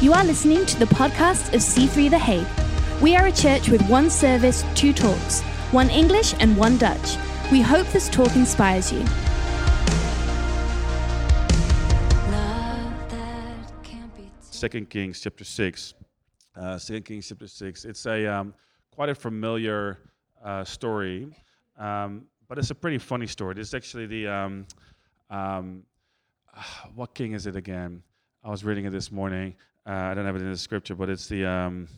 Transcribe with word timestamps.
You 0.00 0.12
are 0.12 0.24
listening 0.24 0.64
to 0.66 0.78
the 0.78 0.84
podcast 0.84 1.52
of 1.54 1.60
C3 1.60 2.08
The 2.08 2.18
Hague. 2.20 2.46
We 3.02 3.16
are 3.16 3.26
a 3.26 3.32
church 3.32 3.68
with 3.68 3.82
one 3.88 4.10
service, 4.10 4.64
two 4.76 4.92
talks, 4.92 5.40
one 5.72 5.90
English 5.90 6.36
and 6.38 6.56
one 6.56 6.78
Dutch. 6.78 7.16
We 7.50 7.62
hope 7.62 7.84
this 7.88 8.08
talk 8.08 8.36
inspires 8.36 8.92
you. 8.92 9.04
Second 14.40 14.88
Kings 14.88 15.20
chapter 15.20 15.42
six. 15.42 15.94
Uh, 16.54 16.78
Second 16.78 17.04
Kings 17.04 17.28
chapter 17.28 17.48
six. 17.48 17.84
It's 17.84 18.06
a 18.06 18.24
um, 18.24 18.54
quite 18.92 19.08
a 19.08 19.16
familiar 19.16 19.98
uh, 20.44 20.62
story, 20.62 21.34
um, 21.76 22.22
but 22.46 22.56
it's 22.56 22.70
a 22.70 22.74
pretty 22.76 22.98
funny 22.98 23.26
story. 23.26 23.56
Is 23.58 23.74
actually 23.74 24.06
the 24.06 24.28
um, 24.28 24.66
um, 25.28 25.82
what 26.94 27.14
king 27.14 27.32
is 27.32 27.48
it 27.48 27.56
again? 27.56 28.00
I 28.44 28.50
was 28.50 28.62
reading 28.62 28.84
it 28.84 28.90
this 28.90 29.10
morning. 29.10 29.56
Uh, 29.88 30.10
I 30.10 30.14
don't 30.14 30.26
have 30.26 30.36
it 30.36 30.42
in 30.42 30.50
the 30.50 30.58
scripture, 30.58 30.94
but 30.94 31.08
it's 31.08 31.28
the 31.28 31.46
um, 31.46 31.88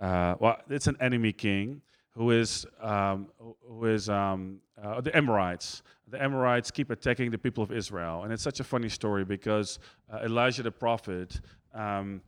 uh, 0.00 0.36
well, 0.38 0.58
it's 0.70 0.86
an 0.86 0.96
enemy 1.00 1.32
king 1.32 1.82
who 2.10 2.30
is 2.30 2.64
um, 2.80 3.26
who 3.66 3.86
is 3.86 4.08
um, 4.08 4.60
uh, 4.80 5.00
the 5.00 5.16
Amorites. 5.16 5.82
The 6.06 6.22
Amorites 6.22 6.70
keep 6.70 6.88
attacking 6.88 7.32
the 7.32 7.38
people 7.38 7.64
of 7.64 7.72
Israel, 7.72 8.22
and 8.22 8.32
it's 8.32 8.44
such 8.44 8.60
a 8.60 8.64
funny 8.64 8.88
story 8.88 9.24
because 9.24 9.80
uh, 10.12 10.18
Elijah 10.24 10.62
the 10.62 10.70
prophet 10.70 11.40
um, 11.74 12.20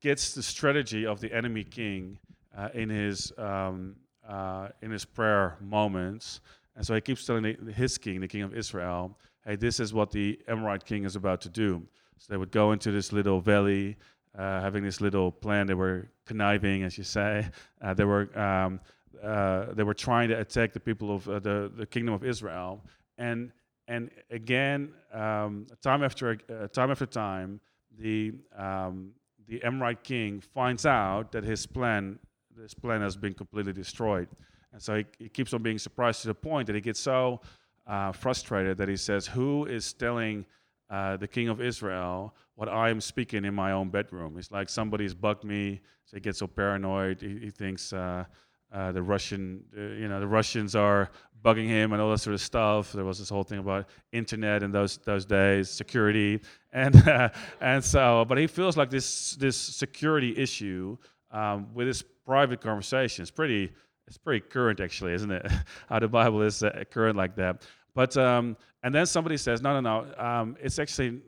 gets 0.00 0.34
the 0.34 0.42
strategy 0.42 1.04
of 1.04 1.20
the 1.20 1.32
enemy 1.32 1.64
king 1.64 2.16
uh, 2.56 2.68
in 2.74 2.88
his 2.88 3.32
um, 3.38 3.96
uh, 4.28 4.68
in 4.82 4.92
his 4.92 5.04
prayer 5.04 5.56
moments, 5.60 6.40
and 6.76 6.86
so 6.86 6.94
he 6.94 7.00
keeps 7.00 7.26
telling 7.26 7.56
his 7.74 7.98
king, 7.98 8.20
the 8.20 8.28
king 8.28 8.42
of 8.42 8.54
Israel, 8.54 9.18
"Hey, 9.44 9.56
this 9.56 9.80
is 9.80 9.92
what 9.92 10.12
the 10.12 10.38
Amorite 10.46 10.84
king 10.84 11.04
is 11.04 11.16
about 11.16 11.40
to 11.40 11.48
do." 11.48 11.82
So 12.18 12.26
they 12.32 12.36
would 12.36 12.50
go 12.50 12.72
into 12.72 12.90
this 12.90 13.12
little 13.12 13.40
valley, 13.40 13.96
uh, 14.36 14.60
having 14.60 14.84
this 14.84 15.00
little 15.00 15.30
plan. 15.30 15.66
They 15.66 15.74
were 15.74 16.08
conniving, 16.26 16.82
as 16.82 16.96
you 16.98 17.04
say. 17.04 17.46
Uh, 17.80 17.94
they 17.94 18.04
were 18.04 18.36
um, 18.38 18.80
uh, 19.22 19.72
they 19.72 19.82
were 19.82 19.94
trying 19.94 20.28
to 20.28 20.38
attack 20.38 20.72
the 20.72 20.80
people 20.80 21.14
of 21.14 21.28
uh, 21.28 21.38
the 21.38 21.70
the 21.74 21.86
kingdom 21.86 22.14
of 22.14 22.24
Israel, 22.24 22.82
and 23.18 23.52
and 23.88 24.10
again, 24.30 24.92
um, 25.12 25.66
time 25.82 26.02
after 26.02 26.38
uh, 26.50 26.68
time 26.68 26.90
after 26.90 27.06
time, 27.06 27.60
the 27.98 28.32
um, 28.56 29.12
the 29.46 29.62
Amorite 29.62 30.02
king 30.02 30.40
finds 30.40 30.86
out 30.86 31.32
that 31.32 31.44
his 31.44 31.66
plan 31.66 32.18
this 32.56 32.74
plan 32.74 33.00
has 33.00 33.16
been 33.16 33.34
completely 33.34 33.72
destroyed, 33.72 34.28
and 34.72 34.82
so 34.82 34.96
he, 34.96 35.06
he 35.18 35.28
keeps 35.28 35.52
on 35.52 35.62
being 35.62 35.78
surprised 35.78 36.22
to 36.22 36.28
the 36.28 36.34
point 36.34 36.66
that 36.66 36.74
he 36.74 36.80
gets 36.80 37.00
so 37.00 37.40
uh, 37.86 38.12
frustrated 38.12 38.78
that 38.78 38.88
he 38.88 38.96
says, 38.96 39.26
"Who 39.26 39.66
is 39.66 39.92
telling?" 39.92 40.44
Uh, 40.88 41.16
the 41.16 41.28
king 41.28 41.48
of 41.48 41.60
Israel 41.60 42.34
what 42.56 42.70
I 42.70 42.88
am 42.88 43.00
speaking 43.00 43.44
in 43.44 43.54
my 43.54 43.72
own 43.72 43.90
bedroom. 43.90 44.36
It's 44.38 44.50
like 44.50 44.68
somebody's 44.68 45.14
bugged 45.14 45.44
me. 45.44 45.80
So 46.06 46.16
he 46.16 46.20
gets 46.20 46.38
so 46.38 46.46
paranoid. 46.46 47.20
He, 47.20 47.38
he 47.38 47.50
thinks 47.50 47.92
uh, 47.92 48.24
uh, 48.72 48.92
the 48.92 49.02
Russian, 49.02 49.62
uh, 49.76 49.80
you 49.80 50.08
know, 50.08 50.20
the 50.20 50.26
Russians 50.26 50.74
are 50.74 51.10
bugging 51.44 51.68
him 51.68 51.92
and 51.92 52.00
all 52.00 52.10
that 52.10 52.18
sort 52.18 52.34
of 52.34 52.40
stuff. 52.40 52.92
There 52.92 53.04
was 53.04 53.18
this 53.18 53.28
whole 53.28 53.44
thing 53.44 53.58
about 53.58 53.88
internet 54.10 54.62
in 54.62 54.72
those 54.72 54.96
those 54.98 55.26
days, 55.26 55.70
security, 55.70 56.40
and 56.72 56.96
and 57.60 57.84
so. 57.84 58.24
But 58.26 58.38
he 58.38 58.46
feels 58.46 58.76
like 58.76 58.90
this 58.90 59.32
this 59.32 59.56
security 59.56 60.36
issue 60.36 60.96
um, 61.30 61.68
with 61.74 61.86
his 61.86 62.02
private 62.24 62.60
conversation 62.60 63.22
is 63.22 63.30
pretty. 63.30 63.72
It's 64.08 64.18
pretty 64.18 64.46
current, 64.46 64.78
actually, 64.78 65.14
isn't 65.14 65.32
it? 65.32 65.50
How 65.88 65.98
the 65.98 66.06
Bible 66.06 66.40
is 66.42 66.62
uh, 66.62 66.84
current 66.92 67.16
like 67.16 67.34
that. 67.36 67.66
But 67.96 68.14
um, 68.18 68.58
and 68.82 68.94
then 68.94 69.06
somebody 69.06 69.38
says, 69.38 69.62
no, 69.62 69.80
no, 69.80 69.80
no. 69.80 70.22
Um, 70.22 70.56
it's 70.60 70.78
actually 70.78 71.18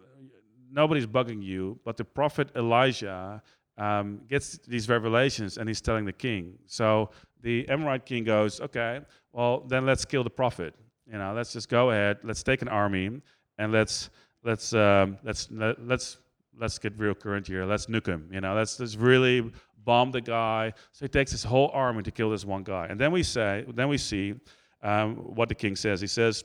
nobody's 0.71 1.07
bugging 1.07 1.43
you, 1.43 1.81
but 1.83 1.97
the 1.97 2.05
prophet 2.05 2.51
Elijah 2.55 3.43
um, 3.79 4.21
gets 4.29 4.59
these 4.59 4.87
revelations 4.87 5.57
and 5.57 5.67
he's 5.67 5.81
telling 5.81 6.05
the 6.05 6.13
king. 6.13 6.59
So 6.67 7.09
the 7.41 7.67
Amorite 7.71 8.05
king 8.05 8.23
goes, 8.23 8.61
okay, 8.61 9.01
well 9.33 9.61
then 9.61 9.87
let's 9.87 10.05
kill 10.05 10.23
the 10.23 10.31
prophet. 10.43 10.75
You 11.11 11.17
know, 11.17 11.33
let's 11.35 11.55
just 11.55 11.71
go 11.71 11.91
ahead. 11.91 12.19
Let's 12.23 12.43
take 12.43 12.61
an 12.61 12.69
army 12.69 13.23
and 13.57 13.73
let's 13.73 14.11
let's 14.45 14.75
um, 14.75 15.17
let's 15.25 15.49
let, 15.51 15.83
let's 15.83 16.19
let's 16.61 16.79
get 16.79 16.99
real 16.99 17.15
current 17.15 17.47
here. 17.47 17.65
Let's 17.65 17.87
nuke 17.87 18.09
him. 18.09 18.29
You 18.31 18.43
know, 18.43 18.55
let's 18.55 18.79
let's 18.79 18.95
really 18.95 19.51
bomb 19.87 20.11
the 20.11 20.21
guy. 20.21 20.75
So 20.93 21.07
he 21.07 21.09
takes 21.09 21.31
his 21.31 21.45
whole 21.45 21.71
army 21.73 22.03
to 22.03 22.11
kill 22.11 22.29
this 22.29 22.45
one 22.45 22.63
guy. 22.63 22.89
And 22.91 23.01
then 23.01 23.11
we 23.11 23.23
say, 23.23 23.65
then 23.75 23.89
we 23.89 23.97
see 23.97 24.35
um, 24.83 25.17
what 25.17 25.49
the 25.49 25.55
king 25.55 25.77
says. 25.77 26.03
He 26.03 26.07
says 26.07 26.45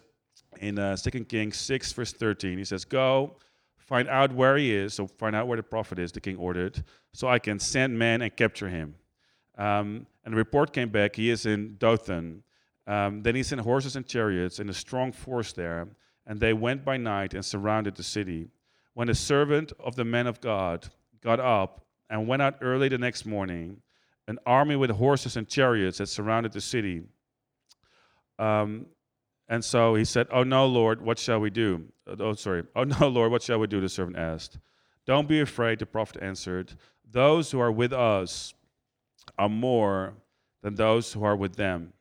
in 0.62 0.80
uh, 0.80 0.96
2 0.96 1.26
Kings 1.26 1.58
6, 1.58 1.92
verse 1.94 2.14
13. 2.14 2.58
He 2.58 2.66
says, 2.66 2.86
Go, 2.86 3.36
find 3.78 4.08
out 4.08 4.34
where 4.34 4.58
he 4.58 4.74
is, 4.74 4.94
so 4.94 5.08
find 5.08 5.36
out 5.36 5.48
where 5.48 5.58
the 5.58 5.64
prophet 5.64 6.00
is, 6.00 6.12
the 6.12 6.22
king 6.22 6.38
ordered, 6.38 6.84
so 7.14 7.28
I 7.28 7.40
can 7.40 7.60
send 7.60 7.98
men 7.98 8.22
and 8.22 8.36
capture 8.36 8.70
him. 8.70 8.96
Um, 9.58 10.08
and 10.26 10.34
the 10.34 10.38
report 10.38 10.74
came 10.74 10.90
back, 10.90 11.16
he 11.16 11.30
is 11.30 11.46
in 11.46 11.76
Dothan. 11.78 12.44
Um, 12.88 13.22
then 13.22 13.36
he 13.36 13.44
sent 13.44 13.62
horses 13.62 13.96
and 13.96 14.06
chariots 14.06 14.60
and 14.60 14.70
a 14.70 14.74
strong 14.74 15.12
force 15.12 15.54
there, 15.54 15.88
and 16.26 16.40
they 16.40 16.54
went 16.54 16.84
by 16.84 16.98
night 16.98 17.34
and 17.34 17.44
surrounded 17.44 17.96
the 17.96 18.04
city. 18.04 18.50
When 18.94 19.08
the 19.08 19.16
servant 19.16 19.74
of 19.80 19.96
the 19.96 20.06
man 20.06 20.28
of 20.28 20.42
God 20.42 20.90
got 21.22 21.40
up 21.40 21.86
and 22.10 22.28
went 22.28 22.42
out 22.42 22.56
early 22.62 22.90
the 22.90 22.98
next 22.98 23.26
morning, 23.26 23.82
an 24.28 24.40
army 24.46 24.76
with 24.76 24.92
horses 24.92 25.38
and 25.38 25.48
chariots 25.48 25.98
had 25.98 26.08
surrounded 26.08 26.54
the 26.54 26.62
city. 26.62 27.04
Um, 28.40 28.86
and 29.54 29.64
so 29.64 29.94
he 29.94 30.04
said, 30.04 30.26
Oh 30.32 30.42
no, 30.42 30.66
Lord, 30.66 31.00
what 31.00 31.20
shall 31.20 31.40
we 31.40 31.52
do? 31.52 31.84
Oh, 32.08 32.34
sorry. 32.34 32.64
Oh 32.76 32.86
no, 32.86 33.08
Lord, 33.08 33.32
what 33.32 33.44
shall 33.44 33.60
we 33.60 33.68
do? 33.68 33.80
The 33.80 33.88
servant 33.88 34.18
asked. 34.18 34.58
Don't 35.06 35.28
be 35.28 35.42
afraid, 35.42 35.78
the 35.78 35.86
prophet 35.86 36.24
answered. 36.24 36.74
Those 37.12 37.52
who 37.52 37.60
are 37.60 37.72
with 37.72 37.94
us 37.94 38.56
are 39.38 39.50
more 39.50 40.16
than 40.64 40.74
those 40.74 41.14
who 41.14 41.24
are 41.24 41.36
with 41.36 41.56
them. 41.56 41.94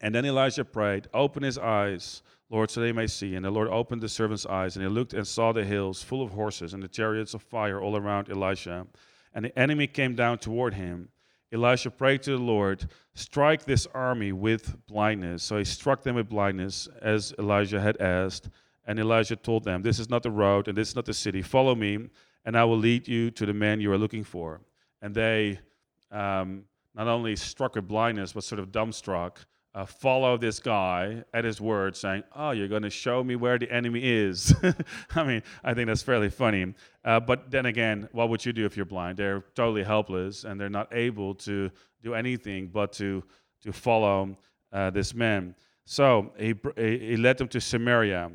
And 0.00 0.14
then 0.14 0.24
Elijah 0.24 0.64
prayed, 0.64 1.08
Open 1.12 1.42
his 1.42 1.58
eyes, 1.58 2.22
Lord, 2.48 2.70
so 2.70 2.80
they 2.80 2.92
may 2.92 3.06
see. 3.06 3.34
And 3.34 3.44
the 3.44 3.50
Lord 3.50 3.68
opened 3.68 4.00
the 4.00 4.08
servant's 4.08 4.46
eyes, 4.46 4.76
and 4.76 4.82
he 4.82 4.88
looked 4.88 5.12
and 5.12 5.26
saw 5.26 5.52
the 5.52 5.66
hills 5.66 6.02
full 6.02 6.22
of 6.22 6.30
horses 6.30 6.72
and 6.72 6.82
the 6.82 6.88
chariots 6.88 7.34
of 7.34 7.42
fire 7.42 7.78
all 7.78 7.98
around 7.98 8.30
Elisha. 8.30 8.86
And 9.34 9.44
the 9.44 9.58
enemy 9.58 9.86
came 9.86 10.14
down 10.14 10.38
toward 10.38 10.72
him. 10.72 11.10
Elisha 11.52 11.90
prayed 11.90 12.22
to 12.22 12.30
the 12.32 12.38
Lord, 12.38 12.88
strike 13.14 13.64
this 13.64 13.86
army 13.92 14.32
with 14.32 14.76
blindness. 14.86 15.42
So 15.42 15.58
he 15.58 15.64
struck 15.64 16.02
them 16.02 16.16
with 16.16 16.28
blindness, 16.28 16.88
as 17.02 17.34
Elijah 17.38 17.80
had 17.80 18.00
asked. 18.00 18.50
And 18.86 18.98
Elijah 18.98 19.36
told 19.36 19.64
them, 19.64 19.82
This 19.82 19.98
is 19.98 20.08
not 20.08 20.22
the 20.22 20.30
road, 20.30 20.68
and 20.68 20.76
this 20.76 20.90
is 20.90 20.96
not 20.96 21.04
the 21.04 21.14
city. 21.14 21.42
Follow 21.42 21.74
me, 21.74 22.08
and 22.44 22.56
I 22.56 22.64
will 22.64 22.78
lead 22.78 23.08
you 23.08 23.30
to 23.32 23.46
the 23.46 23.52
man 23.52 23.80
you 23.80 23.92
are 23.92 23.98
looking 23.98 24.24
for. 24.24 24.60
And 25.02 25.14
they 25.14 25.58
um, 26.10 26.64
not 26.94 27.06
only 27.06 27.36
struck 27.36 27.74
with 27.74 27.86
blindness, 27.86 28.32
but 28.32 28.44
sort 28.44 28.58
of 28.58 28.72
dumbstruck, 28.72 29.38
uh, 29.74 29.84
follow 29.84 30.36
this 30.36 30.58
guy 30.58 31.22
at 31.32 31.44
his 31.44 31.60
word, 31.60 31.96
saying, 31.96 32.24
Oh, 32.34 32.50
you're 32.50 32.68
going 32.68 32.82
to 32.82 32.90
show 32.90 33.22
me 33.22 33.36
where 33.36 33.58
the 33.58 33.70
enemy 33.70 34.00
is. 34.02 34.54
I 35.14 35.24
mean, 35.24 35.42
I 35.62 35.74
think 35.74 35.86
that's 35.86 36.02
fairly 36.02 36.28
funny. 36.28 36.74
Uh, 37.04 37.20
but 37.20 37.50
then 37.50 37.66
again, 37.66 38.08
what 38.12 38.28
would 38.30 38.44
you 38.44 38.52
do 38.52 38.66
if 38.66 38.76
you're 38.76 38.86
blind? 38.86 39.18
They're 39.18 39.44
totally 39.54 39.84
helpless 39.84 40.44
and 40.44 40.60
they're 40.60 40.68
not 40.68 40.88
able 40.92 41.34
to 41.36 41.70
do 42.02 42.14
anything 42.14 42.68
but 42.68 42.92
to, 42.94 43.22
to 43.62 43.72
follow 43.72 44.36
uh, 44.72 44.90
this 44.90 45.14
man. 45.14 45.54
So 45.84 46.32
he, 46.38 46.54
he 46.76 47.16
led 47.16 47.38
them 47.38 47.48
to 47.48 47.60
Samaria. 47.60 48.30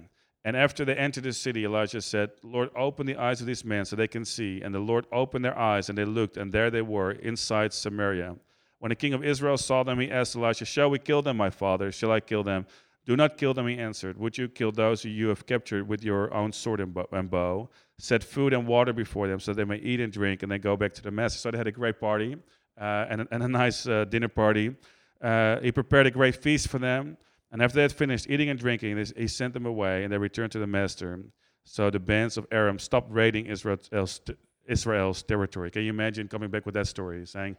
And 0.46 0.56
after 0.56 0.86
they 0.86 0.96
entered 0.96 1.24
the 1.24 1.34
city, 1.34 1.66
Elijah 1.66 2.02
said, 2.02 2.30
Lord, 2.44 2.70
open 2.76 3.08
the 3.08 3.18
eyes 3.18 3.42
of 3.42 3.48
these 3.48 3.66
men 3.66 3.84
so 3.84 3.96
they 3.96 4.08
can 4.08 4.24
see. 4.24 4.62
And 4.62 4.74
the 4.76 4.80
Lord 4.80 5.08
opened 5.12 5.44
their 5.44 5.58
eyes, 5.58 5.90
and 5.90 5.98
they 5.98 6.06
looked, 6.06 6.38
and 6.38 6.52
there 6.52 6.70
they 6.70 6.84
were 6.84 7.12
inside 7.12 7.74
Samaria. 7.74 8.36
When 8.80 8.90
the 8.90 8.96
king 8.96 9.14
of 9.14 9.24
Israel 9.24 9.58
saw 9.58 9.84
them, 9.84 10.00
he 10.00 10.12
asked 10.12 10.36
Elisha, 10.36 10.66
Shall 10.66 10.90
we 10.90 11.00
kill 11.00 11.22
them, 11.22 11.38
my 11.38 11.50
father? 11.50 11.92
Shall 11.92 12.12
I 12.12 12.20
kill 12.20 12.44
them? 12.44 12.66
Do 13.06 13.16
not 13.16 13.38
kill 13.38 13.54
them, 13.54 13.68
he 13.68 13.78
answered. 13.78 14.18
Would 14.18 14.38
you 14.38 14.48
kill 14.48 14.72
those 14.72 15.04
who 15.04 15.10
you 15.10 15.28
have 15.28 15.46
captured 15.46 15.88
with 15.88 16.04
your 16.04 16.34
own 16.34 16.52
sword 16.52 16.80
and 16.80 17.30
bow? 17.30 17.70
Set 18.00 18.24
food 18.24 18.52
and 18.52 18.68
water 18.68 18.94
before 18.94 19.28
them 19.28 19.40
so 19.40 19.54
they 19.54 19.64
may 19.64 19.78
eat 19.78 20.00
and 20.00 20.12
drink 20.12 20.42
and 20.42 20.52
then 20.52 20.60
go 20.60 20.76
back 20.76 20.94
to 20.96 21.04
the 21.04 21.12
master. 21.12 21.40
So 21.40 21.52
they 21.52 21.58
had 21.58 21.68
a 21.68 21.72
great 21.72 22.00
party 22.00 22.36
uh, 22.80 23.06
and, 23.10 23.22
a, 23.22 23.28
and, 23.32 23.44
a, 23.44 23.48
nice 23.48 23.88
uh, 23.88 24.06
dinner 24.06 24.28
party. 24.28 24.76
Uh, 25.22 25.60
he 25.60 25.72
prepared 25.72 26.08
a 26.08 26.12
great 26.12 26.36
feast 26.36 26.68
for 26.68 26.80
them. 26.80 27.16
And 27.52 27.62
after 27.62 27.76
they 27.76 27.84
had 27.84 27.94
finished 27.94 28.28
eating 28.30 28.50
and 28.50 28.60
drinking, 28.60 28.98
he 29.16 29.28
sent 29.28 29.54
them 29.54 29.68
away 29.68 30.04
and 30.04 30.12
they 30.12 30.18
returned 30.18 30.52
to 30.54 30.60
the 30.60 30.68
master. 30.68 31.24
So 31.64 31.90
the 31.90 32.00
bands 32.00 32.38
of 32.38 32.48
Aram 32.52 32.80
stopped 32.80 33.12
raiding 33.12 33.46
Israel's, 33.46 34.20
Israel's 34.66 35.24
territory. 35.24 35.70
Can 35.70 35.84
you 35.84 35.90
imagine 35.90 36.28
coming 36.28 36.50
back 36.50 36.66
with 36.66 36.74
that 36.74 36.88
story, 36.88 37.26
saying, 37.26 37.56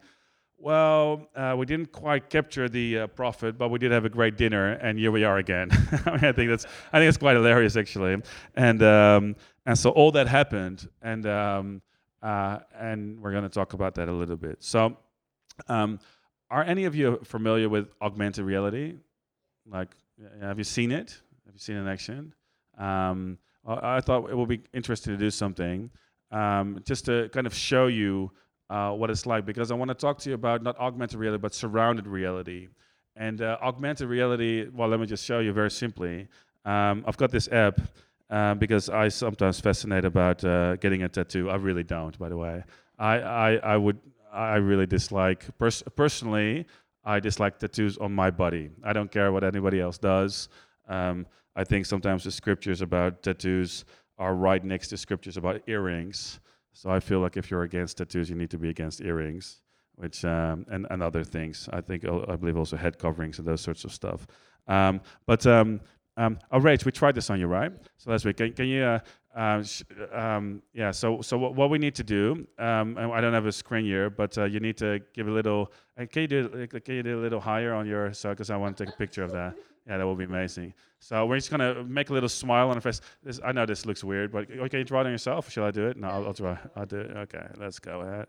well, 0.59 1.27
uh, 1.35 1.55
we 1.57 1.65
didn't 1.65 1.91
quite 1.91 2.29
capture 2.29 2.67
the 2.67 2.99
uh, 2.99 3.07
prophet, 3.07 3.57
but 3.57 3.69
we 3.69 3.79
did 3.79 3.91
have 3.91 4.05
a 4.05 4.09
great 4.09 4.37
dinner, 4.37 4.73
and 4.73 4.97
here 4.97 5.11
we 5.11 5.23
are 5.23 5.37
again. 5.37 5.69
I, 6.05 6.11
mean, 6.15 6.25
I 6.25 6.31
think 6.31 6.49
that's 6.49 6.65
I 6.91 6.99
think 6.99 7.09
it's 7.09 7.17
quite 7.17 7.35
hilarious 7.35 7.75
actually, 7.75 8.21
and 8.55 8.81
um, 8.83 9.35
and 9.65 9.77
so 9.77 9.91
all 9.91 10.11
that 10.13 10.27
happened, 10.27 10.89
and 11.01 11.25
um, 11.27 11.81
uh, 12.23 12.59
and 12.77 13.19
we're 13.21 13.31
going 13.31 13.43
to 13.43 13.49
talk 13.49 13.73
about 13.73 13.95
that 13.95 14.09
a 14.09 14.11
little 14.11 14.35
bit. 14.35 14.57
So, 14.63 14.97
um, 15.67 15.99
are 16.49 16.63
any 16.63 16.85
of 16.85 16.95
you 16.95 17.19
familiar 17.23 17.69
with 17.69 17.89
augmented 18.01 18.45
reality? 18.45 18.95
Like, 19.69 19.95
have 20.41 20.57
you 20.57 20.63
seen 20.63 20.91
it? 20.91 21.21
Have 21.45 21.53
you 21.53 21.59
seen 21.59 21.75
it 21.75 21.81
in 21.81 21.87
action? 21.87 22.33
Um, 22.77 23.37
I 23.67 24.01
thought 24.01 24.29
it 24.29 24.37
would 24.37 24.49
be 24.49 24.61
interesting 24.73 25.13
to 25.13 25.19
do 25.19 25.29
something 25.29 25.91
um, 26.31 26.79
just 26.85 27.05
to 27.05 27.29
kind 27.29 27.45
of 27.45 27.53
show 27.53 27.87
you 27.87 28.31
uh, 28.69 28.91
what 28.91 29.09
it's 29.09 29.25
like 29.25 29.45
because 29.45 29.71
I 29.71 29.75
want 29.75 29.89
to 29.89 29.95
talk 29.95 30.19
to 30.19 30.29
you 30.29 30.35
about 30.35 30.63
not 30.63 30.77
augmented 30.79 31.19
reality 31.19 31.41
but 31.41 31.53
surrounded 31.53 32.07
reality. 32.07 32.67
And 33.15 33.41
uh, 33.41 33.57
augmented 33.61 34.07
reality, 34.09 34.67
well, 34.73 34.89
let 34.89 34.99
me 34.99 35.07
just 35.07 35.25
show 35.25 35.39
you 35.39 35.51
very 35.51 35.71
simply. 35.71 36.27
Um, 36.65 37.03
I've 37.07 37.17
got 37.17 37.31
this 37.31 37.47
app 37.51 37.79
uh, 38.29 38.53
because 38.55 38.89
I 38.89 39.07
sometimes 39.07 39.59
fascinate 39.59 40.05
about 40.05 40.43
uh, 40.43 40.75
getting 40.75 41.03
a 41.03 41.09
tattoo. 41.09 41.49
I 41.49 41.55
really 41.55 41.83
don't, 41.83 42.17
by 42.19 42.29
the 42.29 42.37
way. 42.37 42.63
I, 42.99 43.19
I, 43.19 43.51
I 43.55 43.77
would, 43.77 43.97
I 44.31 44.55
really 44.55 44.85
dislike, 44.85 45.45
pers- 45.57 45.83
personally, 45.95 46.67
I 47.03 47.19
dislike 47.19 47.57
tattoos 47.57 47.97
on 47.97 48.13
my 48.13 48.29
body. 48.29 48.69
I 48.83 48.93
don't 48.93 49.09
care 49.09 49.31
what 49.31 49.43
anybody 49.43 49.79
else 49.79 49.97
does. 49.97 50.49
Um, 50.89 51.25
I 51.55 51.63
think 51.63 51.85
sometimes 51.85 52.23
the 52.23 52.31
scriptures 52.31 52.81
about 52.81 53.23
tattoos 53.23 53.85
are 54.19 54.35
right 54.35 54.63
next 54.63 54.89
to 54.89 54.97
scriptures 54.97 55.37
about 55.37 55.61
earrings. 55.67 56.39
So 56.77 56.91
I 56.91 56.99
feel 56.99 57.21
like 57.21 57.37
if 57.37 57.49
you're 57.49 57.63
against 57.63 57.97
tattoos, 57.97 58.29
you 58.29 58.35
need 58.35 58.51
to 58.51 58.59
be 58.59 58.69
against 58.69 59.01
earrings, 59.01 59.61
which 59.95 60.23
um, 60.23 60.63
and 60.69 60.85
and 60.91 61.01
other 61.01 61.23
things. 61.23 61.67
I 61.73 61.81
think 61.81 62.05
I 62.05 62.35
believe 62.35 62.55
also 62.55 62.77
head 62.77 62.99
coverings 62.99 63.39
and 63.39 63.47
those 63.47 63.61
sorts 63.61 63.83
of 63.83 63.91
stuff. 63.91 64.27
Um, 64.67 65.01
but 65.25 65.47
um, 65.47 65.81
um, 66.17 66.37
oh, 66.51 66.59
Rach, 66.59 66.85
we 66.85 66.91
tried 66.91 67.15
this 67.15 67.31
on 67.31 67.39
you, 67.39 67.47
right? 67.47 67.71
So 67.97 68.11
last 68.11 68.25
week, 68.25 68.37
can, 68.37 68.53
can 68.53 68.67
you? 68.67 68.83
Uh, 68.83 68.99
uh, 69.35 69.63
sh- 69.63 69.83
um, 70.13 70.61
yeah. 70.73 70.91
So, 70.91 71.21
so 71.21 71.37
what, 71.37 71.55
what 71.55 71.69
we 71.71 71.79
need 71.79 71.95
to 71.95 72.03
do? 72.03 72.47
Um, 72.59 72.97
I 72.97 73.21
don't 73.21 73.33
have 73.33 73.45
a 73.47 73.51
screen 73.51 73.85
here, 73.85 74.09
but 74.11 74.37
uh, 74.37 74.45
you 74.45 74.59
need 74.59 74.77
to 74.77 74.99
give 75.13 75.27
a 75.27 75.31
little. 75.31 75.71
Can 76.11 76.21
you 76.23 76.27
do? 76.27 76.67
Can 76.67 76.95
you 76.95 77.03
do 77.03 77.19
a 77.19 77.21
little 77.21 77.39
higher 77.39 77.73
on 77.73 77.87
your? 77.87 78.13
So, 78.13 78.29
because 78.29 78.51
I 78.51 78.57
want 78.57 78.77
to 78.77 78.85
take 78.85 78.93
a 78.93 78.97
picture 78.97 79.23
of 79.23 79.31
that. 79.31 79.55
Yeah, 79.87 79.97
that 79.97 80.05
will 80.05 80.15
be 80.15 80.25
amazing. 80.25 80.73
So 80.99 81.25
we're 81.25 81.37
just 81.37 81.49
gonna 81.49 81.83
make 81.83 82.09
a 82.09 82.13
little 82.13 82.29
smile 82.29 82.69
on 82.69 82.75
her 82.75 82.81
face. 82.81 82.99
This, 83.23 83.39
I 83.43 83.53
know 83.53 83.65
this 83.65 83.85
looks 83.85 84.03
weird, 84.03 84.31
but 84.31 84.51
okay, 84.51 84.79
you 84.79 84.83
draw 84.83 85.01
it 85.01 85.05
on 85.05 85.11
yourself? 85.11 85.49
Shall 85.49 85.63
I 85.63 85.71
do 85.71 85.87
it? 85.87 85.97
No, 85.97 86.09
I'll, 86.09 86.27
I'll 86.27 86.33
try. 86.33 86.57
I'll 86.75 86.85
do 86.85 86.99
it. 86.99 87.15
Okay, 87.15 87.47
let's 87.57 87.79
go 87.79 88.01
ahead. 88.01 88.27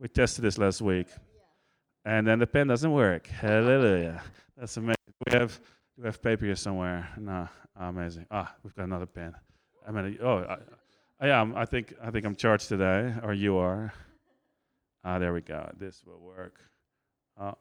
We 0.00 0.08
tested 0.08 0.42
this 0.42 0.56
last 0.56 0.80
week, 0.80 1.08
and 2.04 2.26
then 2.26 2.38
the 2.38 2.46
pen 2.46 2.68
doesn't 2.68 2.92
work. 2.92 3.26
Hallelujah. 3.26 4.22
That's 4.56 4.76
amazing. 4.78 4.96
We 5.26 5.32
have 5.38 5.60
do 5.96 6.02
we 6.02 6.06
have 6.06 6.22
paper 6.22 6.46
here 6.46 6.56
somewhere? 6.56 7.08
No. 7.18 7.48
Oh, 7.78 7.88
amazing. 7.88 8.26
Ah, 8.30 8.54
we've 8.62 8.74
got 8.74 8.84
another 8.84 9.06
pen. 9.06 9.34
I 9.86 9.90
mean, 9.90 10.18
oh, 10.22 10.38
I, 10.38 10.56
I 11.20 11.28
am. 11.28 11.54
I 11.54 11.66
think 11.66 11.94
I 12.02 12.10
think 12.10 12.24
I'm 12.24 12.36
charged 12.36 12.68
today, 12.68 13.14
or 13.22 13.34
you 13.34 13.58
are. 13.58 13.92
Ah, 15.04 15.18
there 15.18 15.34
we 15.34 15.42
go. 15.42 15.70
This 15.78 16.02
will 16.06 16.20
work. 16.20 16.58
Uh, 17.38 17.52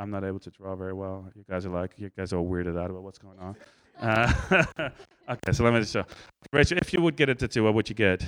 I'm 0.00 0.10
not 0.10 0.24
able 0.24 0.40
to 0.40 0.50
draw 0.50 0.74
very 0.74 0.94
well. 0.94 1.30
You 1.34 1.44
guys 1.48 1.66
are 1.66 1.70
like, 1.70 1.92
you 1.98 2.10
guys 2.16 2.32
are 2.32 2.36
weirded 2.36 2.80
out 2.80 2.90
about 2.90 3.02
what's 3.02 3.18
going 3.18 3.38
on. 3.38 3.56
Uh, 4.00 4.32
okay, 5.28 5.52
so 5.52 5.62
let 5.62 5.74
me 5.74 5.80
just 5.80 5.92
show. 5.92 6.02
Rachel, 6.54 6.78
if 6.78 6.90
you 6.94 7.02
would 7.02 7.16
get 7.16 7.28
a 7.28 7.34
tattoo, 7.34 7.64
what 7.64 7.74
would 7.74 7.86
you 7.86 7.94
get? 7.94 8.24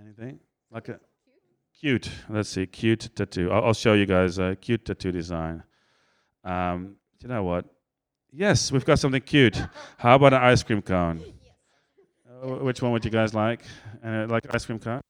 Anything 0.00 0.38
like 0.70 0.88
a 0.88 1.00
cute. 1.80 2.08
Let's 2.28 2.50
see, 2.50 2.64
cute 2.64 3.10
tattoo. 3.16 3.50
I'll, 3.50 3.64
I'll 3.64 3.74
show 3.74 3.94
you 3.94 4.06
guys 4.06 4.38
a 4.38 4.54
cute 4.54 4.84
tattoo 4.84 5.10
design. 5.10 5.64
Um, 6.44 6.94
you 7.20 7.28
know 7.28 7.42
what? 7.42 7.64
Yes, 8.30 8.70
we've 8.70 8.84
got 8.84 9.00
something 9.00 9.20
cute. 9.20 9.60
How 9.98 10.14
about 10.14 10.32
an 10.32 10.42
ice 10.42 10.62
cream 10.62 10.82
cone? 10.82 11.20
Uh, 12.42 12.62
which 12.62 12.82
one 12.82 12.92
would 12.92 13.04
you 13.04 13.10
guys 13.10 13.32
like? 13.32 13.62
Uh, 14.04 14.26
like 14.28 14.44
an 14.44 14.50
ice 14.52 14.66
cream 14.66 14.78
cone? 14.78 15.00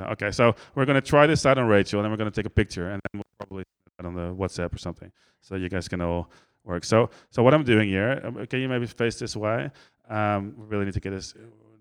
Okay, 0.00 0.30
so 0.30 0.54
we're 0.74 0.84
going 0.84 1.00
to 1.00 1.06
try 1.06 1.26
this 1.26 1.46
out 1.46 1.58
on 1.58 1.66
Rachel, 1.66 2.00
and 2.00 2.04
then 2.04 2.10
we're 2.10 2.16
going 2.16 2.30
to 2.30 2.34
take 2.34 2.46
a 2.46 2.50
picture, 2.50 2.90
and 2.90 3.00
then 3.02 3.20
we'll 3.20 3.24
probably 3.38 3.64
put 3.84 4.04
it 4.04 4.06
on 4.06 4.14
the 4.14 4.34
WhatsApp 4.34 4.74
or 4.74 4.78
something, 4.78 5.10
so 5.40 5.56
you 5.56 5.68
guys 5.68 5.88
can 5.88 6.00
all 6.00 6.30
work. 6.64 6.84
So, 6.84 7.10
so 7.30 7.42
what 7.42 7.54
I'm 7.54 7.64
doing 7.64 7.88
here, 7.88 8.20
um, 8.24 8.46
can 8.46 8.60
you 8.60 8.68
maybe 8.68 8.86
face 8.86 9.18
this 9.18 9.36
way? 9.36 9.70
Um, 10.08 10.54
we 10.58 10.66
really 10.66 10.84
need 10.84 10.94
to 10.94 11.00
get 11.00 11.10
this. 11.10 11.34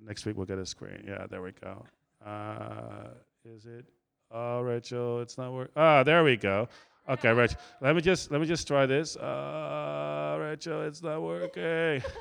Next 0.05 0.25
week 0.25 0.37
we'll 0.37 0.45
get 0.45 0.59
a 0.59 0.65
screen. 0.65 1.03
Yeah, 1.07 1.25
there 1.29 1.41
we 1.41 1.51
go. 1.51 1.85
Uh, 2.25 3.09
is 3.43 3.65
it? 3.65 3.85
Oh, 4.31 4.61
Rachel, 4.61 5.21
it's 5.21 5.37
not 5.37 5.53
working. 5.53 5.73
Ah, 5.75 6.03
there 6.03 6.23
we 6.23 6.37
go. 6.37 6.67
Okay, 7.07 7.31
Rachel. 7.31 7.59
Let 7.81 7.95
me 7.95 8.01
just 8.01 8.31
let 8.31 8.41
me 8.41 8.47
just 8.47 8.67
try 8.67 8.85
this. 8.85 9.15
Uh, 9.15 10.37
Rachel, 10.39 10.81
it's 10.83 11.01
not 11.01 11.21
working. 11.21 12.01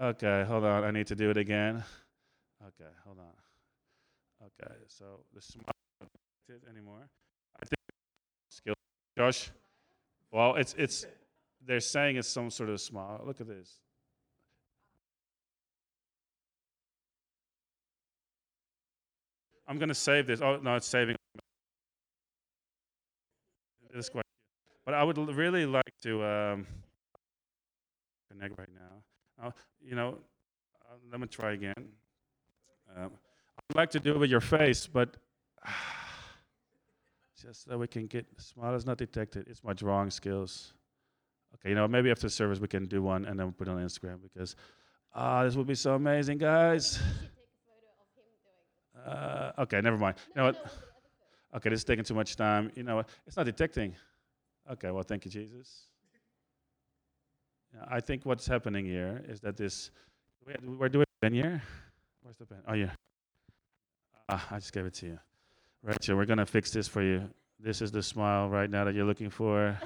Okay, 0.00 0.44
hold 0.46 0.62
on. 0.62 0.84
I 0.84 0.92
need 0.92 1.08
to 1.08 1.16
do 1.16 1.28
it 1.30 1.36
again. 1.36 1.82
Okay, 2.62 2.90
hold 3.04 3.18
on. 3.18 3.37
Okay, 4.60 4.74
so 4.88 5.04
the 5.34 5.40
smile 5.40 5.64
anymore. 6.68 7.08
I 7.62 7.66
think 7.66 7.78
skill. 8.48 8.74
Josh. 9.16 9.50
Well, 10.32 10.56
it's 10.56 10.74
it's. 10.78 11.06
They're 11.64 11.80
saying 11.80 12.16
it's 12.16 12.28
some 12.28 12.50
sort 12.50 12.70
of 12.70 12.80
smile. 12.80 13.22
Look 13.24 13.40
at 13.40 13.46
this. 13.46 13.78
I'm 19.66 19.78
gonna 19.78 19.94
save 19.94 20.26
this. 20.26 20.40
Oh 20.40 20.58
no, 20.62 20.76
it's 20.76 20.86
saving 20.86 21.16
this 23.94 24.08
question. 24.08 24.22
But 24.84 24.94
I 24.94 25.04
would 25.04 25.18
really 25.18 25.66
like 25.66 25.92
to 26.02 26.24
um, 26.24 26.66
connect 28.30 28.58
right 28.58 28.68
now. 28.72 29.46
Uh, 29.46 29.50
you 29.80 29.94
know, 29.94 30.18
uh, 30.88 30.94
let 31.10 31.20
me 31.20 31.26
try 31.26 31.52
again. 31.52 31.74
Um, 32.96 33.10
I'd 33.70 33.76
like 33.76 33.90
to 33.90 34.00
do 34.00 34.12
it 34.12 34.18
with 34.18 34.30
your 34.30 34.40
face, 34.40 34.86
but 34.86 35.16
uh, 35.66 35.70
just 37.42 37.64
so 37.64 37.78
we 37.78 37.86
can 37.86 38.06
get 38.06 38.26
smile 38.38 38.74
is 38.74 38.86
not 38.86 38.98
detected. 38.98 39.46
It's 39.48 39.62
my 39.62 39.72
drawing 39.72 40.10
skills. 40.10 40.72
Okay, 41.54 41.70
you 41.70 41.74
know, 41.74 41.88
maybe 41.88 42.10
after 42.10 42.26
the 42.26 42.30
service 42.30 42.60
we 42.60 42.68
can 42.68 42.86
do 42.86 43.02
one 43.02 43.24
and 43.24 43.38
then 43.38 43.46
we'll 43.46 43.52
put 43.52 43.68
it 43.68 43.70
on 43.70 43.78
Instagram 43.78 44.18
because 44.22 44.54
ah, 45.14 45.44
this 45.44 45.54
would 45.54 45.66
be 45.66 45.74
so 45.74 45.94
amazing, 45.94 46.38
guys. 46.38 47.00
Uh, 49.06 49.52
okay, 49.58 49.80
never 49.80 49.96
mind. 49.96 50.16
You 50.34 50.42
know 50.42 50.46
what? 50.46 50.72
Okay, 51.56 51.70
this 51.70 51.80
is 51.80 51.84
taking 51.84 52.04
too 52.04 52.14
much 52.14 52.36
time. 52.36 52.70
You 52.74 52.82
know 52.82 52.96
what? 52.96 53.08
It's 53.26 53.36
not 53.36 53.46
detecting. 53.46 53.94
Okay, 54.70 54.90
well, 54.90 55.02
thank 55.02 55.24
you, 55.24 55.30
Jesus. 55.30 55.84
Yeah, 57.74 57.84
I 57.88 58.00
think 58.00 58.26
what's 58.26 58.46
happening 58.46 58.84
here 58.84 59.24
is 59.28 59.40
that 59.40 59.56
this. 59.56 59.90
Where 60.42 60.88
do 60.88 60.98
we 60.98 61.04
pen 61.20 61.32
here? 61.32 61.62
Where's 62.22 62.36
the 62.36 62.46
pen? 62.46 62.58
Oh, 62.66 62.74
yeah. 62.74 62.90
Ah, 64.28 64.46
I 64.50 64.56
just 64.56 64.72
gave 64.72 64.84
it 64.84 64.94
to 64.94 65.06
you. 65.06 65.18
So 66.02 66.16
we're 66.16 66.26
going 66.26 66.38
to 66.38 66.46
fix 66.46 66.70
this 66.70 66.86
for 66.86 67.02
you. 67.02 67.28
This 67.58 67.80
is 67.80 67.90
the 67.90 68.02
smile 68.02 68.48
right 68.48 68.68
now 68.68 68.84
that 68.84 68.94
you're 68.94 69.06
looking 69.06 69.30
for. 69.30 69.78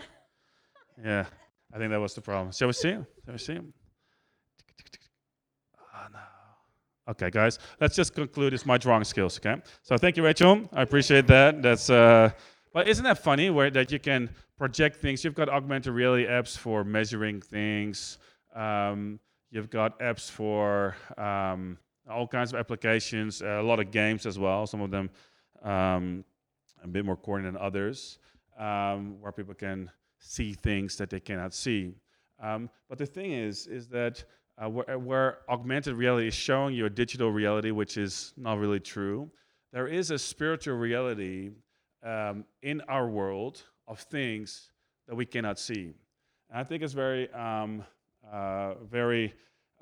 yeah, 1.05 1.27
I 1.73 1.79
think 1.79 1.91
that 1.91 2.00
was 2.00 2.15
the 2.15 2.21
problem. 2.21 2.53
Shall 2.53 2.69
we 2.69 2.73
see 2.73 2.91
him? 2.91 3.06
Shall 3.25 3.35
we 3.35 3.39
see 3.39 3.53
him? 3.55 3.73
Oh, 5.94 6.06
no. 6.12 6.19
Okay, 7.13 7.31
guys, 7.31 7.58
let's 7.81 7.94
just 7.94 8.15
conclude. 8.15 8.53
It's 8.53 8.67
my 8.67 8.79
drawing 8.79 9.05
skills, 9.05 9.39
okay? 9.39 9.61
So 9.82 9.96
thank 9.96 10.17
you, 10.17 10.25
Rachel. 10.25 10.69
I 10.72 10.82
appreciate 10.82 11.27
that. 11.29 11.63
That's, 11.63 11.89
uh, 11.89 12.31
but 12.75 12.89
isn't 12.89 13.05
that 13.05 13.19
funny 13.19 13.51
where 13.51 13.70
that 13.70 13.93
you 13.93 14.01
can 14.01 14.31
project 14.58 14.96
things? 14.96 15.25
You've 15.25 15.34
got 15.34 15.49
augmented 15.49 15.93
reality 15.93 16.27
apps 16.27 16.56
for 16.58 16.84
measuring 16.84 17.41
things. 17.41 18.19
Um, 18.56 19.20
you've 19.51 19.70
got 19.70 19.99
apps 20.01 20.31
for 20.31 20.96
um, 21.17 21.79
all 22.11 22.27
kinds 22.27 22.53
of 22.53 22.59
applications, 22.59 23.43
uh, 23.43 23.61
a 23.61 23.63
lot 23.63 23.81
of 23.81 23.91
games 23.91 24.27
as 24.27 24.39
well. 24.39 24.67
Some 24.67 24.81
of 24.81 24.91
them 24.91 25.11
um, 25.63 26.25
a 26.82 26.89
bit 26.89 27.05
more 27.05 27.17
corny 27.17 27.44
than 27.44 27.56
others, 27.56 28.19
um, 28.59 29.21
where 29.21 29.32
people 29.32 29.55
can 29.55 29.91
see 30.19 30.53
things 30.53 30.97
that 30.97 31.11
they 31.11 31.21
cannot 31.21 31.55
see. 31.55 31.94
Um, 32.41 32.69
but 32.89 32.99
the 32.99 33.06
thing 33.06 33.32
is, 33.32 33.67
is 33.67 33.89
that 33.89 34.25
uh, 34.63 34.69
where, 34.69 34.99
where, 34.99 35.39
augmented 35.49 35.94
reality 35.94 36.29
is 36.29 36.35
showing 36.35 36.75
you 36.75 36.87
a 36.87 36.91
digital 36.91 37.31
reality, 37.31 37.71
which 37.71 37.97
is 37.97 38.35
not 38.37 38.59
really 38.59 38.81
true. 38.81 39.31
There 39.73 39.89
is 39.89 40.11
a 40.11 40.19
spiritual 40.19 40.77
reality 40.77 41.51
um, 42.03 42.44
in 42.63 42.81
our 42.82 43.09
world 43.09 43.63
of 43.87 44.01
things 44.01 44.71
that 45.09 45.15
we 45.15 45.25
cannot 45.25 45.59
see. 45.59 45.94
And 46.51 46.61
I 46.61 46.65
think 46.65 46.82
it's 46.82 46.93
very, 46.93 47.32
um, 47.32 47.82
uh, 48.31 48.75
very 48.85 49.32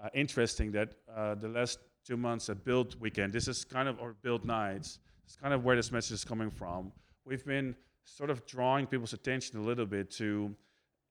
uh, 0.03 0.09
interesting 0.15 0.71
that 0.73 0.95
uh, 1.15 1.35
the 1.35 1.49
last 1.49 1.81
two 2.07 2.16
months 2.16 2.49
at 2.49 2.64
Build 2.64 3.00
Weekend, 3.00 3.33
this 3.33 3.49
is 3.49 3.64
kind 3.64 3.88
of, 3.88 4.00
our 4.00 4.14
Build 4.23 4.45
Nights, 4.45 4.99
it's 5.25 5.37
kind 5.37 5.54
of 5.54 5.64
where 5.64 5.76
this 5.76 5.92
message 5.92 6.14
is 6.14 6.25
coming 6.25 6.50
from. 6.50 6.92
We've 7.25 7.45
been 7.45 7.76
sort 8.04 8.30
of 8.30 8.47
drawing 8.47 8.87
people's 8.87 9.12
attention 9.12 9.59
a 9.59 9.62
little 9.62 9.87
bit 9.87 10.11
to 10.12 10.54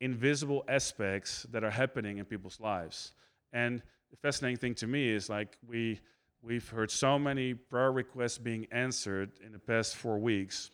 invisible 0.01 0.63
aspects 0.67 1.45
that 1.51 1.63
are 1.63 1.69
happening 1.69 2.17
in 2.17 2.25
people's 2.25 2.59
lives. 2.59 3.13
And 3.53 3.81
the 4.11 4.17
fascinating 4.17 4.57
thing 4.57 4.75
to 4.75 4.87
me 4.87 5.09
is 5.09 5.29
like 5.29 5.57
we 5.67 5.99
we've 6.41 6.67
heard 6.69 6.89
so 6.89 7.19
many 7.19 7.53
prayer 7.53 7.91
requests 7.91 8.37
being 8.37 8.65
answered 8.71 9.31
in 9.45 9.51
the 9.51 9.59
past 9.59 9.95
four 9.95 10.17
weeks 10.17 10.71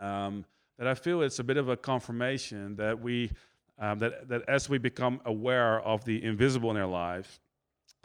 um, 0.00 0.44
that 0.78 0.86
I 0.86 0.94
feel 0.94 1.22
it's 1.22 1.38
a 1.38 1.44
bit 1.44 1.56
of 1.56 1.68
a 1.68 1.76
confirmation 1.76 2.76
that 2.76 3.00
we 3.00 3.30
um, 3.78 3.98
that 3.98 4.28
that 4.28 4.42
as 4.48 4.68
we 4.68 4.78
become 4.78 5.20
aware 5.24 5.80
of 5.80 6.04
the 6.04 6.22
invisible 6.24 6.70
in 6.70 6.76
our 6.76 6.86
life, 6.86 7.40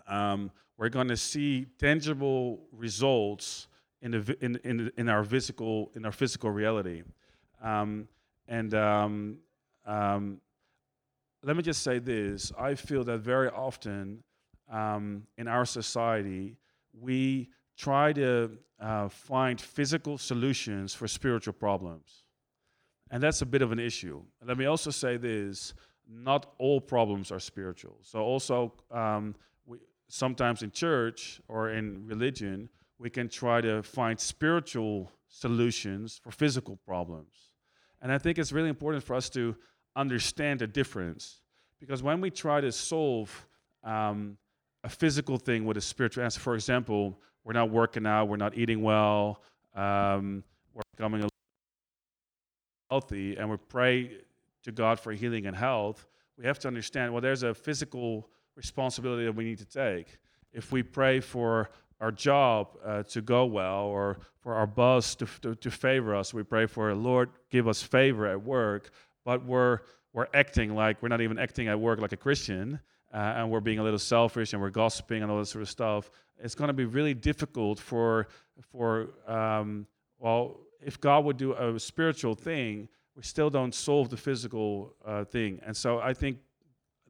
um, 0.08 0.52
we're 0.80 0.90
going 0.90 1.10
to 1.10 1.18
see 1.18 1.66
tangible 1.78 2.62
results 2.72 3.68
in 4.02 4.12
the 4.12 4.38
in 4.40 4.56
in, 4.64 4.92
in 4.98 5.10
our 5.10 5.26
physical 5.26 5.92
in 5.94 6.06
our 6.06 6.12
physical 6.12 6.50
reality, 6.50 7.04
um, 7.62 8.08
and 8.48 8.74
um, 8.74 9.38
um, 9.86 10.40
let 11.44 11.58
me 11.58 11.62
just 11.62 11.84
say 11.84 12.00
this 12.00 12.54
I 12.58 12.76
feel 12.76 13.04
that 13.04 13.20
very 13.20 13.50
often 13.50 14.24
um, 14.72 15.24
in 15.38 15.50
our 15.50 15.66
society, 15.66 16.56
we 16.98 17.50
try 17.76 18.14
to 18.14 18.52
uh, 18.80 19.10
find 19.10 19.60
physical 19.60 20.18
solutions 20.18 20.94
for 20.94 21.08
spiritual 21.08 21.54
problems. 21.54 22.24
And 23.12 23.22
that's 23.22 23.42
a 23.42 23.46
bit 23.46 23.62
of 23.62 23.72
an 23.72 23.80
issue. 23.80 24.22
Let 24.46 24.58
me 24.58 24.66
also 24.66 24.92
say 24.92 25.18
this 25.18 25.74
not 26.08 26.54
all 26.58 26.80
problems 26.80 27.32
are 27.32 27.40
spiritual. 27.40 27.98
So, 28.02 28.20
also, 28.20 28.74
um, 28.92 29.36
sometimes 30.10 30.62
in 30.64 30.72
church 30.72 31.40
or 31.48 31.70
in 31.70 32.06
religion, 32.06 32.70
we 32.98 33.10
can 33.10 33.30
try 33.30 33.62
to 33.62 33.82
find 33.82 34.20
spiritual 34.20 35.12
solutions 35.30 36.20
for 36.22 36.32
physical 36.32 36.76
problems. 36.86 37.52
And 38.02 38.12
I 38.12 38.18
think 38.18 38.38
it's 38.38 38.52
really 38.52 38.70
important 38.70 39.04
for 39.04 39.16
us 39.16 39.30
to 39.32 39.56
understand 39.96 40.60
the 40.60 40.68
difference 40.68 41.42
because 41.80 42.04
when 42.04 42.20
we 42.20 42.30
try 42.30 42.60
to 42.60 42.72
solve 42.72 43.48
um, 43.84 44.38
a 44.84 44.90
physical 44.90 45.38
thing 45.38 45.66
with 45.66 45.78
a 45.78 45.82
spiritual 45.82 46.24
answer, 46.24 46.40
for 46.40 46.56
example, 46.56 47.20
we're 47.44 47.54
not 47.54 47.70
working 47.70 48.06
out, 48.06 48.28
we're 48.28 48.38
not 48.38 48.58
eating 48.58 48.82
well, 48.82 49.42
um, 49.76 50.44
we're 50.74 50.82
becoming 50.96 51.30
healthy, 52.90 53.38
and 53.38 53.50
we 53.50 53.58
pray 53.70 54.18
to 54.64 54.72
God 54.72 55.00
for 55.00 55.14
healing 55.14 55.46
and 55.46 55.56
health, 55.56 56.06
we 56.38 56.46
have 56.46 56.60
to 56.60 56.68
understand 56.68 57.14
well, 57.14 57.22
there's 57.22 57.44
a 57.44 57.54
physical 57.54 58.30
responsibility 58.60 59.24
that 59.24 59.36
we 59.36 59.46
need 59.46 59.58
to 59.58 59.66
take. 59.66 60.18
If 60.52 60.70
we 60.70 60.84
pray 60.84 61.22
for 61.22 61.70
our 62.02 62.12
job 62.12 62.68
uh, 62.86 63.04
to 63.04 63.22
go 63.22 63.46
well 63.46 63.86
or 63.86 64.18
for 64.42 64.54
our 64.54 64.68
boss 64.68 65.16
to, 65.16 65.26
to, 65.42 65.56
to, 65.56 65.72
favor 65.72 66.14
us. 66.14 66.34
We 66.34 66.44
pray 66.44 66.66
for, 66.66 66.94
Lord, 66.94 67.30
give 67.50 67.68
us 67.68 67.82
favor 67.82 68.26
at 68.28 68.42
work, 68.42 68.92
but 69.26 69.46
we're, 69.46 69.80
we're 70.14 70.28
acting 70.34 70.76
like 70.76 71.02
we're 71.02 71.10
not 71.10 71.22
even 71.22 71.40
acting 71.40 71.68
at 71.70 71.80
work 71.80 72.00
like 72.02 72.12
a 72.12 72.18
Christian. 72.18 72.80
Uh, 73.14 73.18
and 73.38 73.50
we're 73.50 73.60
being 73.60 73.80
a 73.80 73.84
little 73.84 74.00
selfish 74.00 74.54
and 74.54 74.62
we're 74.62 74.70
gossiping 74.70 75.24
and 75.24 75.32
all 75.32 75.40
this 75.40 75.50
sort 75.50 75.64
of 75.64 75.70
stuff. 75.70 76.12
It's 76.38 76.56
going 76.56 76.68
to 76.68 76.74
be 76.74 76.86
really 76.86 77.14
difficult 77.14 77.80
for 77.80 78.28
for 78.72 79.10
um, 79.28 79.88
well, 80.20 80.60
if 80.80 81.02
God 81.02 81.26
would 81.26 81.38
do 81.38 81.54
a 81.54 81.80
spiritual 81.80 82.36
thing, 82.36 82.88
we 83.16 83.24
still 83.24 83.50
don't 83.50 83.74
solve 83.74 84.10
the 84.10 84.18
physical 84.18 84.94
uh, 85.04 85.24
thing. 85.24 85.60
And 85.66 85.76
so 85.76 86.00
I 86.00 86.14
think 86.14 86.38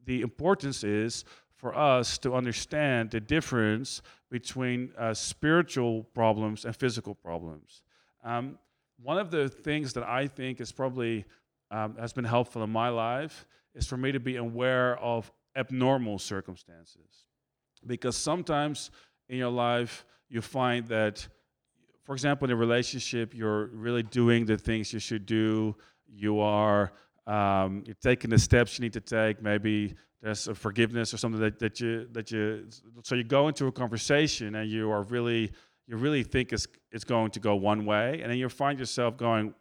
the 0.06 0.22
importance 0.22 0.84
is 0.84 1.26
for 1.56 1.76
us 1.76 2.18
to 2.20 2.34
understand 2.34 3.12
the 3.12 3.20
difference 3.20 4.02
between 4.32 4.92
uh, 4.98 5.14
spiritual 5.14 6.04
problems 6.14 6.66
and 6.66 6.76
physical 6.76 7.14
problems. 7.14 7.84
Um, 8.24 8.58
one 9.02 9.18
of 9.18 9.32
the 9.32 9.50
things 9.50 9.94
that 9.94 10.04
I 10.04 10.28
think 10.28 10.62
is 10.62 10.72
probably 10.72 11.26
um, 11.72 11.96
has 12.00 12.14
been 12.14 12.26
helpful 12.26 12.64
in 12.64 12.70
my 12.70 12.90
life 12.90 13.46
is 13.76 13.88
for 13.88 13.98
me 13.98 14.12
to 14.12 14.20
be 14.20 14.38
aware 14.38 14.98
of 15.00 15.32
abnormal 15.56 16.20
circumstances, 16.20 17.26
because 17.86 18.16
sometimes 18.16 18.92
in 19.28 19.38
your 19.38 19.52
life 19.52 20.06
you 20.30 20.42
find 20.42 20.88
that, 20.88 21.28
for 22.04 22.14
example, 22.14 22.46
in 22.46 22.52
a 22.52 22.56
relationship, 22.56 23.34
you're 23.34 23.68
really 23.68 24.04
doing 24.04 24.46
the 24.46 24.58
things 24.58 24.94
you 24.94 25.00
should 25.00 25.26
do. 25.26 25.76
You 26.08 26.40
are 26.40 26.92
um, 27.28 27.84
you're 27.86 27.96
taking 28.02 28.30
the 28.30 28.40
steps 28.40 28.78
you 28.78 28.84
need 28.84 28.94
to 28.94 29.02
take. 29.02 29.42
Maybe 29.42 29.96
there's 30.22 30.48
a 30.48 30.56
forgiveness 30.56 31.14
or 31.14 31.18
something 31.18 31.40
that, 31.42 31.60
that 31.60 31.80
you 31.80 32.08
that 32.12 32.32
you 32.32 32.68
so 33.04 33.16
you 33.16 33.24
go 33.24 33.48
into 33.48 33.68
a 33.68 33.72
conversation 33.72 34.56
and 34.56 34.70
you 34.70 34.92
are 34.92 35.04
really 35.04 35.52
you 35.88 35.98
really 35.98 36.24
think 36.24 36.52
it's 36.54 36.68
it's 36.92 37.04
going 37.04 37.32
to 37.32 37.40
go 37.40 37.56
one 37.56 37.86
way. 37.86 38.20
And 38.22 38.32
then 38.32 38.38
you 38.38 38.50
find 38.50 38.80
yourself 38.80 39.18
going 39.18 39.54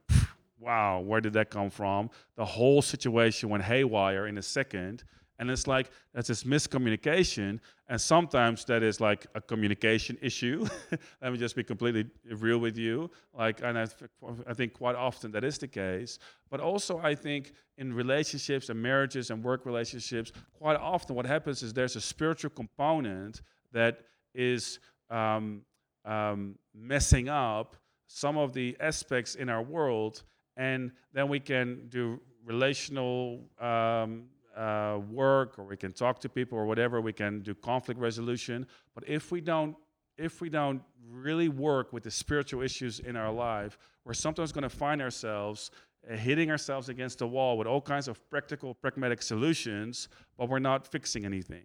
wow 0.59 1.00
where 1.00 1.21
did 1.21 1.35
that 1.35 1.50
come 1.50 1.71
from? 1.71 2.11
The 2.37 2.45
whole 2.45 2.83
situation 2.83 3.49
went 3.49 3.65
haywire 3.65 4.27
in 4.27 4.38
a 4.38 4.43
second 4.43 5.05
and 5.38 5.50
it's 5.50 5.66
like 5.66 5.90
that's 6.12 6.28
this 6.28 6.45
miscommunication. 6.45 7.61
And 7.88 8.00
sometimes 8.00 8.64
that 8.66 8.83
is 8.83 9.00
like 9.00 9.26
a 9.35 9.40
communication 9.40 10.18
issue. 10.21 10.66
Let 11.23 11.33
me 11.33 11.38
just 11.38 11.57
be 11.57 11.64
completely 11.64 12.07
real 12.30 12.59
with 12.59 12.76
you. 12.76 13.11
Like 13.33 13.62
and 13.62 13.78
I, 13.78 13.87
th- 13.87 14.11
I 14.47 14.54
think 14.54 14.75
quite 14.75 14.97
often 14.97 15.30
that 15.33 15.45
is 15.45 15.59
the 15.59 15.68
case. 15.68 16.18
But 16.50 16.61
also 16.61 16.99
i 16.99 17.14
think 17.14 17.52
in 17.76 17.92
relationships 17.92 18.71
and 18.71 18.80
marriages 18.80 19.30
and 19.30 19.45
work 19.45 19.66
relationships 19.66 20.33
quite 20.54 20.76
often 20.76 21.14
what 21.14 21.26
happens 21.26 21.62
is 21.62 21.73
there's 21.75 21.97
a 21.97 22.00
spiritual 22.00 22.50
component 22.50 23.42
that 23.73 24.00
is 24.35 24.78
um, 25.11 25.62
um, 26.04 26.57
messing 26.75 27.28
up 27.28 27.76
some 28.07 28.38
of 28.38 28.52
the 28.52 28.76
aspects 28.80 29.35
in 29.35 29.49
our 29.49 29.62
world. 29.62 30.23
And 30.57 30.92
then 31.12 31.28
we 31.28 31.40
can 31.40 31.88
do 31.88 32.21
relational 32.45 33.45
um, 33.61 34.25
uh, 34.59 34.99
work 35.11 35.59
or 35.59 35.65
we 35.65 35.77
can 35.77 35.93
talk 35.93 36.19
to 36.19 36.29
people 36.29 36.59
or 36.59 36.67
whatever 36.67 37.00
we 37.00 37.12
can 37.12 37.41
do 37.41 37.55
conflict 37.55 38.00
resolution. 38.00 38.67
But 38.95 39.09
if 39.09 39.31
we 39.31 39.41
don't 39.41 39.77
if 40.17 40.41
we 40.41 40.49
don't 40.49 40.83
really 41.09 41.49
work 41.49 41.93
with 41.93 42.03
the 42.03 42.11
spiritual 42.11 42.61
issues 42.61 42.99
in 42.99 43.15
our 43.15 43.33
life 43.33 43.79
we're 44.05 44.15
sometimes 44.15 44.50
going 44.50 44.62
to 44.62 44.69
find 44.69 45.00
ourselves 45.00 45.71
uh, 46.11 46.17
hitting 46.17 46.50
ourselves 46.50 46.88
against 46.88 47.21
the 47.21 47.27
wall 47.27 47.57
with 47.57 47.69
all 47.69 47.81
kinds 47.81 48.09
of 48.09 48.29
practical 48.31 48.75
pragmatic 48.75 49.23
solutions 49.23 50.09
but 50.37 50.49
we're 50.49 50.59
not 50.59 50.87
fixing 50.87 51.25
anything. 51.25 51.65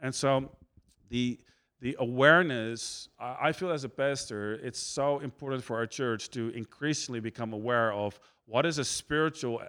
And 0.00 0.12
so 0.12 0.50
the 1.10 1.38
the 1.80 1.96
awareness 1.98 3.08
i 3.20 3.52
feel 3.52 3.70
as 3.70 3.84
a 3.84 3.88
pastor 3.88 4.54
it's 4.62 4.78
so 4.78 5.18
important 5.18 5.62
for 5.62 5.76
our 5.76 5.86
church 5.86 6.30
to 6.30 6.48
increasingly 6.50 7.20
become 7.20 7.52
aware 7.52 7.92
of 7.92 8.18
what 8.46 8.64
is 8.66 8.78
a 8.78 8.84
spiritual 8.84 9.60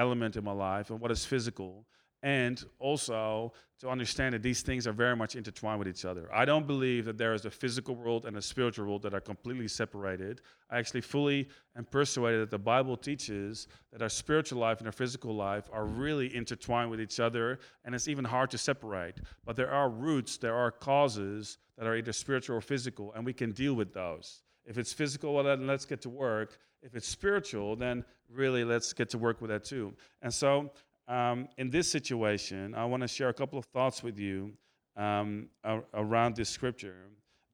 element 0.00 0.36
in 0.36 0.44
my 0.44 0.52
life 0.52 0.90
and 0.90 1.00
what 1.00 1.10
is 1.10 1.24
physical 1.24 1.84
and 2.22 2.64
also 2.78 3.52
to 3.78 3.88
understand 3.88 4.34
that 4.34 4.42
these 4.42 4.60
things 4.60 4.86
are 4.86 4.92
very 4.92 5.16
much 5.16 5.36
intertwined 5.36 5.78
with 5.78 5.88
each 5.88 6.04
other. 6.04 6.28
I 6.32 6.44
don't 6.44 6.66
believe 6.66 7.06
that 7.06 7.16
there 7.16 7.32
is 7.32 7.46
a 7.46 7.50
physical 7.50 7.94
world 7.94 8.26
and 8.26 8.36
a 8.36 8.42
spiritual 8.42 8.86
world 8.86 9.02
that 9.02 9.14
are 9.14 9.20
completely 9.20 9.68
separated. 9.68 10.42
I 10.68 10.78
actually 10.78 11.00
fully 11.00 11.48
am 11.76 11.86
persuaded 11.86 12.42
that 12.42 12.50
the 12.50 12.58
Bible 12.58 12.96
teaches 12.96 13.68
that 13.92 14.02
our 14.02 14.10
spiritual 14.10 14.58
life 14.58 14.78
and 14.78 14.86
our 14.86 14.92
physical 14.92 15.34
life 15.34 15.70
are 15.72 15.86
really 15.86 16.34
intertwined 16.34 16.90
with 16.90 17.00
each 17.00 17.20
other, 17.20 17.58
and 17.84 17.94
it's 17.94 18.08
even 18.08 18.24
hard 18.24 18.50
to 18.50 18.58
separate. 18.58 19.20
But 19.46 19.56
there 19.56 19.70
are 19.70 19.88
roots, 19.88 20.36
there 20.36 20.54
are 20.54 20.70
causes 20.70 21.56
that 21.78 21.86
are 21.86 21.96
either 21.96 22.12
spiritual 22.12 22.56
or 22.56 22.60
physical, 22.60 23.14
and 23.14 23.24
we 23.24 23.32
can 23.32 23.52
deal 23.52 23.72
with 23.72 23.94
those. 23.94 24.42
If 24.70 24.78
it's 24.78 24.92
physical, 24.92 25.34
well, 25.34 25.42
then 25.42 25.66
let's 25.66 25.84
get 25.84 26.00
to 26.02 26.08
work. 26.08 26.56
If 26.80 26.94
it's 26.94 27.08
spiritual, 27.08 27.74
then 27.74 28.04
really 28.32 28.62
let's 28.62 28.92
get 28.92 29.10
to 29.10 29.18
work 29.18 29.40
with 29.40 29.50
that 29.50 29.64
too. 29.64 29.92
And 30.22 30.32
so, 30.32 30.70
um, 31.08 31.48
in 31.58 31.70
this 31.70 31.90
situation, 31.90 32.76
I 32.76 32.84
want 32.84 33.00
to 33.00 33.08
share 33.08 33.30
a 33.30 33.34
couple 33.34 33.58
of 33.58 33.64
thoughts 33.64 34.04
with 34.04 34.16
you 34.16 34.52
um, 34.96 35.48
around 35.92 36.36
this 36.36 36.48
scripture. 36.48 36.94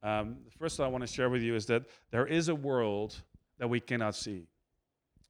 Um, 0.03 0.37
the 0.45 0.51
first 0.51 0.79
I 0.79 0.89
want 0.89 1.07
to 1.07 1.07
share 1.07 1.31
with 1.31 1.41
you 1.41 1.55
is 1.55 1.65
that 1.67 1.85
there 2.11 2.27
is 2.27 2.51
a 2.51 2.55
world 2.55 3.17
that 3.59 3.67
we 3.67 3.81
cannot 3.81 4.15
see. 4.15 4.47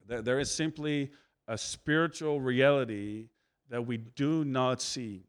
There 0.08 0.40
is 0.40 0.50
simply 0.50 1.12
a 1.46 1.56
spiritual 1.56 2.40
reality 2.40 3.28
that 3.70 3.86
we 3.86 3.98
do 3.98 4.44
not 4.44 4.82
see. 4.82 5.22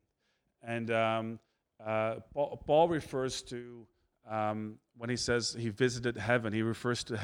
And 0.63 0.89
um, 0.89 1.39
uh, 1.85 2.15
Paul, 2.33 2.63
Paul, 2.65 2.87
refers 2.89 3.43
to, 3.43 3.85
um, 4.29 4.77
when 4.97 5.09
he 5.09 5.15
says 5.15 5.55
he 5.57 5.69
visited 5.69 6.17
heaven, 6.17 6.53
he 6.53 6.61
refers 6.61 7.03
to 7.05 7.17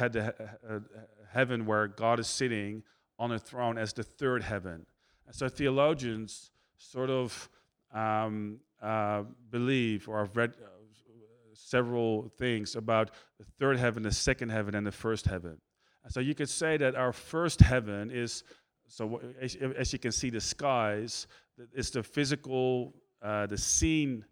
heaven 1.32 1.66
where 1.66 1.88
God 1.88 2.20
is 2.20 2.28
sitting 2.28 2.84
on 3.20 3.32
a 3.32 3.40
throne 3.40 3.78
as 3.78 3.94
the 3.94 4.04
third 4.04 4.44
heaven. 4.44 4.86
And 5.26 5.36
so 5.36 5.50
theologians 5.50 6.52
sort 6.78 7.10
of 7.10 7.50
um, 7.94 8.60
uh, 8.82 9.24
believe, 9.50 10.08
or 10.08 10.20
have 10.20 10.36
read 10.36 10.52
uh, 10.52 10.68
several 11.54 12.30
things 12.38 12.76
about 12.76 13.12
the 13.40 13.46
third 13.60 13.78
heaven, 13.78 14.04
the 14.04 14.12
second 14.12 14.50
heaven, 14.50 14.76
and 14.76 14.86
the 14.86 14.92
first 14.92 15.26
heaven. 15.26 15.58
And 16.04 16.12
so 16.12 16.20
you 16.20 16.36
could 16.36 16.50
say 16.50 16.78
that 16.78 16.96
our 16.96 17.14
first 17.14 17.62
heaven 17.62 18.12
is, 18.12 18.44
so 18.88 19.22
as, 19.40 19.56
as 19.56 19.94
you 19.94 20.00
can 20.00 20.12
see, 20.12 20.30
the 20.30 20.42
skies, 20.42 21.28
it's 21.74 21.92
the 21.92 22.04
physical, 22.04 22.94
uh, 23.22 23.46
the 23.46 23.58
seen 23.58 24.26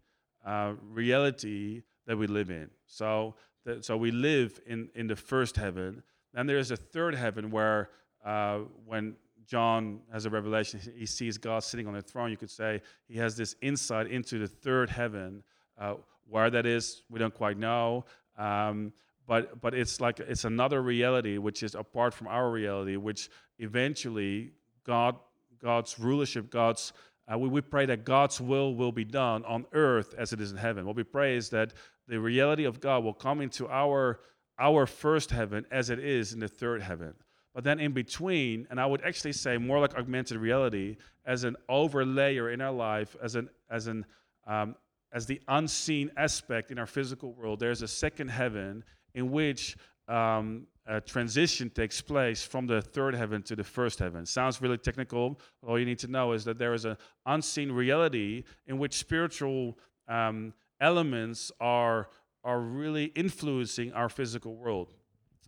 uh, 0.44 0.74
reality 0.82 1.82
that 2.06 2.16
we 2.16 2.26
live 2.26 2.50
in. 2.50 2.70
So, 2.86 3.34
so 3.80 3.96
we 3.96 4.10
live 4.10 4.60
in, 4.66 4.88
in 4.94 5.06
the 5.06 5.16
first 5.16 5.56
heaven. 5.56 6.02
Then 6.34 6.46
there 6.46 6.58
is 6.58 6.70
a 6.70 6.76
third 6.76 7.14
heaven 7.14 7.50
where 7.50 7.90
uh, 8.24 8.60
when 8.86 9.16
John 9.46 10.00
has 10.12 10.24
a 10.24 10.30
revelation, 10.30 10.80
he 10.96 11.06
sees 11.06 11.38
God 11.38 11.62
sitting 11.62 11.86
on 11.86 11.94
the 11.94 12.02
throne. 12.02 12.30
You 12.30 12.36
could 12.36 12.50
say 12.50 12.80
he 13.08 13.18
has 13.18 13.36
this 13.36 13.54
insight 13.60 14.06
into 14.06 14.38
the 14.38 14.48
third 14.48 14.90
heaven. 14.90 15.42
Uh, 15.78 15.94
where 16.28 16.50
that 16.50 16.66
is, 16.66 17.02
we 17.10 17.18
don't 17.18 17.34
quite 17.34 17.58
know. 17.58 18.04
Um, 18.38 18.92
but 19.26 19.60
but 19.60 19.74
it's 19.74 20.00
like 20.00 20.18
it's 20.20 20.44
another 20.44 20.82
reality 20.82 21.38
which 21.38 21.62
is 21.62 21.74
apart 21.74 22.14
from 22.14 22.26
our 22.26 22.50
reality, 22.50 22.96
which 22.96 23.30
eventually 23.58 24.52
God 24.84 25.16
God's 25.62 25.98
rulership, 25.98 26.50
God's 26.50 26.92
uh, 27.30 27.38
we, 27.38 27.48
we 27.48 27.60
pray 27.60 27.86
that 27.86 28.04
God's 28.04 28.40
will 28.40 28.74
will 28.74 28.92
be 28.92 29.04
done 29.04 29.44
on 29.44 29.66
earth 29.72 30.14
as 30.18 30.32
it 30.32 30.40
is 30.40 30.50
in 30.50 30.56
heaven. 30.56 30.86
What 30.86 30.96
we 30.96 31.04
pray 31.04 31.36
is 31.36 31.50
that 31.50 31.72
the 32.08 32.18
reality 32.18 32.64
of 32.64 32.80
God 32.80 33.04
will 33.04 33.14
come 33.14 33.40
into 33.40 33.68
our 33.68 34.20
our 34.58 34.86
first 34.86 35.30
heaven 35.30 35.64
as 35.70 35.90
it 35.90 35.98
is 35.98 36.32
in 36.32 36.40
the 36.40 36.48
third 36.48 36.82
heaven. 36.82 37.14
But 37.54 37.64
then 37.64 37.80
in 37.80 37.92
between, 37.92 38.66
and 38.70 38.80
I 38.80 38.86
would 38.86 39.02
actually 39.02 39.32
say 39.32 39.58
more 39.58 39.78
like 39.78 39.94
augmented 39.94 40.38
reality, 40.38 40.96
as 41.24 41.44
an 41.44 41.56
overlayer 41.68 42.52
in 42.52 42.60
our 42.60 42.72
life, 42.72 43.16
as 43.22 43.34
an 43.34 43.48
as 43.70 43.86
an 43.86 44.04
um, 44.46 44.74
as 45.12 45.26
the 45.26 45.40
unseen 45.48 46.10
aspect 46.16 46.70
in 46.70 46.78
our 46.78 46.86
physical 46.86 47.34
world, 47.34 47.60
there's 47.60 47.82
a 47.82 47.88
second 47.88 48.28
heaven 48.28 48.82
in 49.14 49.30
which 49.30 49.76
um, 50.08 50.66
a 50.86 51.00
transition 51.00 51.70
takes 51.70 52.00
place 52.00 52.42
from 52.42 52.66
the 52.66 52.82
third 52.82 53.14
heaven 53.14 53.42
to 53.42 53.54
the 53.54 53.64
first 53.64 53.98
heaven. 53.98 54.26
Sounds 54.26 54.60
really 54.60 54.78
technical. 54.78 55.38
All 55.66 55.78
you 55.78 55.86
need 55.86 56.00
to 56.00 56.08
know 56.08 56.32
is 56.32 56.44
that 56.44 56.58
there 56.58 56.74
is 56.74 56.84
an 56.84 56.96
unseen 57.24 57.70
reality 57.70 58.44
in 58.66 58.78
which 58.78 58.94
spiritual 58.94 59.78
um, 60.08 60.52
elements 60.80 61.52
are, 61.60 62.08
are 62.42 62.60
really 62.60 63.06
influencing 63.14 63.92
our 63.92 64.08
physical 64.08 64.56
world. 64.56 64.92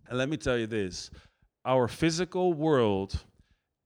And 0.07 0.17
let 0.17 0.29
me 0.29 0.37
tell 0.37 0.57
you 0.57 0.67
this 0.67 1.09
our 1.65 1.87
physical 1.87 2.53
world 2.53 3.19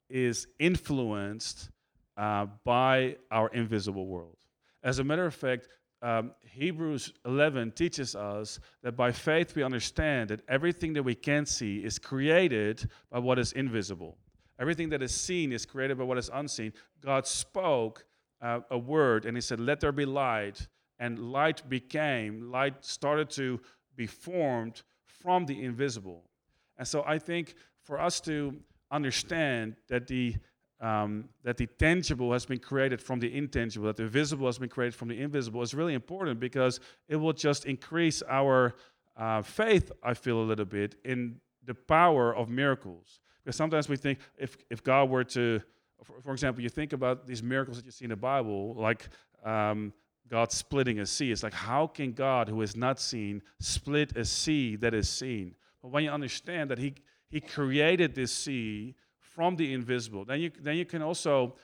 is 0.09 0.47
influenced 0.59 1.69
uh, 2.17 2.45
by 2.65 3.15
our 3.31 3.47
invisible 3.49 4.05
world. 4.05 4.35
As 4.83 4.99
a 4.99 5.03
matter 5.03 5.25
of 5.25 5.33
fact, 5.33 5.67
um, 6.01 6.31
Hebrews 6.41 7.13
11 7.25 7.71
teaches 7.71 8.15
us 8.15 8.59
that 8.83 8.93
by 8.93 9.11
faith 9.11 9.55
we 9.55 9.63
understand 9.63 10.29
that 10.29 10.41
everything 10.47 10.93
that 10.93 11.03
we 11.03 11.15
can 11.15 11.45
see 11.45 11.79
is 11.79 11.99
created 11.99 12.89
by 13.11 13.19
what 13.19 13.37
is 13.37 13.51
invisible. 13.51 14.17
Everything 14.59 14.89
that 14.89 15.01
is 15.01 15.13
seen 15.13 15.51
is 15.51 15.65
created 15.65 15.97
by 15.97 16.03
what 16.05 16.17
is 16.17 16.29
unseen. 16.33 16.73
God 17.01 17.27
spoke 17.27 18.05
uh, 18.41 18.61
a 18.71 18.77
word 18.77 19.25
and 19.25 19.35
He 19.35 19.41
said, 19.41 19.59
Let 19.59 19.79
there 19.79 19.91
be 19.91 20.05
light. 20.05 20.67
And 21.01 21.31
light 21.31 21.67
became, 21.69 22.51
light 22.51 22.83
started 22.83 23.29
to 23.31 23.61
be 23.95 24.05
formed 24.05 24.81
from 25.05 25.45
the 25.45 25.63
invisible. 25.63 26.29
And 26.77 26.85
so 26.87 27.03
I 27.05 27.19
think 27.19 27.55
for 27.83 27.99
us 27.99 28.19
to 28.21 28.55
understand 28.91 29.75
that 29.87 30.07
the 30.07 30.35
um, 30.81 31.25
that 31.43 31.57
the 31.57 31.67
tangible 31.67 32.31
has 32.31 32.45
been 32.45 32.59
created 32.59 33.01
from 33.01 33.19
the 33.19 33.35
intangible, 33.35 33.87
that 33.87 33.97
the 33.97 34.07
visible 34.07 34.45
has 34.45 34.57
been 34.57 34.69
created 34.69 34.95
from 34.95 35.09
the 35.09 35.19
invisible 35.19 35.61
is 35.61 35.73
really 35.73 35.93
important 35.93 36.39
because 36.39 36.79
it 37.07 37.17
will 37.17 37.33
just 37.33 37.65
increase 37.65 38.23
our 38.29 38.75
uh, 39.17 39.41
faith, 39.41 39.91
I 40.01 40.13
feel 40.13 40.39
a 40.39 40.43
little 40.43 40.65
bit, 40.65 40.95
in 41.03 41.39
the 41.65 41.73
power 41.73 42.33
of 42.35 42.49
miracles. 42.49 43.19
Because 43.43 43.57
sometimes 43.57 43.89
we 43.89 43.97
think 43.97 44.19
if, 44.37 44.57
if 44.69 44.83
God 44.83 45.09
were 45.09 45.25
to, 45.25 45.61
for, 46.03 46.21
for 46.21 46.31
example, 46.31 46.63
you 46.63 46.69
think 46.69 46.93
about 46.93 47.27
these 47.27 47.43
miracles 47.43 47.77
that 47.77 47.85
you 47.85 47.91
see 47.91 48.05
in 48.05 48.11
the 48.11 48.15
Bible, 48.15 48.73
like 48.75 49.09
um, 49.43 49.91
God 50.29 50.51
splitting 50.51 50.99
a 50.99 51.05
sea. 51.05 51.31
It's 51.31 51.43
like, 51.43 51.53
how 51.53 51.87
can 51.87 52.13
God, 52.13 52.47
who 52.47 52.61
is 52.61 52.75
not 52.75 52.99
seen, 52.99 53.41
split 53.59 54.15
a 54.15 54.23
sea 54.23 54.77
that 54.77 54.93
is 54.93 55.09
seen? 55.09 55.55
But 55.81 55.91
when 55.91 56.03
you 56.03 56.11
understand 56.11 56.71
that 56.71 56.77
He, 56.77 56.93
he 57.29 57.41
created 57.41 58.15
this 58.15 58.31
sea 58.31 58.95
from 59.35 59.55
the 59.55 59.73
invisible. 59.73 60.25
Then 60.25 60.39
you, 60.41 60.51
then 60.59 60.75
you 60.75 60.85
can 60.85 61.01
also 61.01 61.55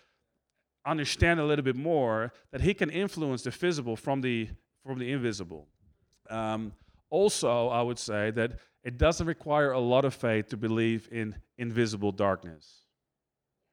understand 0.86 1.40
a 1.40 1.46
little 1.46 1.64
bit 1.64 1.76
more 1.76 2.32
that 2.52 2.62
he 2.62 2.74
can 2.74 2.90
influence 2.90 3.42
the 3.44 3.52
visible 3.52 3.96
from 3.96 4.22
the, 4.22 4.50
from 4.86 5.00
the 5.00 5.12
invisible. 5.12 5.68
Um, 6.30 6.74
also, 7.10 7.70
I 7.70 7.82
would 7.82 8.00
say 8.00 8.32
that 8.32 8.60
it 8.84 8.98
doesn't 8.98 9.26
require 9.26 9.72
a 9.72 9.80
lot 9.80 10.06
of 10.06 10.14
faith 10.14 10.50
to 10.50 10.58
believe 10.58 11.10
in 11.12 11.36
invisible 11.58 12.12
darkness. 12.12 12.82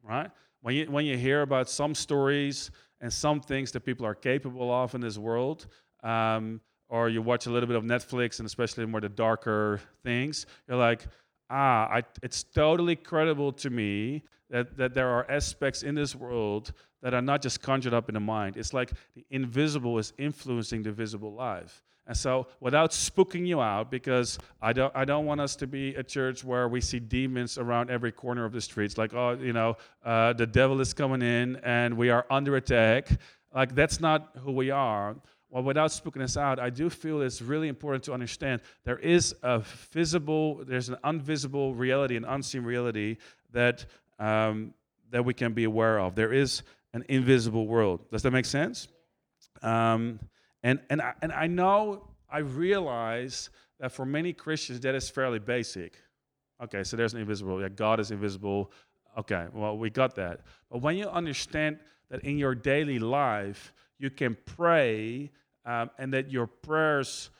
Right? 0.02 0.30
When 0.62 0.74
you, 0.74 0.90
when 0.90 1.04
you 1.04 1.16
hear 1.16 1.42
about 1.42 1.68
some 1.68 1.94
stories 1.94 2.70
and 3.00 3.12
some 3.12 3.40
things 3.40 3.72
that 3.72 3.80
people 3.80 4.06
are 4.06 4.14
capable 4.14 4.72
of 4.72 4.94
in 4.94 5.00
this 5.00 5.18
world, 5.18 5.66
um, 6.02 6.60
or 6.88 7.08
you 7.08 7.22
watch 7.22 7.46
a 7.46 7.50
little 7.50 7.66
bit 7.66 7.76
of 7.76 7.84
Netflix 7.84 8.38
and 8.38 8.46
especially 8.46 8.84
more 8.86 9.00
the 9.00 9.08
darker 9.08 9.80
things, 10.02 10.46
you're 10.68 10.76
like, 10.76 11.06
ah, 11.52 11.88
I, 11.88 12.02
it's 12.22 12.42
totally 12.42 12.96
credible 12.96 13.52
to 13.52 13.70
me 13.70 14.22
that, 14.50 14.76
that 14.78 14.94
there 14.94 15.08
are 15.08 15.30
aspects 15.30 15.82
in 15.82 15.94
this 15.94 16.14
world 16.16 16.72
that 17.02 17.14
are 17.14 17.22
not 17.22 17.42
just 17.42 17.60
conjured 17.60 17.92
up 17.92 18.08
in 18.08 18.14
the 18.14 18.20
mind. 18.20 18.56
It's 18.56 18.72
like 18.72 18.92
the 19.14 19.24
invisible 19.30 19.98
is 19.98 20.12
influencing 20.18 20.82
the 20.82 20.92
visible 20.92 21.32
life. 21.32 21.82
And 22.06 22.16
so, 22.16 22.48
without 22.58 22.90
spooking 22.90 23.46
you 23.46 23.60
out, 23.60 23.88
because 23.88 24.38
I 24.60 24.72
don't, 24.72 24.94
I 24.96 25.04
don't 25.04 25.24
want 25.24 25.40
us 25.40 25.54
to 25.56 25.68
be 25.68 25.94
a 25.94 26.02
church 26.02 26.42
where 26.42 26.68
we 26.68 26.80
see 26.80 26.98
demons 26.98 27.58
around 27.58 27.90
every 27.90 28.10
corner 28.10 28.44
of 28.44 28.52
the 28.52 28.60
streets, 28.60 28.98
like, 28.98 29.14
oh, 29.14 29.38
you 29.40 29.52
know, 29.52 29.76
uh, 30.04 30.32
the 30.32 30.46
devil 30.46 30.80
is 30.80 30.92
coming 30.92 31.22
in 31.22 31.56
and 31.62 31.96
we 31.96 32.10
are 32.10 32.26
under 32.28 32.56
attack. 32.56 33.08
Like, 33.54 33.76
that's 33.76 34.00
not 34.00 34.30
who 34.42 34.50
we 34.50 34.70
are 34.70 35.14
well, 35.52 35.62
without 35.62 35.92
speaking 35.92 36.22
this 36.22 36.38
out, 36.38 36.58
I 36.58 36.70
do 36.70 36.88
feel 36.88 37.20
it's 37.20 37.42
really 37.42 37.68
important 37.68 38.04
to 38.04 38.14
understand 38.14 38.62
there 38.84 38.98
is 38.98 39.34
a 39.42 39.58
visible, 39.58 40.64
there's 40.64 40.88
an 40.88 40.96
invisible 41.04 41.74
reality, 41.74 42.16
an 42.16 42.24
unseen 42.24 42.64
reality 42.64 43.18
that 43.52 43.84
um, 44.18 44.72
that 45.10 45.26
we 45.26 45.34
can 45.34 45.52
be 45.52 45.64
aware 45.64 46.00
of. 46.00 46.14
There 46.14 46.32
is 46.32 46.62
an 46.94 47.04
invisible 47.10 47.66
world. 47.66 48.00
Does 48.10 48.22
that 48.22 48.30
make 48.30 48.46
sense? 48.46 48.88
Um, 49.60 50.20
and 50.62 50.80
and 50.88 51.02
I, 51.02 51.12
and 51.20 51.30
I 51.30 51.48
know 51.48 52.08
I 52.30 52.38
realize 52.38 53.50
that 53.78 53.92
for 53.92 54.06
many 54.06 54.32
Christians 54.32 54.80
that 54.80 54.94
is 54.94 55.10
fairly 55.10 55.38
basic. 55.38 55.98
Okay, 56.64 56.82
so 56.82 56.96
there's 56.96 57.12
an 57.12 57.20
invisible. 57.20 57.60
Yeah, 57.60 57.68
God 57.68 58.00
is 58.00 58.10
invisible. 58.10 58.72
Okay, 59.18 59.48
well 59.52 59.76
we 59.76 59.90
got 59.90 60.14
that. 60.14 60.40
But 60.70 60.80
when 60.80 60.96
you 60.96 61.08
understand 61.08 61.78
that 62.08 62.24
in 62.24 62.38
your 62.38 62.54
daily 62.54 62.98
life 62.98 63.74
you 63.98 64.08
can 64.08 64.36
pray 64.46 65.30
um, 65.64 65.90
and 65.98 66.12
that 66.12 66.30
your 66.30 66.46
prayers 66.46 67.30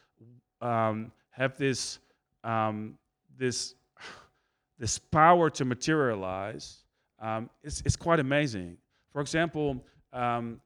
um, 0.60 1.12
have 1.30 1.56
this 1.58 1.98
um, 2.44 2.98
this 3.36 3.74
this 4.78 4.98
power 4.98 5.50
to 5.50 5.64
materialize. 5.64 6.78
Um, 7.20 7.50
quite 7.98 8.18
amazing. 8.18 8.76
For 9.12 9.20
example, 9.20 9.84
um, 10.12 10.60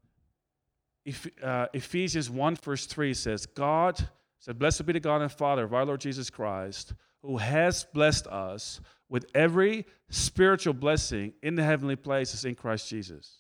if, 1.05 1.29
uh, 1.43 1.67
Ephesians 1.73 2.31
1 2.31 2.57
verse 2.57 2.87
3 2.87 3.13
says, 3.15 3.47
God 3.47 4.09
said, 4.39 4.59
Blessed 4.59 4.87
be 4.87 4.95
the 4.95 5.01
God 5.01 5.23
and 5.23 5.31
Father 5.31 5.65
of 5.65 5.75
our 5.75 5.85
Lord 5.85 6.01
Jesus 6.01 6.31
Christ, 6.31 6.95
who 7.23 7.37
has 7.37 7.85
blessed 7.85 8.27
us 8.27 8.81
with 9.09 9.27
every 9.35 9.87
spiritual 10.11 10.75
blessing 10.75 11.33
in 11.43 11.55
the 11.55 11.63
heavenly 11.63 11.97
places 11.97 12.45
in 12.45 12.55
Christ 12.55 12.89
Jesus. 12.89 13.39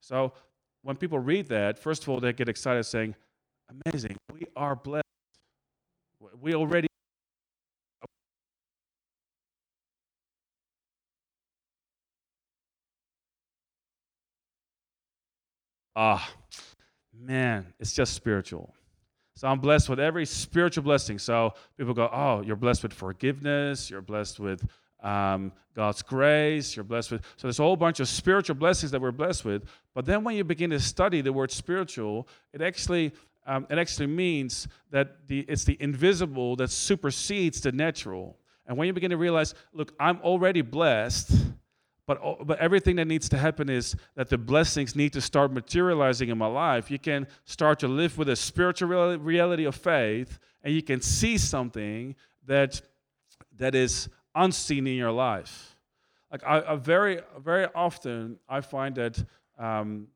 So 0.00 0.32
when 0.82 0.96
people 0.96 1.18
read 1.18 1.48
that, 1.48 1.78
first 1.78 2.02
of 2.02 2.08
all, 2.08 2.20
they 2.20 2.32
get 2.32 2.48
excited 2.48 2.84
saying, 2.84 3.14
Amazing. 3.86 4.16
We 4.32 4.46
are 4.56 4.76
blessed. 4.76 5.02
We 6.40 6.54
already 6.54 6.88
Ah, 15.94 16.26
man, 17.14 17.66
it's 17.78 17.92
just 17.92 18.14
spiritual. 18.14 18.74
So 19.36 19.46
I'm 19.48 19.60
blessed 19.60 19.90
with 19.90 20.00
every 20.00 20.24
spiritual 20.24 20.84
blessing. 20.84 21.18
So 21.18 21.52
people 21.76 21.92
go, 21.92 22.08
oh, 22.10 22.40
you're 22.40 22.56
blessed 22.56 22.82
with 22.82 22.94
forgiveness. 22.94 23.90
You're 23.90 24.00
blessed 24.00 24.40
with 24.40 24.66
um, 25.02 25.52
God's 25.74 26.00
grace. 26.00 26.74
You're 26.76 26.84
blessed 26.84 27.10
with. 27.10 27.22
So 27.36 27.46
there's 27.46 27.58
a 27.58 27.62
whole 27.62 27.76
bunch 27.76 28.00
of 28.00 28.08
spiritual 28.08 28.56
blessings 28.56 28.90
that 28.92 29.02
we're 29.02 29.12
blessed 29.12 29.44
with. 29.44 29.64
But 29.94 30.06
then 30.06 30.24
when 30.24 30.34
you 30.34 30.44
begin 30.44 30.70
to 30.70 30.80
study 30.80 31.20
the 31.20 31.32
word 31.32 31.50
spiritual, 31.50 32.26
it 32.54 32.62
actually 32.62 33.12
um, 33.46 33.66
it 33.70 33.78
actually 33.78 34.06
means 34.06 34.68
that 34.90 35.26
the, 35.26 35.40
it's 35.48 35.64
the 35.64 35.76
invisible 35.80 36.56
that 36.56 36.70
supersedes 36.70 37.60
the 37.60 37.72
natural. 37.72 38.38
And 38.66 38.76
when 38.76 38.86
you 38.86 38.92
begin 38.92 39.10
to 39.10 39.16
realize, 39.16 39.54
look, 39.72 39.92
I'm 39.98 40.20
already 40.20 40.62
blessed, 40.62 41.32
but, 42.06 42.46
but 42.46 42.58
everything 42.58 42.96
that 42.96 43.06
needs 43.06 43.28
to 43.30 43.38
happen 43.38 43.68
is 43.68 43.96
that 44.14 44.28
the 44.28 44.38
blessings 44.38 44.94
need 44.94 45.12
to 45.14 45.20
start 45.20 45.52
materializing 45.52 46.28
in 46.28 46.38
my 46.38 46.46
life. 46.46 46.90
You 46.90 46.98
can 46.98 47.26
start 47.44 47.80
to 47.80 47.88
live 47.88 48.16
with 48.18 48.28
a 48.28 48.36
spiritual 48.36 49.16
reality 49.18 49.64
of 49.64 49.74
faith, 49.74 50.38
and 50.62 50.72
you 50.72 50.82
can 50.82 51.00
see 51.00 51.38
something 51.38 52.14
that, 52.46 52.80
that 53.56 53.74
is 53.74 54.08
unseen 54.34 54.86
in 54.86 54.94
your 54.96 55.12
life. 55.12 55.76
Like 56.30 56.44
I, 56.46 56.62
I 56.72 56.76
very, 56.76 57.20
very 57.38 57.66
often, 57.74 58.38
I 58.48 58.60
find 58.62 58.94
that 58.94 59.24
um, 59.58 60.08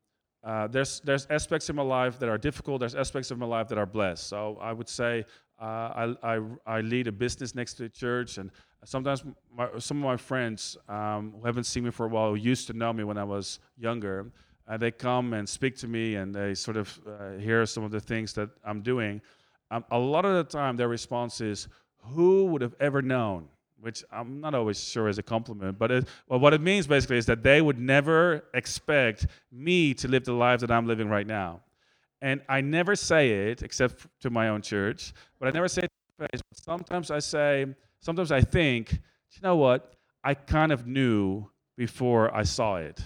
uh, 0.47 0.65
there's, 0.65 1.01
there's 1.01 1.27
aspects 1.29 1.69
in 1.69 1.75
my 1.75 1.83
life 1.83 2.17
that 2.19 2.29
are 2.29 2.37
difficult, 2.37 2.79
there's 2.79 2.95
aspects 2.95 3.31
of 3.31 3.37
my 3.37 3.45
life 3.45 3.67
that 3.67 3.77
are 3.77 3.85
blessed. 3.85 4.27
So 4.27 4.57
I 4.61 4.71
would 4.71 4.87
say 4.87 5.25
uh, 5.61 5.65
I, 5.65 6.15
I, 6.23 6.41
I, 6.65 6.81
lead 6.81 7.07
a 7.07 7.11
business 7.11 7.53
next 7.53 7.73
to 7.73 7.83
the 7.83 7.89
church, 7.89 8.37
and 8.37 8.49
sometimes 8.85 9.25
my, 9.53 9.67
some 9.77 9.97
of 9.97 10.03
my 10.03 10.15
friends 10.15 10.77
um, 10.87 11.33
who 11.37 11.45
haven't 11.45 11.65
seen 11.65 11.83
me 11.83 11.91
for 11.91 12.05
a 12.05 12.09
while, 12.09 12.29
who 12.29 12.35
used 12.35 12.65
to 12.67 12.73
know 12.73 12.93
me 12.93 13.03
when 13.03 13.17
I 13.17 13.25
was 13.25 13.59
younger, 13.77 14.31
uh, 14.69 14.77
they 14.77 14.89
come 14.89 15.33
and 15.33 15.49
speak 15.49 15.75
to 15.79 15.87
me 15.87 16.15
and 16.15 16.33
they 16.33 16.53
sort 16.53 16.77
of 16.77 16.97
uh, 17.05 17.31
hear 17.39 17.65
some 17.65 17.83
of 17.83 17.91
the 17.91 17.99
things 17.99 18.31
that 18.33 18.49
I'm 18.63 18.81
doing. 18.81 19.21
Um, 19.69 19.83
a 19.91 19.99
lot 19.99 20.23
of 20.23 20.33
the 20.33 20.45
time, 20.45 20.77
their 20.77 20.87
response 20.87 21.41
is, 21.41 21.67
Who 22.13 22.45
would 22.45 22.61
have 22.61 22.75
ever 22.79 23.01
known? 23.01 23.49
Which 23.79 24.03
I'm 24.11 24.41
not 24.41 24.55
always 24.55 24.83
sure 24.83 25.07
is 25.07 25.17
a 25.17 25.23
compliment, 25.23 25.77
but 25.77 25.91
it, 25.91 26.07
well, 26.27 26.39
what 26.39 26.53
it 26.53 26.61
means 26.61 26.87
basically 26.87 27.17
is 27.17 27.25
that 27.27 27.43
they 27.43 27.61
would 27.61 27.79
never 27.79 28.43
expect 28.53 29.27
me 29.51 29.93
to 29.95 30.07
live 30.07 30.25
the 30.25 30.33
life 30.33 30.59
that 30.61 30.71
I'm 30.71 30.87
living 30.87 31.09
right 31.09 31.27
now. 31.27 31.61
And 32.21 32.41
I 32.49 32.61
never 32.61 32.95
say 32.95 33.49
it 33.49 33.61
except 33.61 34.07
to 34.21 34.29
my 34.29 34.49
own 34.49 34.61
church, 34.61 35.13
but 35.39 35.47
I 35.47 35.51
never 35.51 35.67
say 35.67 35.83
it 35.83 35.91
to 36.19 36.27
face. 36.27 36.41
But 36.49 36.57
sometimes 36.57 37.11
I 37.11 37.19
say, 37.19 37.67
sometimes 38.01 38.31
I 38.31 38.41
think, 38.41 38.93
you 38.93 39.41
know 39.43 39.55
what? 39.55 39.93
I 40.23 40.33
kind 40.33 40.71
of 40.71 40.87
knew 40.87 41.49
before 41.77 42.35
I 42.35 42.43
saw 42.43 42.77
it. 42.77 42.99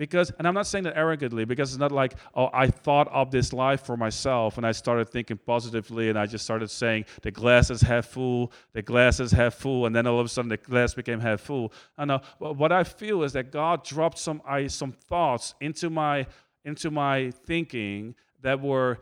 Because, 0.00 0.32
and 0.38 0.48
I'm 0.48 0.54
not 0.54 0.66
saying 0.66 0.84
that 0.84 0.96
arrogantly, 0.96 1.44
because 1.44 1.72
it's 1.72 1.78
not 1.78 1.92
like, 1.92 2.14
oh, 2.34 2.48
I 2.54 2.68
thought 2.68 3.06
of 3.08 3.30
this 3.30 3.52
life 3.52 3.84
for 3.84 3.98
myself 3.98 4.56
and 4.56 4.66
I 4.66 4.72
started 4.72 5.10
thinking 5.10 5.36
positively 5.36 6.08
and 6.08 6.18
I 6.18 6.24
just 6.24 6.42
started 6.42 6.70
saying 6.70 7.04
the 7.20 7.30
glass 7.30 7.68
is 7.68 7.82
half 7.82 8.06
full, 8.06 8.50
the 8.72 8.80
glass 8.80 9.20
is 9.20 9.30
half 9.30 9.52
full, 9.52 9.84
and 9.84 9.94
then 9.94 10.06
all 10.06 10.18
of 10.18 10.24
a 10.24 10.28
sudden 10.30 10.48
the 10.48 10.56
glass 10.56 10.94
became 10.94 11.20
half 11.20 11.42
full. 11.42 11.70
I 11.98 12.06
know. 12.06 12.22
What 12.38 12.72
I 12.72 12.82
feel 12.82 13.22
is 13.24 13.34
that 13.34 13.52
God 13.52 13.84
dropped 13.84 14.16
some, 14.16 14.40
I, 14.48 14.68
some 14.68 14.92
thoughts 14.92 15.54
into 15.60 15.90
my, 15.90 16.26
into 16.64 16.90
my 16.90 17.30
thinking 17.30 18.14
that 18.40 18.58
were 18.58 19.00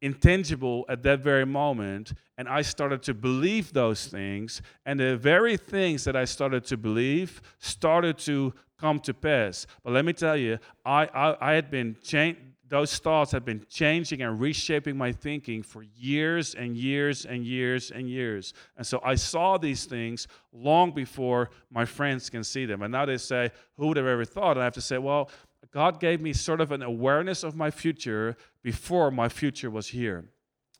intangible 0.00 0.84
at 0.88 1.02
that 1.02 1.24
very 1.24 1.44
moment 1.44 2.12
and 2.38 2.48
I 2.48 2.62
started 2.62 3.02
to 3.04 3.14
believe 3.14 3.72
those 3.72 4.06
things 4.06 4.60
and 4.84 5.00
the 5.00 5.16
very 5.16 5.56
things 5.56 6.04
that 6.04 6.16
I 6.16 6.26
started 6.26 6.64
to 6.66 6.76
believe 6.76 7.40
started 7.58 8.18
to 8.18 8.52
come 8.78 9.00
to 9.00 9.14
pass. 9.14 9.66
But 9.82 9.94
let 9.94 10.04
me 10.04 10.12
tell 10.12 10.36
you, 10.36 10.58
I, 10.84 11.06
I, 11.06 11.52
I 11.52 11.52
had 11.54 11.70
been 11.70 11.96
changed. 12.02 12.40
Those 12.68 12.98
thoughts 12.98 13.30
had 13.30 13.44
been 13.44 13.64
changing 13.70 14.22
and 14.22 14.40
reshaping 14.40 14.96
my 14.96 15.12
thinking 15.12 15.62
for 15.62 15.84
years 15.84 16.52
and 16.56 16.76
years 16.76 17.24
and 17.24 17.44
years 17.44 17.92
and 17.92 18.10
years. 18.10 18.54
And 18.76 18.84
so 18.84 19.00
I 19.04 19.14
saw 19.14 19.56
these 19.56 19.84
things 19.84 20.26
long 20.52 20.90
before 20.90 21.50
my 21.70 21.84
friends 21.84 22.28
can 22.28 22.42
see 22.42 22.66
them. 22.66 22.82
And 22.82 22.90
now 22.90 23.06
they 23.06 23.18
say, 23.18 23.52
Who 23.76 23.86
would 23.86 23.96
have 23.96 24.06
ever 24.06 24.24
thought? 24.24 24.52
And 24.52 24.62
I 24.62 24.64
have 24.64 24.74
to 24.74 24.80
say, 24.80 24.98
Well, 24.98 25.30
God 25.70 26.00
gave 26.00 26.20
me 26.20 26.32
sort 26.32 26.60
of 26.60 26.72
an 26.72 26.82
awareness 26.82 27.44
of 27.44 27.54
my 27.54 27.70
future 27.70 28.36
before 28.62 29.12
my 29.12 29.28
future 29.28 29.70
was 29.70 29.86
here. 29.86 30.24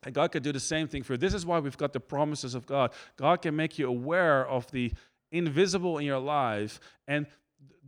And 0.07 0.15
God 0.15 0.31
can 0.31 0.41
do 0.41 0.53
the 0.53 0.61
same 0.61 0.87
thing 0.87 1.03
for 1.03 1.15
you. 1.15 1.17
This 1.17 1.35
is 1.35 1.45
why 1.45 1.59
we've 1.59 1.77
got 1.77 1.93
the 1.93 1.99
promises 1.99 2.55
of 2.55 2.65
God. 2.65 2.93
God 3.17 3.43
can 3.43 3.57
make 3.57 3.77
you 3.77 3.89
aware 3.89 4.47
of 4.47 4.71
the 4.71 4.93
invisible 5.33 5.99
in 5.99 6.07
your 6.07 6.21
life. 6.21 6.79
And 7.09 7.27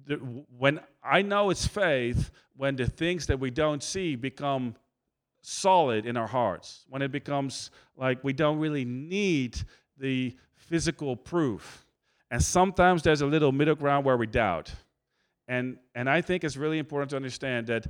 the, 0.05 0.17
when 0.17 0.81
I 1.01 1.23
know 1.23 1.51
it's 1.51 1.65
faith, 1.65 2.33
when 2.57 2.75
the 2.75 2.87
things 2.87 3.27
that 3.29 3.39
we 3.39 3.53
don't 3.53 3.85
see 3.85 4.17
become 4.17 4.75
solid 5.43 6.07
in 6.07 6.17
our 6.17 6.27
hearts, 6.27 6.85
when 6.89 7.03
it 7.03 7.13
becomes 7.13 7.71
like 7.97 8.25
we 8.25 8.33
don't 8.33 8.59
really 8.59 8.85
need 8.85 9.57
the 9.97 10.37
physical 10.57 11.15
proof. 11.15 11.87
And 12.33 12.43
sometimes 12.43 13.05
there's 13.05 13.21
a 13.21 13.27
little 13.27 13.53
middle 13.53 13.77
ground 13.77 14.05
where 14.05 14.17
we 14.17 14.27
doubt. 14.27 14.75
And, 15.47 15.79
and 15.95 16.11
I 16.11 16.21
think 16.23 16.43
it's 16.43 16.57
really 16.57 16.79
important 16.79 17.11
to 17.11 17.17
understand 17.17 17.69
that 17.69 17.87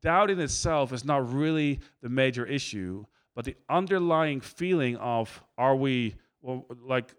doubt 0.00 0.30
in 0.30 0.38
itself 0.38 0.92
is 0.92 1.04
not 1.04 1.32
really 1.32 1.80
the 2.02 2.08
major 2.08 2.46
issue, 2.46 3.04
but 3.34 3.44
the 3.44 3.56
underlying 3.68 4.40
feeling 4.40 4.96
of 4.96 5.42
are 5.56 5.76
we, 5.76 6.14
well, 6.40 6.66
like 6.84 7.14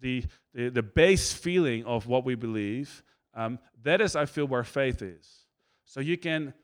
the, 0.00 0.24
the, 0.54 0.68
the 0.68 0.82
base 0.82 1.32
feeling 1.32 1.84
of 1.84 2.06
what 2.06 2.24
we 2.24 2.34
believe 2.34 3.02
um, 3.34 3.58
that 3.82 4.00
is, 4.00 4.16
I 4.16 4.24
feel, 4.24 4.46
where 4.46 4.64
faith 4.64 5.02
is. 5.02 5.46
So 5.84 6.00
you 6.00 6.16
can, 6.16 6.54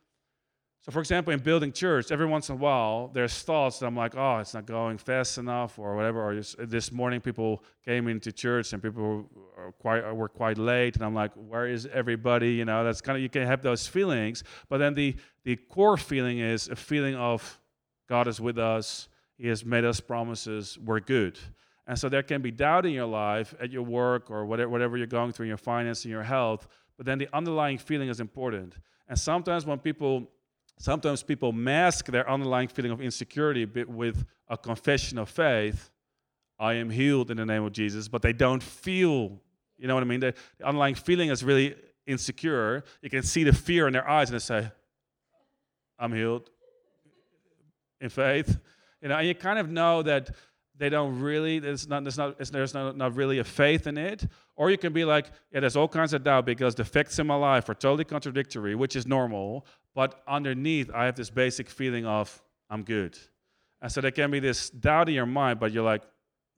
so 0.81 0.91
for 0.91 0.99
example, 0.99 1.33
in 1.33 1.39
building 1.39 1.71
church, 1.71 2.11
every 2.11 2.27
once 2.27 2.49
in 2.49 2.57
a 2.57 2.59
while, 2.59 3.09
there's 3.13 3.43
thoughts 3.43 3.79
that 3.79 3.87
I'm 3.87 3.95
like, 3.95 4.17
oh, 4.17 4.39
it's 4.39 4.55
not 4.55 4.67
going 4.67 4.99
fast 4.99 5.39
enough 5.39 5.79
or 5.79 5.95
whatever. 5.95 6.21
Or 6.21 6.35
just, 6.35 6.57
this 6.59 6.91
morning, 6.91 7.21
people 7.21 7.63
came 7.85 8.09
into 8.09 8.33
church 8.33 8.73
and 8.73 8.83
people 8.83 9.29
were 9.57 9.73
quite, 9.79 10.11
were 10.13 10.29
quite 10.29 10.59
late. 10.59 10.97
And 10.97 11.05
I'm 11.05 11.15
like, 11.15 11.33
where 11.35 11.69
is 11.69 11.87
everybody? 11.93 12.55
You 12.55 12.65
know, 12.65 12.83
that's 12.83 13.01
kind 13.01 13.17
of, 13.17 13.23
you 13.23 13.29
can 13.29 13.47
have 13.47 13.63
those 13.63 13.87
feelings. 13.87 14.43
But 14.69 14.79
then 14.79 14.95
the, 14.95 15.15
the 15.45 15.57
core 15.57 15.99
feeling 15.99 16.41
is 16.41 16.69
a 16.69 16.75
feeling 16.75 17.15
of 17.15 17.61
God 18.09 18.29
is 18.29 18.41
with 18.41 18.59
us. 18.59 19.09
He 19.39 19.49
has 19.49 19.65
made 19.65 19.85
us 19.85 20.01
promises. 20.01 20.79
We're 20.79 21.01
good. 21.01 21.39
And 21.87 21.99
so 21.99 22.09
there 22.09 22.23
can 22.23 22.43
be 22.43 22.51
doubt 22.51 22.87
in 22.87 22.93
your 22.93 23.07
life 23.07 23.55
at 23.61 23.71
your 23.71 23.83
work 23.83 24.31
or 24.31 24.47
whatever, 24.47 24.71
whatever 24.71 24.97
you're 24.97 25.07
going 25.07 25.33
through 25.33 25.45
in 25.45 25.49
your 25.49 25.57
finance 25.57 26.05
and 26.05 26.13
your 26.13 26.23
health, 26.23 26.69
but 26.97 27.07
then 27.07 27.19
the 27.19 27.29
underlying 27.33 27.79
feeling 27.79 28.09
is 28.09 28.21
important. 28.21 28.77
And 29.09 29.19
sometimes 29.19 29.67
when 29.67 29.79
people 29.79 30.29
sometimes 30.79 31.23
people 31.23 31.53
mask 31.53 32.07
their 32.07 32.29
underlying 32.29 32.69
feeling 32.69 32.91
of 32.91 33.01
insecurity 33.01 33.65
with 33.65 34.25
a 34.49 34.57
confession 34.57 35.19
of 35.19 35.29
faith, 35.29 35.91
I 36.59 36.75
am 36.75 36.91
healed 36.91 37.31
in 37.31 37.37
the 37.37 37.47
name 37.47 37.65
of 37.65 37.73
Jesus, 37.73 38.09
but 38.09 38.23
they 38.23 38.33
don't 38.33 38.63
feel, 38.63 39.39
you 39.79 39.87
know 39.87 39.95
what 39.95 40.03
I 40.03 40.07
mean? 40.07 40.21
The 40.21 40.35
underlying 40.65 40.95
feeling 40.95 41.31
is 41.31 41.45
really 41.45 41.77
insecure. 42.07 42.85
You 43.01 43.11
can 43.11 43.23
see 43.23 43.45
the 43.45 43.53
fear 43.53 43.87
in 43.87 43.93
their 43.93 44.09
eyes 44.09 44.31
and 44.31 44.35
they 44.35 44.43
say, 44.43 44.71
I'm 45.99 46.13
healed 46.13 46.51
in 48.03 48.11
faith. 48.11 48.59
You 49.01 49.09
know, 49.09 49.17
and 49.17 49.27
you 49.27 49.35
kind 49.35 49.59
of 49.59 49.71
know 49.71 50.03
that 50.03 50.31
they 50.77 50.89
don't 50.89 51.21
really 51.21 51.59
there's 51.59 51.87
not 51.87 52.03
there's 52.03 52.19
not 52.19 52.39
there's 52.39 52.75
not, 52.75 52.97
not 52.97 53.15
really 53.15 53.39
a 53.39 53.45
faith 53.45 53.87
in 53.87 53.97
it. 53.97 54.27
Or 54.57 54.71
you 54.71 54.79
can 54.79 54.93
be 54.93 55.05
like 55.05 55.31
yeah 55.53 55.61
there's 55.61 55.77
all 55.77 55.89
kinds 55.89 56.13
of 56.13 56.25
doubt 56.25 56.45
because 56.45 56.75
the 56.75 56.85
facts 56.85 57.19
in 57.19 57.27
my 57.27 57.35
life 57.35 57.69
are 57.69 57.75
totally 57.75 58.05
contradictory 58.05 58.75
which 58.75 58.97
is 58.97 59.07
normal. 59.07 59.67
But 59.95 60.23
underneath 60.27 60.91
i 60.95 61.05
have 61.05 61.15
this 61.15 61.31
basic 61.31 61.69
feeling 61.71 62.05
of 62.07 62.43
i'm 62.69 62.83
good. 62.83 63.19
And 63.81 63.91
so 63.91 64.01
there 64.01 64.11
can 64.11 64.31
be 64.31 64.41
this 64.41 64.71
doubt 64.71 65.09
in 65.09 65.15
your 65.15 65.27
mind 65.27 65.61
but 65.61 65.73
you're 65.73 65.85
like 65.85 66.03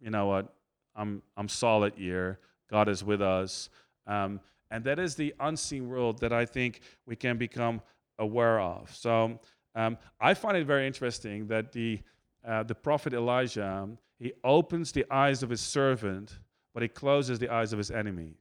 you 0.00 0.10
know 0.10 0.26
what? 0.26 0.54
I'm 0.96 1.22
i'm 1.36 1.48
solid 1.48 1.94
here. 1.96 2.38
God 2.70 2.88
is 2.88 3.04
with 3.04 3.20
us. 3.20 3.68
Um, 4.06 4.40
and 4.70 4.84
that 4.84 4.98
is 4.98 5.14
the 5.14 5.34
unseen 5.40 5.88
world 5.88 6.20
that 6.20 6.32
i 6.32 6.46
think 6.46 6.80
we 7.06 7.16
can 7.16 7.36
become 7.36 7.82
aware 8.18 8.60
of. 8.60 8.94
So 8.94 9.40
um, 9.74 9.96
i 10.20 10.34
find 10.34 10.56
it 10.56 10.66
very 10.66 10.86
interesting 10.86 11.46
that 11.46 11.72
the 11.72 12.00
uh, 12.46 12.62
the 12.62 12.74
prophet 12.74 13.12
elijah 13.12 13.88
he 14.18 14.32
opens 14.42 14.92
the 14.92 15.04
eyes 15.10 15.42
of 15.42 15.50
his 15.50 15.60
servant, 15.60 16.38
but 16.72 16.82
he 16.82 16.88
closes 16.88 17.38
the 17.38 17.48
eyes 17.48 17.72
of 17.72 17.78
his 17.78 17.90
enemy. 17.90 18.34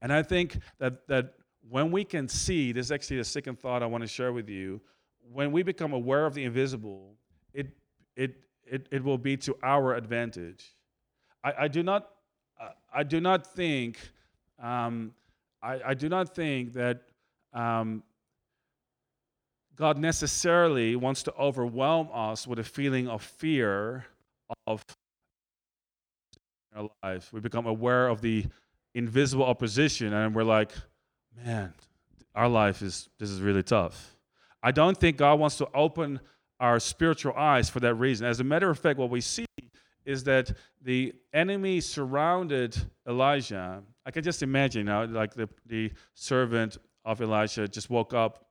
And 0.00 0.12
I 0.12 0.22
think 0.22 0.58
that, 0.78 1.06
that 1.08 1.34
when 1.68 1.90
we 1.90 2.04
can 2.04 2.28
see, 2.28 2.72
this 2.72 2.86
is 2.86 2.92
actually 2.92 3.18
the 3.18 3.24
second 3.24 3.58
thought 3.58 3.82
I 3.82 3.86
want 3.86 4.02
to 4.02 4.08
share 4.08 4.32
with 4.32 4.48
you. 4.48 4.80
When 5.32 5.52
we 5.52 5.62
become 5.62 5.92
aware 5.92 6.24
of 6.24 6.34
the 6.34 6.44
invisible, 6.44 7.16
it, 7.52 7.66
it, 8.16 8.36
it, 8.64 8.86
it 8.90 9.02
will 9.02 9.18
be 9.18 9.36
to 9.38 9.56
our 9.62 9.94
advantage. 9.94 10.74
I, 11.42 11.52
I 11.60 11.68
do 11.68 11.82
not, 11.82 12.10
I 12.94 13.02
do 13.02 13.20
not 13.20 13.46
think, 13.46 13.98
um, 14.62 15.12
I, 15.62 15.80
I 15.88 15.94
do 15.94 16.08
not 16.08 16.34
think 16.34 16.72
that 16.74 17.02
um, 17.52 18.02
God 19.78 19.96
necessarily 19.96 20.96
wants 20.96 21.22
to 21.22 21.34
overwhelm 21.36 22.08
us 22.12 22.48
with 22.48 22.58
a 22.58 22.64
feeling 22.64 23.06
of 23.06 23.22
fear 23.22 24.04
of 24.66 24.84
our 26.74 26.90
lives. 27.02 27.32
We 27.32 27.38
become 27.38 27.66
aware 27.66 28.08
of 28.08 28.20
the 28.20 28.44
invisible 28.94 29.44
opposition, 29.44 30.12
and 30.12 30.34
we're 30.34 30.42
like, 30.42 30.72
man, 31.44 31.72
our 32.34 32.48
life 32.48 32.82
is 32.82 33.08
this 33.20 33.30
is 33.30 33.40
really 33.40 33.62
tough. 33.62 34.16
I 34.64 34.72
don't 34.72 34.98
think 34.98 35.16
God 35.16 35.38
wants 35.38 35.58
to 35.58 35.68
open 35.72 36.18
our 36.58 36.80
spiritual 36.80 37.34
eyes 37.34 37.70
for 37.70 37.78
that 37.78 37.94
reason. 37.94 38.26
As 38.26 38.40
a 38.40 38.44
matter 38.44 38.68
of 38.68 38.80
fact, 38.80 38.98
what 38.98 39.10
we 39.10 39.20
see 39.20 39.46
is 40.04 40.24
that 40.24 40.50
the 40.82 41.14
enemy 41.32 41.80
surrounded 41.80 42.76
Elijah. 43.06 43.82
I 44.04 44.10
can 44.10 44.24
just 44.24 44.42
imagine 44.42 44.80
you 44.80 44.84
now, 44.86 45.04
like 45.04 45.34
the, 45.34 45.48
the 45.66 45.92
servant 46.14 46.78
of 47.04 47.22
Elijah 47.22 47.68
just 47.68 47.90
woke 47.90 48.12
up 48.12 48.47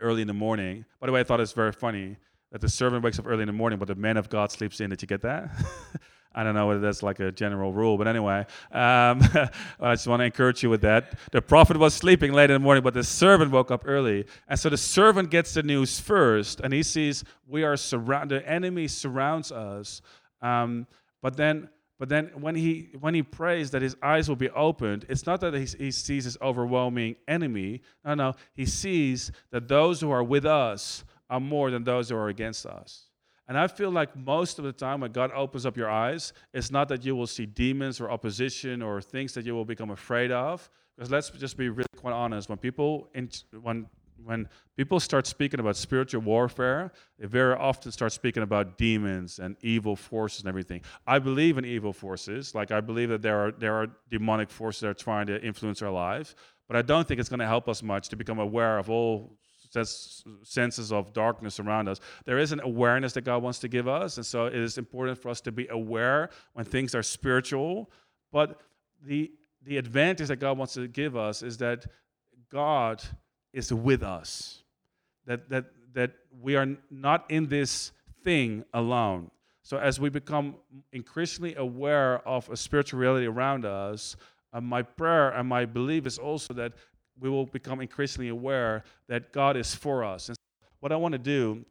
early 0.00 0.22
in 0.22 0.28
the 0.28 0.34
morning. 0.34 0.84
By 1.00 1.06
the 1.06 1.12
way, 1.12 1.20
I 1.20 1.24
thought 1.24 1.40
it's 1.40 1.52
very 1.52 1.72
funny 1.72 2.16
that 2.52 2.60
the 2.60 2.68
servant 2.68 3.04
wakes 3.04 3.18
up 3.18 3.26
early 3.26 3.42
in 3.42 3.46
the 3.46 3.52
morning, 3.52 3.78
but 3.78 3.88
the 3.88 3.94
man 3.94 4.16
of 4.16 4.28
God 4.28 4.50
sleeps 4.50 4.80
in. 4.80 4.90
Did 4.90 5.02
you 5.02 5.08
get 5.08 5.22
that? 5.22 5.50
I 6.34 6.44
don't 6.44 6.54
know 6.54 6.68
whether 6.68 6.80
that's 6.80 7.02
like 7.02 7.18
a 7.18 7.32
general 7.32 7.72
rule, 7.72 7.98
but 7.98 8.06
anyway, 8.06 8.46
um, 8.70 9.20
I 9.80 9.94
just 9.94 10.06
want 10.06 10.20
to 10.20 10.24
encourage 10.24 10.62
you 10.62 10.70
with 10.70 10.82
that. 10.82 11.18
The 11.32 11.42
prophet 11.42 11.76
was 11.76 11.92
sleeping 11.92 12.32
late 12.32 12.50
in 12.50 12.54
the 12.54 12.60
morning, 12.60 12.84
but 12.84 12.94
the 12.94 13.02
servant 13.02 13.50
woke 13.50 13.72
up 13.72 13.82
early. 13.84 14.26
And 14.46 14.58
so 14.58 14.68
the 14.68 14.76
servant 14.76 15.30
gets 15.30 15.54
the 15.54 15.64
news 15.64 15.98
first, 15.98 16.60
and 16.60 16.72
he 16.72 16.84
sees 16.84 17.24
we 17.48 17.64
are 17.64 17.76
surrounded, 17.76 18.42
the 18.42 18.48
enemy 18.48 18.86
surrounds 18.86 19.50
us. 19.50 20.02
Um, 20.40 20.86
but 21.20 21.36
then, 21.36 21.68
but 22.00 22.08
then 22.08 22.30
when 22.34 22.54
he 22.54 22.88
when 22.98 23.12
he 23.12 23.22
prays 23.22 23.72
that 23.72 23.82
his 23.82 23.94
eyes 24.02 24.26
will 24.26 24.34
be 24.34 24.48
opened, 24.48 25.04
it's 25.10 25.26
not 25.26 25.42
that 25.42 25.52
he, 25.52 25.66
he 25.66 25.90
sees 25.90 26.24
his 26.24 26.38
overwhelming 26.40 27.16
enemy. 27.28 27.82
No, 28.02 28.14
no, 28.14 28.34
he 28.54 28.64
sees 28.64 29.30
that 29.50 29.68
those 29.68 30.00
who 30.00 30.10
are 30.10 30.24
with 30.24 30.46
us 30.46 31.04
are 31.28 31.40
more 31.40 31.70
than 31.70 31.84
those 31.84 32.08
who 32.08 32.16
are 32.16 32.30
against 32.30 32.64
us. 32.64 33.10
And 33.48 33.58
I 33.58 33.66
feel 33.66 33.90
like 33.90 34.16
most 34.16 34.58
of 34.58 34.64
the 34.64 34.72
time 34.72 35.00
when 35.00 35.12
God 35.12 35.30
opens 35.34 35.66
up 35.66 35.76
your 35.76 35.90
eyes, 35.90 36.32
it's 36.54 36.70
not 36.70 36.88
that 36.88 37.04
you 37.04 37.14
will 37.14 37.26
see 37.26 37.44
demons 37.44 38.00
or 38.00 38.10
opposition 38.10 38.80
or 38.80 39.02
things 39.02 39.34
that 39.34 39.44
you 39.44 39.54
will 39.54 39.66
become 39.66 39.90
afraid 39.90 40.32
of. 40.32 40.70
Because 40.96 41.10
let's 41.10 41.28
just 41.28 41.58
be 41.58 41.68
really 41.68 41.86
quite 41.98 42.14
honest. 42.14 42.48
When 42.48 42.56
people 42.56 43.10
in, 43.12 43.28
when 43.60 43.86
when 44.24 44.48
people 44.76 45.00
start 45.00 45.26
speaking 45.26 45.60
about 45.60 45.76
spiritual 45.76 46.22
warfare, 46.22 46.92
they 47.18 47.26
very 47.26 47.54
often 47.54 47.92
start 47.92 48.12
speaking 48.12 48.42
about 48.42 48.78
demons 48.78 49.38
and 49.38 49.56
evil 49.62 49.96
forces 49.96 50.40
and 50.40 50.48
everything. 50.48 50.82
I 51.06 51.18
believe 51.18 51.58
in 51.58 51.64
evil 51.64 51.92
forces. 51.92 52.54
Like 52.54 52.70
I 52.70 52.80
believe 52.80 53.08
that 53.10 53.22
there 53.22 53.38
are 53.46 53.52
there 53.52 53.74
are 53.74 53.88
demonic 54.10 54.50
forces 54.50 54.80
that 54.82 54.88
are 54.88 54.94
trying 54.94 55.26
to 55.26 55.42
influence 55.42 55.82
our 55.82 55.90
lives. 55.90 56.34
But 56.68 56.76
I 56.76 56.82
don't 56.82 57.06
think 57.06 57.18
it's 57.18 57.28
going 57.28 57.40
to 57.40 57.46
help 57.46 57.68
us 57.68 57.82
much 57.82 58.08
to 58.10 58.16
become 58.16 58.38
aware 58.38 58.78
of 58.78 58.88
all 58.90 59.36
senses 60.42 60.92
of 60.92 61.12
darkness 61.12 61.60
around 61.60 61.88
us. 61.88 62.00
There 62.24 62.38
is 62.38 62.52
an 62.52 62.60
awareness 62.60 63.12
that 63.14 63.22
God 63.22 63.42
wants 63.42 63.58
to 63.60 63.68
give 63.68 63.86
us, 63.88 64.16
and 64.16 64.26
so 64.26 64.46
it 64.46 64.54
is 64.54 64.78
important 64.78 65.18
for 65.18 65.28
us 65.28 65.40
to 65.42 65.52
be 65.52 65.68
aware 65.68 66.30
when 66.54 66.64
things 66.64 66.94
are 66.94 67.02
spiritual. 67.02 67.90
But 68.32 68.60
the 69.04 69.30
the 69.62 69.76
advantage 69.76 70.28
that 70.28 70.36
God 70.36 70.56
wants 70.58 70.74
to 70.74 70.88
give 70.88 71.16
us 71.16 71.42
is 71.42 71.58
that 71.58 71.86
God 72.50 73.02
is 73.52 73.72
with 73.72 74.02
us. 74.02 74.62
That 75.26 75.48
that 75.50 75.66
that 75.92 76.12
we 76.40 76.56
are 76.56 76.76
not 76.90 77.30
in 77.30 77.48
this 77.48 77.92
thing 78.22 78.64
alone. 78.72 79.30
So 79.62 79.76
as 79.76 80.00
we 80.00 80.08
become 80.08 80.56
increasingly 80.92 81.54
aware 81.54 82.26
of 82.26 82.48
a 82.48 82.56
spiritual 82.56 83.00
reality 83.00 83.26
around 83.26 83.64
us, 83.64 84.16
uh, 84.52 84.60
my 84.60 84.82
prayer 84.82 85.30
and 85.30 85.48
my 85.48 85.64
belief 85.64 86.06
is 86.06 86.18
also 86.18 86.54
that 86.54 86.72
we 87.18 87.28
will 87.28 87.46
become 87.46 87.80
increasingly 87.80 88.28
aware 88.28 88.84
that 89.08 89.32
God 89.32 89.56
is 89.56 89.74
for 89.74 90.02
us. 90.02 90.28
And 90.28 90.36
what 90.80 90.92
I 90.92 90.96
want 90.96 91.12
to 91.12 91.18
do 91.18 91.64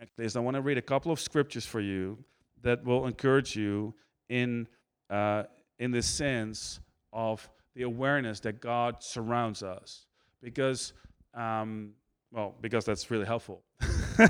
actually 0.00 0.24
is 0.26 0.36
I 0.36 0.40
want 0.40 0.54
to 0.54 0.62
read 0.62 0.78
a 0.78 0.82
couple 0.82 1.10
of 1.10 1.20
scriptures 1.20 1.66
for 1.66 1.80
you 1.80 2.18
that 2.62 2.84
will 2.84 3.06
encourage 3.06 3.56
you 3.56 3.94
in 4.28 4.66
uh, 5.10 5.44
in 5.78 5.90
this 5.90 6.06
sense 6.06 6.80
of 7.12 7.48
the 7.74 7.82
awareness 7.82 8.40
that 8.40 8.60
God 8.60 9.02
surrounds 9.02 9.62
us, 9.62 10.06
because 10.40 10.92
um, 11.34 11.92
well, 12.32 12.54
because 12.60 12.84
that's 12.84 13.10
really 13.10 13.26
helpful. 13.26 13.62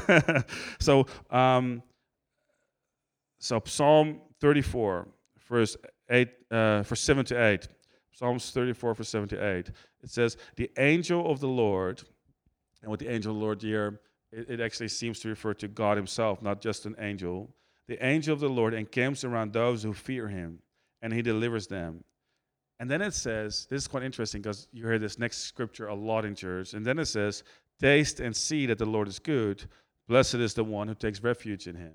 so, 0.80 1.06
um, 1.30 1.82
so 3.38 3.62
Psalm 3.64 4.20
34, 4.40 5.08
verse 5.48 5.76
eight, 6.10 6.30
uh, 6.50 6.82
verse 6.82 7.00
seven 7.00 7.24
to 7.26 7.42
eight. 7.42 7.68
Psalms 8.14 8.50
34, 8.52 8.94
verse 8.94 9.08
7 9.08 9.28
to 9.30 9.44
8. 9.44 9.70
It 10.02 10.10
says, 10.10 10.36
The 10.56 10.70
angel 10.78 11.30
of 11.30 11.40
the 11.40 11.48
Lord, 11.48 12.02
and 12.82 12.90
with 12.90 13.00
the 13.00 13.10
angel 13.10 13.32
of 13.32 13.38
the 13.38 13.44
Lord 13.44 13.60
here, 13.60 14.00
it, 14.30 14.48
it 14.48 14.60
actually 14.60 14.88
seems 14.88 15.18
to 15.20 15.28
refer 15.28 15.52
to 15.54 15.68
God 15.68 15.96
Himself, 15.96 16.40
not 16.40 16.60
just 16.60 16.86
an 16.86 16.94
angel. 17.00 17.52
The 17.88 18.04
angel 18.04 18.32
of 18.32 18.40
the 18.40 18.48
Lord 18.48 18.72
encamps 18.72 19.24
around 19.24 19.52
those 19.52 19.82
who 19.82 19.92
fear 19.92 20.28
Him, 20.28 20.60
and 21.02 21.12
He 21.12 21.22
delivers 21.22 21.66
them. 21.66 22.04
And 22.80 22.90
then 22.90 23.00
it 23.02 23.14
says, 23.14 23.66
this 23.70 23.82
is 23.82 23.88
quite 23.88 24.02
interesting 24.02 24.42
because 24.42 24.66
you 24.72 24.84
hear 24.84 24.98
this 24.98 25.18
next 25.18 25.38
scripture 25.38 25.87
a 25.87 25.94
lot 25.94 26.24
in 26.24 26.34
church. 26.34 26.74
And 26.74 26.84
then 26.84 26.98
it 26.98 27.06
says, 27.06 27.44
Taste 27.80 28.20
and 28.20 28.34
see 28.34 28.66
that 28.66 28.78
the 28.78 28.87
Lord 28.87 29.08
is 29.08 29.18
good. 29.18 29.64
Blessed 30.08 30.37
is 30.37 30.54
the 30.54 30.64
one 30.64 30.88
who 30.88 30.94
takes 30.94 31.22
refuge 31.22 31.66
in 31.66 31.74
him. 31.74 31.92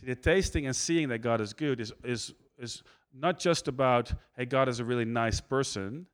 See, 0.00 0.06
the 0.06 0.14
tasting 0.14 0.66
and 0.66 0.74
seeing 0.74 1.08
that 1.08 1.18
God 1.18 1.40
is 1.40 1.52
good 1.52 1.80
is, 1.80 1.92
is, 2.04 2.34
is 2.58 2.82
not 3.12 3.38
just 3.38 3.68
about, 3.68 4.12
hey, 4.36 4.46
God 4.46 4.68
is 4.68 4.80
a 4.80 4.84
really 4.84 5.04
nice 5.04 5.40
person. 5.40 6.06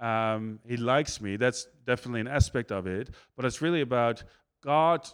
Um, 0.00 0.58
he 0.66 0.76
likes 0.76 1.20
me. 1.20 1.36
That's 1.36 1.66
definitely 1.86 2.20
an 2.20 2.28
aspect 2.28 2.72
of 2.72 2.86
it. 2.86 3.10
But 3.36 3.44
it's 3.44 3.60
really 3.60 3.82
about 3.82 4.22
God 4.62 5.06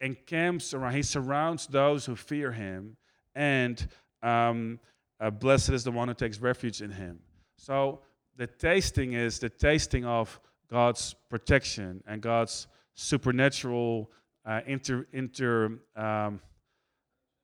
encamps 0.00 0.74
around, 0.74 0.94
He 0.94 1.02
surrounds 1.02 1.66
those 1.66 2.06
who 2.06 2.16
fear 2.16 2.52
Him. 2.52 2.96
And 3.34 3.86
um, 4.22 4.78
uh, 5.20 5.30
blessed 5.30 5.70
is 5.70 5.84
the 5.84 5.92
one 5.92 6.08
who 6.08 6.14
takes 6.14 6.40
refuge 6.40 6.80
in 6.80 6.90
Him. 6.90 7.20
So 7.56 8.00
the 8.36 8.46
tasting 8.46 9.12
is 9.12 9.38
the 9.38 9.50
tasting 9.50 10.04
of 10.04 10.40
God's 10.70 11.14
protection 11.28 12.02
and 12.06 12.20
God's 12.22 12.66
supernatural 12.94 14.10
uh, 14.46 14.60
inter, 14.66 15.06
inter, 15.12 15.78
um, 15.96 16.40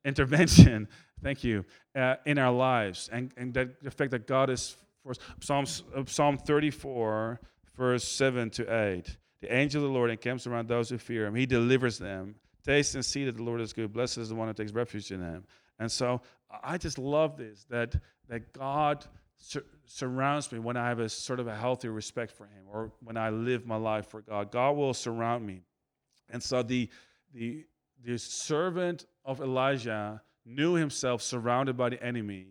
intervention 0.04 0.88
thank 1.22 1.44
you, 1.44 1.64
uh, 1.94 2.16
in 2.24 2.38
our 2.38 2.52
lives. 2.52 3.08
And, 3.12 3.32
and 3.36 3.54
that, 3.54 3.82
the 3.82 3.90
fact 3.90 4.10
that 4.12 4.26
God 4.26 4.50
is 4.50 4.76
for 5.02 5.10
us. 5.10 5.18
Psalms, 5.40 5.82
uh, 5.94 6.04
Psalm 6.06 6.38
34, 6.38 7.40
verse 7.76 8.04
7 8.06 8.50
to 8.50 8.62
8. 8.62 9.16
The 9.40 9.54
angel 9.54 9.82
of 9.82 9.90
the 9.90 9.94
Lord 9.94 10.10
encamps 10.10 10.46
around 10.46 10.68
those 10.68 10.88
who 10.90 10.98
fear 10.98 11.26
him. 11.26 11.34
He 11.34 11.46
delivers 11.46 11.98
them. 11.98 12.36
Taste 12.64 12.94
and 12.94 13.04
see 13.04 13.24
that 13.24 13.36
the 13.36 13.42
Lord 13.42 13.60
is 13.60 13.72
good. 13.72 13.92
Blessed 13.92 14.18
is 14.18 14.28
the 14.28 14.34
one 14.34 14.48
who 14.48 14.54
takes 14.54 14.72
refuge 14.72 15.12
in 15.12 15.20
him. 15.20 15.44
And 15.78 15.92
so 15.92 16.20
I 16.62 16.78
just 16.78 16.98
love 16.98 17.36
this 17.36 17.64
that, 17.70 17.94
that 18.28 18.52
God 18.52 19.04
sur- 19.36 19.64
surrounds 19.84 20.50
me 20.52 20.58
when 20.58 20.76
I 20.76 20.88
have 20.88 21.00
a 21.00 21.08
sort 21.08 21.40
of 21.40 21.46
a 21.46 21.54
healthy 21.54 21.88
respect 21.88 22.32
for 22.32 22.44
him 22.44 22.64
or 22.70 22.92
when 23.02 23.16
I 23.16 23.30
live 23.30 23.66
my 23.66 23.76
life 23.76 24.08
for 24.08 24.20
God. 24.20 24.50
God 24.50 24.76
will 24.76 24.94
surround 24.94 25.46
me. 25.46 25.62
And 26.30 26.42
so 26.42 26.62
the, 26.62 26.88
the, 27.34 27.64
the 28.04 28.18
servant 28.18 29.06
of 29.24 29.40
Elijah 29.40 30.22
knew 30.44 30.74
himself 30.74 31.22
surrounded 31.22 31.76
by 31.76 31.90
the 31.90 32.02
enemy, 32.02 32.46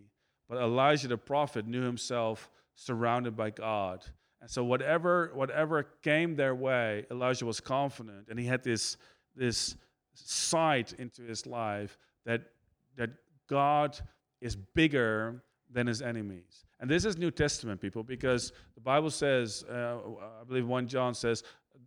but 0.50 0.58
Elijah 0.58 1.08
the 1.08 1.18
prophet 1.18 1.66
knew 1.66 1.82
himself 1.82 2.50
surrounded 2.76 3.36
by 3.36 3.50
God. 3.50 4.06
And 4.42 4.50
so 4.50 4.64
whatever 4.64 5.32
whatever 5.34 5.84
came 6.04 6.36
their 6.36 6.54
way, 6.54 7.06
Elijah 7.10 7.46
was 7.46 7.60
confident, 7.60 8.28
and 8.30 8.38
he 8.38 8.46
had 8.46 8.64
this 8.64 8.98
this 9.36 9.76
sight 10.14 10.94
into 10.94 11.24
his 11.24 11.48
life 11.48 11.98
that 12.26 12.42
that 12.98 13.10
God 13.48 14.00
is 14.42 14.56
bigger 14.56 15.44
than 15.72 15.88
his 15.88 16.02
enemies. 16.02 16.66
And 16.80 16.90
this 16.90 17.06
is 17.06 17.18
New 17.18 17.32
Testament, 17.32 17.82
people, 17.82 18.04
because 18.04 18.52
the 18.76 18.82
Bible 18.82 19.10
says, 19.10 19.64
uh, 19.70 19.98
I 20.42 20.44
believe 20.48 20.68
1 20.68 20.88
John 20.88 21.14
says, 21.14 21.44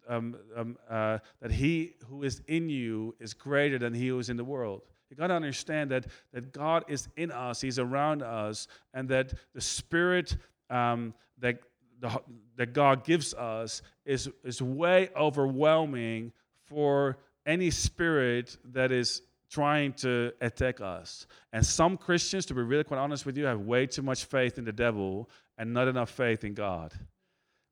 um, 0.08 0.36
um, 0.56 0.78
uh, 0.88 1.18
that 1.40 1.50
he 1.50 1.94
who 2.08 2.22
is 2.22 2.40
in 2.48 2.68
you 2.68 3.14
is 3.20 3.34
greater 3.34 3.78
than 3.78 3.92
he 3.94 4.08
who 4.08 4.18
is 4.18 4.30
in 4.30 4.36
the 4.36 4.44
world. 4.44 4.82
You 5.10 5.16
got 5.16 5.28
to 5.28 5.34
understand 5.34 5.90
that, 5.90 6.06
that 6.32 6.52
God 6.52 6.84
is 6.88 7.08
in 7.16 7.30
us, 7.30 7.60
He's 7.60 7.78
around 7.78 8.22
us, 8.22 8.68
and 8.92 9.08
that 9.08 9.32
the 9.54 9.60
Spirit 9.60 10.36
um, 10.70 11.14
that, 11.38 11.60
the, 12.00 12.20
that 12.56 12.72
God 12.72 13.04
gives 13.04 13.34
us 13.34 13.82
is, 14.04 14.28
is 14.44 14.60
way 14.60 15.08
overwhelming 15.16 16.32
for 16.66 17.18
any 17.46 17.70
spirit 17.70 18.58
that 18.72 18.92
is 18.92 19.22
trying 19.50 19.92
to 19.94 20.32
attack 20.40 20.80
us. 20.80 21.26
And 21.52 21.64
some 21.64 21.96
Christians, 21.96 22.46
to 22.46 22.54
be 22.54 22.62
really 22.62 22.84
quite 22.84 22.98
honest 22.98 23.24
with 23.24 23.36
you, 23.36 23.46
have 23.46 23.60
way 23.60 23.86
too 23.86 24.02
much 24.02 24.24
faith 24.24 24.58
in 24.58 24.64
the 24.64 24.72
devil 24.72 25.30
and 25.56 25.72
not 25.72 25.88
enough 25.88 26.10
faith 26.10 26.44
in 26.44 26.54
God. 26.54 26.92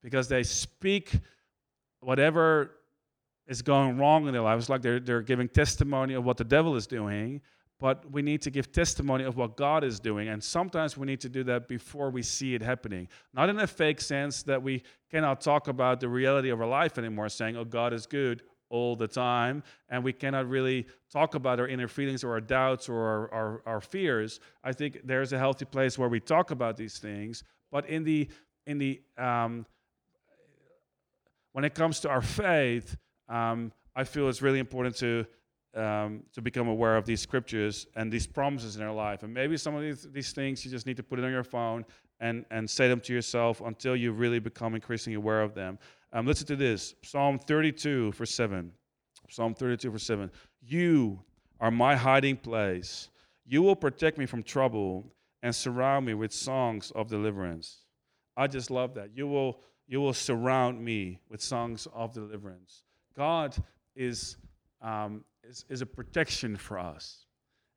Because 0.03 0.29
they 0.29 0.43
speak 0.43 1.13
whatever 2.01 2.73
is 3.47 3.63
going 3.63 3.99
wrong 3.99 4.27
in 4.27 4.33
their 4.33 4.43
lives. 4.43 4.69
Like 4.69 4.83
they're, 4.83 5.01
they're 5.01 5.23
giving 5.23 5.49
testimony 5.49 6.15
of 6.15 6.25
what 6.25 6.37
the 6.37 6.45
devil 6.45 6.77
is 6.77 6.87
doing, 6.87 7.41
but 7.79 8.11
we 8.11 8.23
need 8.23 8.43
to 8.43 8.51
give 8.51 8.73
testimony 8.73 9.25
of 9.25 9.37
what 9.37 9.57
God 9.57 9.85
is 9.85 10.01
doing. 10.01 10.29
And 10.29 10.43
sometimes 10.43 10.97
we 10.97 11.07
need 11.07 11.21
to 11.21 11.29
do 11.29 11.45
that 11.45 11.69
before 11.69 12.11
we 12.11 12.23
see 12.23 12.55
it 12.55 12.63
happening. 12.63 13.09
Not 13.35 13.49
in 13.49 13.59
a 13.59 13.67
fake 13.67 14.01
sense 14.01 14.43
that 14.45 14.63
we 14.63 14.83
cannot 15.11 15.41
talk 15.41 15.69
about 15.69 16.01
the 16.01 16.09
reality 16.09 16.49
of 16.49 16.61
our 16.61 16.67
life 16.67 16.99
anymore, 16.99 17.29
saying, 17.29 17.57
oh, 17.57 17.65
God 17.65 17.93
is 17.93 18.07
good 18.07 18.43
all 18.69 18.97
the 18.97 19.07
time, 19.07 19.63
and 19.89 20.03
we 20.03 20.13
cannot 20.13 20.49
really 20.49 20.87
talk 21.13 21.35
about 21.35 21.61
our 21.61 21.69
inner 21.69 21.89
feelings 21.89 22.25
or 22.25 22.33
our 22.33 22.41
doubts 22.41 22.89
or 22.89 23.01
our, 23.01 23.35
our, 23.35 23.63
our 23.67 23.81
fears. 23.81 24.41
I 24.65 24.73
think 24.73 25.01
there's 25.05 25.33
a 25.33 25.39
healthy 25.39 25.65
place 25.65 25.99
where 25.99 26.09
we 26.09 26.21
talk 26.21 26.51
about 26.51 26.77
these 26.77 26.99
things, 26.99 27.45
but 27.71 27.89
in 27.89 28.05
the 28.05 28.29
in 28.67 28.79
the 28.79 29.01
um, 29.17 29.67
when 31.53 31.65
it 31.65 31.75
comes 31.75 32.01
to 32.01 32.09
our 32.09 32.23
faith, 32.23 32.97
um, 33.29 33.73
I 33.95 34.05
feel 34.05 34.29
it's 34.29 34.43
really 34.43 34.59
important 34.59 34.97
to 34.97 35.27
um, 35.77 36.23
to 36.33 36.41
become 36.41 36.69
aware 36.69 36.97
of 36.97 37.05
these 37.05 37.21
scriptures 37.21 37.87
and 37.95 38.11
these 38.11 38.27
promises 38.27 38.77
in 38.77 38.83
our 38.83 38.95
life. 38.95 39.23
And 39.23 39.33
maybe 39.33 39.57
some 39.57 39.75
of 39.75 39.83
these, 39.83 40.09
these 40.11 40.33
things 40.33 40.65
you 40.65 40.71
just 40.71 40.87
need 40.87 40.97
to 40.97 41.03
put 41.03 41.19
it 41.19 41.25
on 41.25 41.31
your 41.31 41.45
phone 41.45 41.85
and, 42.19 42.47
and 42.51 42.69
say 42.69 42.89
them 42.89 43.01
to 43.01 43.13
yourself 43.13 43.61
until 43.61 43.95
you 43.95 44.13
really 44.13 44.39
become 44.39 44.75
increasingly 44.75 45.17
aware 45.17 45.43
of 45.43 45.55
them. 45.55 45.79
Um, 46.17 46.27
listen 46.27 46.47
to 46.47 46.57
this 46.57 46.95
Psalm 47.03 47.39
32, 47.39 48.13
verse 48.13 48.31
7. 48.31 48.73
Psalm 49.29 49.55
32, 49.55 49.91
verse 49.91 50.03
7. 50.05 50.31
You 50.63 51.23
are 51.61 51.71
my 51.71 51.95
hiding 51.95 52.39
place. 52.39 53.11
You 53.45 53.61
will 53.61 53.77
protect 53.77 54.17
me 54.17 54.25
from 54.25 54.43
trouble 54.43 55.13
and 55.43 55.55
surround 55.55 56.07
me 56.07 56.15
with 56.15 56.33
songs 56.33 56.91
of 56.93 57.09
deliverance. 57.09 57.83
I 58.35 58.47
just 58.47 58.71
love 58.71 58.95
that. 58.95 59.11
You 59.15 59.27
will, 59.27 59.61
you 59.87 60.01
will 60.01 60.15
surround 60.15 60.83
me 60.83 61.21
with 61.29 61.43
songs 61.43 61.87
of 61.93 62.15
deliverance. 62.15 62.85
God 63.15 63.55
is, 63.95 64.39
um, 64.81 65.23
is, 65.45 65.67
is 65.69 65.83
a 65.83 65.87
protection 65.87 66.57
for 66.57 66.79
us. 66.79 67.27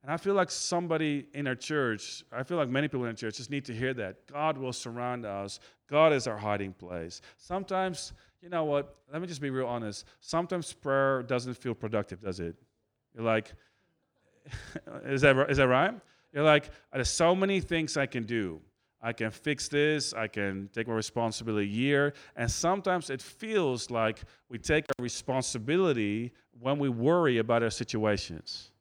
And 0.02 0.12
I 0.12 0.18
feel 0.18 0.34
like 0.34 0.50
somebody 0.50 1.28
in 1.34 1.46
our 1.46 1.56
church, 1.56 2.24
I 2.32 2.44
feel 2.44 2.58
like 2.58 2.70
many 2.70 2.88
people 2.88 3.04
in 3.04 3.10
our 3.10 3.14
church 3.14 3.36
just 3.36 3.50
need 3.50 3.66
to 3.66 3.74
hear 3.74 3.94
that. 3.96 4.28
God 4.32 4.58
will 4.58 4.72
surround 4.72 5.26
us. 5.26 5.60
God 5.90 6.14
is 6.14 6.26
our 6.26 6.38
hiding 6.38 6.72
place. 6.72 7.20
Sometimes, 7.38 8.14
you 8.42 8.50
know 8.50 8.64
what? 8.64 8.96
Let 9.12 9.22
me 9.22 9.28
just 9.28 9.42
be 9.42 9.50
real 9.50 9.68
honest. 9.68 10.06
Sometimes 10.22 10.72
prayer 10.74 11.24
doesn't 11.24 11.56
feel 11.56 11.74
productive, 11.74 12.22
does 12.22 12.40
it? 12.40 12.56
You're 13.14 13.26
like, 13.26 13.54
is 15.06 15.22
that, 15.22 15.50
is 15.50 15.58
that 15.58 15.68
right? 15.68 15.94
You're 16.34 16.44
like, 16.44 16.70
there's 16.94 17.10
so 17.10 17.36
many 17.36 17.60
things 17.60 17.98
I 17.98 18.06
can 18.06 18.24
do. 18.24 18.62
I 19.02 19.14
can 19.14 19.32
fix 19.32 19.70
this, 19.70 20.14
I 20.14 20.28
can 20.28 20.70
take 20.74 20.88
my 20.88 20.94
responsibility 20.94 21.70
here. 21.70 22.14
And 22.36 22.52
sometimes 22.52 23.10
it 23.10 23.22
feels 23.22 23.90
like 23.90 24.22
we 24.50 24.58
take 24.58 24.86
our 24.90 25.04
responsibility 25.04 26.34
when 26.60 26.80
we 26.80 26.90
worry 26.90 27.38
about 27.38 27.64
our 27.64 27.70
situations, 27.70 28.72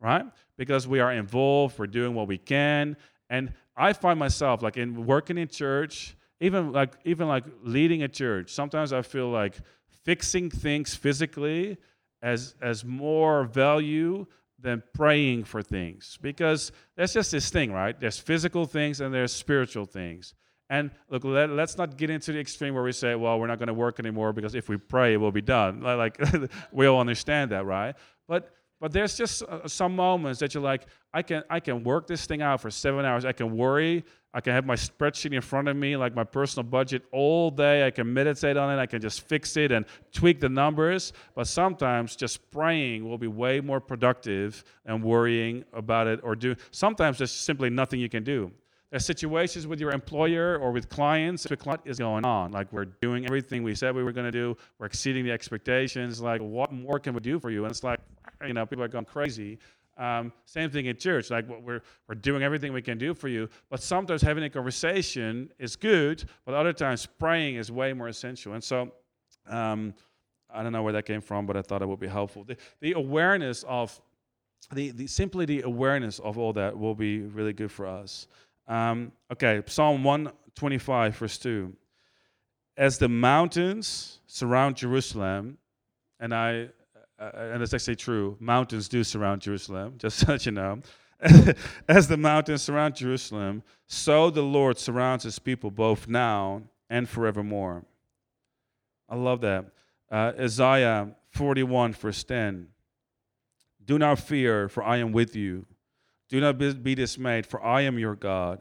right? 0.00 0.24
Because 0.56 0.86
we 0.86 1.00
are 1.00 1.12
involved, 1.12 1.76
we're 1.76 1.88
doing 1.88 2.14
what 2.14 2.28
we 2.28 2.38
can. 2.38 2.96
And 3.30 3.52
I 3.76 3.92
find 3.92 4.18
myself 4.18 4.62
like 4.62 4.76
in 4.76 5.06
working 5.06 5.38
in 5.38 5.48
church, 5.48 6.16
even 6.40 6.72
like 6.72 6.94
even 7.04 7.28
like 7.28 7.44
leading 7.62 8.02
a 8.02 8.08
church, 8.08 8.50
sometimes 8.50 8.92
I 8.92 9.02
feel 9.02 9.28
like 9.28 9.56
fixing 10.04 10.50
things 10.50 10.94
physically 10.94 11.78
as 12.22 12.54
as 12.60 12.84
more 12.84 13.44
value 13.44 14.26
than 14.60 14.82
praying 14.94 15.44
for 15.44 15.62
things 15.62 16.18
because 16.20 16.72
that's 16.96 17.12
just 17.12 17.30
this 17.30 17.50
thing, 17.50 17.72
right? 17.72 17.98
There's 17.98 18.18
physical 18.18 18.66
things 18.66 19.00
and 19.00 19.14
there's 19.14 19.32
spiritual 19.32 19.84
things. 19.84 20.34
And 20.70 20.90
look, 21.08 21.24
let, 21.24 21.48
us 21.50 21.78
not 21.78 21.96
get 21.96 22.10
into 22.10 22.32
the 22.32 22.40
extreme 22.40 22.74
where 22.74 22.82
we 22.82 22.92
say, 22.92 23.14
well, 23.14 23.38
we're 23.40 23.46
not 23.46 23.58
going 23.58 23.68
to 23.68 23.74
work 23.74 23.98
anymore 23.98 24.32
because 24.32 24.54
if 24.54 24.68
we 24.68 24.76
pray, 24.76 25.14
it 25.14 25.16
will 25.16 25.32
be 25.32 25.40
done. 25.40 25.80
Like, 25.80 26.20
we 26.72 26.86
all 26.86 27.00
understand 27.00 27.52
that, 27.52 27.64
right? 27.64 27.94
But 28.26 28.52
but 28.80 28.92
there's 28.92 29.16
just 29.16 29.42
uh, 29.42 29.66
some 29.66 29.96
moments 29.96 30.38
that 30.40 30.54
you're 30.54 30.62
like, 30.62 30.86
I 31.12 31.22
can 31.22 31.42
I 31.50 31.60
can 31.60 31.82
work 31.82 32.06
this 32.06 32.26
thing 32.26 32.42
out 32.42 32.60
for 32.60 32.70
seven 32.70 33.04
hours. 33.04 33.24
I 33.24 33.32
can 33.32 33.56
worry. 33.56 34.04
I 34.34 34.40
can 34.40 34.52
have 34.52 34.66
my 34.66 34.76
spreadsheet 34.76 35.32
in 35.32 35.40
front 35.40 35.68
of 35.68 35.76
me, 35.76 35.96
like 35.96 36.14
my 36.14 36.22
personal 36.22 36.62
budget, 36.62 37.02
all 37.12 37.50
day. 37.50 37.86
I 37.86 37.90
can 37.90 38.12
meditate 38.12 38.56
on 38.56 38.76
it. 38.76 38.80
I 38.80 38.86
can 38.86 39.00
just 39.00 39.22
fix 39.22 39.56
it 39.56 39.72
and 39.72 39.86
tweak 40.12 40.38
the 40.38 40.50
numbers. 40.50 41.12
But 41.34 41.48
sometimes 41.48 42.14
just 42.14 42.50
praying 42.50 43.08
will 43.08 43.18
be 43.18 43.26
way 43.26 43.60
more 43.60 43.80
productive 43.80 44.62
than 44.84 45.00
worrying 45.02 45.64
about 45.72 46.06
it 46.06 46.20
or 46.22 46.36
do. 46.36 46.54
Sometimes 46.70 47.18
there's 47.18 47.32
simply 47.32 47.70
nothing 47.70 48.00
you 48.00 48.10
can 48.10 48.22
do. 48.22 48.52
There's 48.90 49.04
situations 49.04 49.66
with 49.66 49.80
your 49.80 49.90
employer 49.90 50.58
or 50.58 50.72
with 50.72 50.88
clients. 50.88 51.46
What 51.64 51.80
is 51.84 51.98
going 51.98 52.24
on? 52.24 52.52
Like 52.52 52.72
we're 52.72 52.86
doing 52.86 53.26
everything 53.26 53.62
we 53.62 53.74
said 53.74 53.94
we 53.94 54.02
were 54.02 54.12
going 54.12 54.30
to 54.30 54.32
do. 54.32 54.56
We're 54.78 54.86
exceeding 54.86 55.24
the 55.24 55.32
expectations. 55.32 56.22
Like 56.22 56.40
what 56.40 56.72
more 56.72 56.98
can 56.98 57.12
we 57.12 57.20
do 57.20 57.38
for 57.38 57.50
you? 57.50 57.64
And 57.64 57.70
it's 57.70 57.84
like, 57.84 58.00
you 58.46 58.54
know, 58.54 58.66
people 58.66 58.84
are 58.84 58.88
going 58.88 59.04
crazy. 59.04 59.58
Um, 59.96 60.32
same 60.44 60.70
thing 60.70 60.86
in 60.86 60.96
church. 60.96 61.30
Like 61.30 61.46
we're 61.48 61.82
we're 62.08 62.14
doing 62.14 62.42
everything 62.42 62.72
we 62.72 62.82
can 62.82 62.98
do 62.98 63.14
for 63.14 63.28
you. 63.28 63.48
But 63.68 63.82
sometimes 63.82 64.22
having 64.22 64.44
a 64.44 64.50
conversation 64.50 65.50
is 65.58 65.74
good, 65.74 66.24
but 66.44 66.54
other 66.54 66.72
times 66.72 67.06
praying 67.06 67.56
is 67.56 67.70
way 67.72 67.92
more 67.92 68.08
essential. 68.08 68.54
And 68.54 68.62
so. 68.62 68.92
Um, 69.48 69.94
I 70.50 70.62
don't 70.62 70.72
know 70.72 70.82
where 70.82 70.94
that 70.94 71.04
came 71.04 71.20
from, 71.20 71.44
but 71.44 71.56
I 71.56 71.62
thought 71.62 71.82
it 71.82 71.88
would 71.88 72.00
be 72.00 72.08
helpful. 72.08 72.42
The, 72.44 72.56
the 72.80 72.92
awareness 72.92 73.64
of 73.64 74.00
the, 74.72 74.90
the 74.90 75.06
simply 75.06 75.44
the 75.44 75.62
awareness 75.62 76.18
of 76.18 76.38
all 76.38 76.52
that 76.54 76.76
will 76.76 76.94
be 76.94 77.20
really 77.20 77.52
good 77.52 77.70
for 77.70 77.86
us. 77.86 78.26
Um, 78.66 79.12
okay, 79.32 79.62
Psalm 79.66 80.04
125, 80.04 81.16
verse 81.16 81.38
2. 81.38 81.74
As 82.76 82.98
the 82.98 83.08
mountains 83.08 84.20
surround 84.26 84.76
Jerusalem, 84.76 85.58
and 86.20 86.34
I, 86.34 86.68
uh, 87.18 87.30
and 87.34 87.62
it's 87.62 87.74
actually 87.74 87.96
true, 87.96 88.36
mountains 88.40 88.88
do 88.88 89.02
surround 89.04 89.42
Jerusalem, 89.42 89.94
just 89.98 90.18
so 90.18 90.36
you 90.40 90.52
know. 90.52 90.80
As 91.88 92.06
the 92.06 92.16
mountains 92.16 92.62
surround 92.62 92.94
Jerusalem, 92.94 93.64
so 93.86 94.30
the 94.30 94.42
Lord 94.42 94.78
surrounds 94.78 95.24
his 95.24 95.38
people 95.38 95.70
both 95.70 96.06
now 96.06 96.62
and 96.88 97.08
forevermore. 97.08 97.84
I 99.08 99.16
love 99.16 99.40
that. 99.40 99.66
Uh, 100.10 100.32
Isaiah 100.38 101.14
41, 101.32 101.92
verse 101.94 102.22
10. 102.24 102.68
Do 103.84 103.98
not 103.98 104.18
fear, 104.18 104.68
for 104.68 104.82
I 104.82 104.98
am 104.98 105.12
with 105.12 105.34
you. 105.34 105.66
Do 106.28 106.40
not 106.40 106.58
be 106.58 106.94
dismayed, 106.94 107.46
for 107.46 107.62
I 107.62 107.82
am 107.82 107.98
your 107.98 108.14
God. 108.14 108.60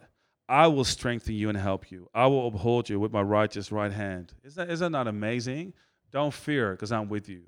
I 0.50 0.68
will 0.68 0.86
strengthen 0.86 1.36
you 1.36 1.50
and 1.50 1.58
help 1.58 1.92
you. 1.92 2.10
I 2.14 2.28
will 2.28 2.48
uphold 2.48 2.90
you 2.90 3.00
with 3.00 3.12
my 3.12 3.22
righteous 3.22 3.72
right 3.72 3.92
hand. 3.92 4.34
Is 4.44 4.56
that, 4.56 4.70
is 4.70 4.80
that 4.80 4.90
not 4.90 5.08
amazing? 5.08 5.74
Don't 6.12 6.34
fear, 6.34 6.72
because 6.72 6.94
I'm 6.94 7.10
with 7.10 7.28
you. 7.28 7.42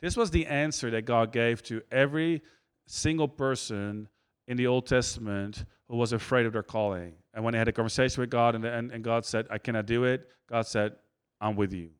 This 0.00 0.16
was 0.16 0.30
the 0.30 0.46
answer 0.46 0.90
that 0.90 1.02
God 1.02 1.32
gave 1.32 1.62
to 1.64 1.82
every 1.90 2.42
single 2.86 3.28
person 3.28 4.08
in 4.46 4.56
the 4.56 4.66
Old 4.66 4.86
Testament 4.86 5.64
who 5.88 5.96
was 5.96 6.12
afraid 6.12 6.46
of 6.46 6.52
their 6.52 6.62
calling. 6.62 7.14
And 7.34 7.44
when 7.44 7.52
they 7.52 7.58
had 7.58 7.68
a 7.68 7.72
conversation 7.72 8.20
with 8.20 8.30
God 8.30 8.54
and, 8.54 8.64
and, 8.64 8.90
and 8.90 9.04
God 9.04 9.24
said, 9.24 9.46
I 9.50 9.58
cannot 9.58 9.86
do 9.86 10.04
it, 10.04 10.28
God 10.48 10.66
said, 10.66 10.92
I'm 11.40 11.56
with 11.56 11.72
you. 11.72 11.90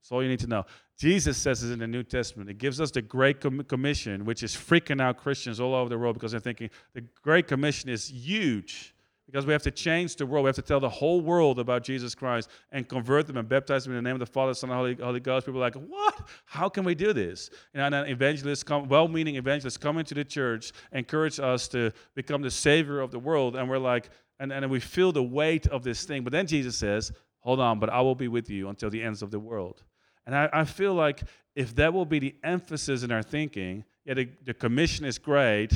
That's 0.00 0.12
all 0.12 0.22
you 0.22 0.28
need 0.28 0.40
to 0.40 0.46
know. 0.46 0.64
Jesus 0.98 1.38
says 1.38 1.62
this 1.62 1.70
in 1.70 1.78
the 1.78 1.86
New 1.86 2.02
Testament. 2.02 2.50
It 2.50 2.58
gives 2.58 2.80
us 2.80 2.90
the 2.90 3.02
Great 3.02 3.40
Commission, 3.40 4.24
which 4.24 4.42
is 4.42 4.54
freaking 4.54 5.00
out 5.00 5.16
Christians 5.16 5.60
all 5.60 5.74
over 5.74 5.88
the 5.88 5.98
world 5.98 6.14
because 6.14 6.32
they're 6.32 6.40
thinking 6.40 6.70
the 6.92 7.04
Great 7.22 7.48
Commission 7.48 7.88
is 7.88 8.10
huge 8.10 8.93
because 9.26 9.46
we 9.46 9.52
have 9.52 9.62
to 9.62 9.70
change 9.70 10.16
the 10.16 10.26
world. 10.26 10.44
We 10.44 10.48
have 10.48 10.56
to 10.56 10.62
tell 10.62 10.80
the 10.80 10.88
whole 10.88 11.20
world 11.20 11.58
about 11.58 11.82
Jesus 11.82 12.14
Christ 12.14 12.50
and 12.72 12.88
convert 12.88 13.26
them 13.26 13.36
and 13.36 13.48
baptize 13.48 13.84
them 13.84 13.92
in 13.92 14.02
the 14.02 14.08
name 14.08 14.14
of 14.14 14.20
the 14.20 14.32
Father, 14.32 14.54
Son, 14.54 14.70
and 14.70 14.76
Holy, 14.76 14.94
Holy 14.94 15.20
Ghost. 15.20 15.46
People 15.46 15.60
are 15.60 15.70
like, 15.70 15.74
what? 15.74 16.28
How 16.44 16.68
can 16.68 16.84
we 16.84 16.94
do 16.94 17.12
this? 17.12 17.50
And 17.72 17.94
then 17.94 18.06
evangelists 18.06 18.62
come, 18.62 18.88
well-meaning 18.88 19.36
evangelists 19.36 19.78
come 19.78 19.98
into 19.98 20.14
the 20.14 20.24
church, 20.24 20.72
encourage 20.92 21.40
us 21.40 21.68
to 21.68 21.90
become 22.14 22.42
the 22.42 22.50
savior 22.50 23.00
of 23.00 23.10
the 23.10 23.18
world, 23.18 23.56
and 23.56 23.68
we're 23.68 23.78
like, 23.78 24.10
and, 24.40 24.52
and 24.52 24.70
we 24.70 24.80
feel 24.80 25.12
the 25.12 25.22
weight 25.22 25.66
of 25.68 25.84
this 25.84 26.04
thing. 26.04 26.24
But 26.24 26.32
then 26.32 26.46
Jesus 26.46 26.76
says, 26.76 27.12
hold 27.40 27.60
on, 27.60 27.78
but 27.78 27.88
I 27.90 28.00
will 28.00 28.14
be 28.14 28.28
with 28.28 28.50
you 28.50 28.68
until 28.68 28.90
the 28.90 29.02
ends 29.02 29.22
of 29.22 29.30
the 29.30 29.38
world. 29.38 29.82
And 30.26 30.34
I, 30.34 30.48
I 30.52 30.64
feel 30.64 30.94
like 30.94 31.22
if 31.54 31.74
that 31.76 31.92
will 31.92 32.06
be 32.06 32.18
the 32.18 32.34
emphasis 32.42 33.04
in 33.04 33.12
our 33.12 33.22
thinking, 33.22 33.84
yeah, 34.04 34.14
the, 34.14 34.28
the 34.44 34.54
commission 34.54 35.04
is 35.04 35.18
great, 35.18 35.72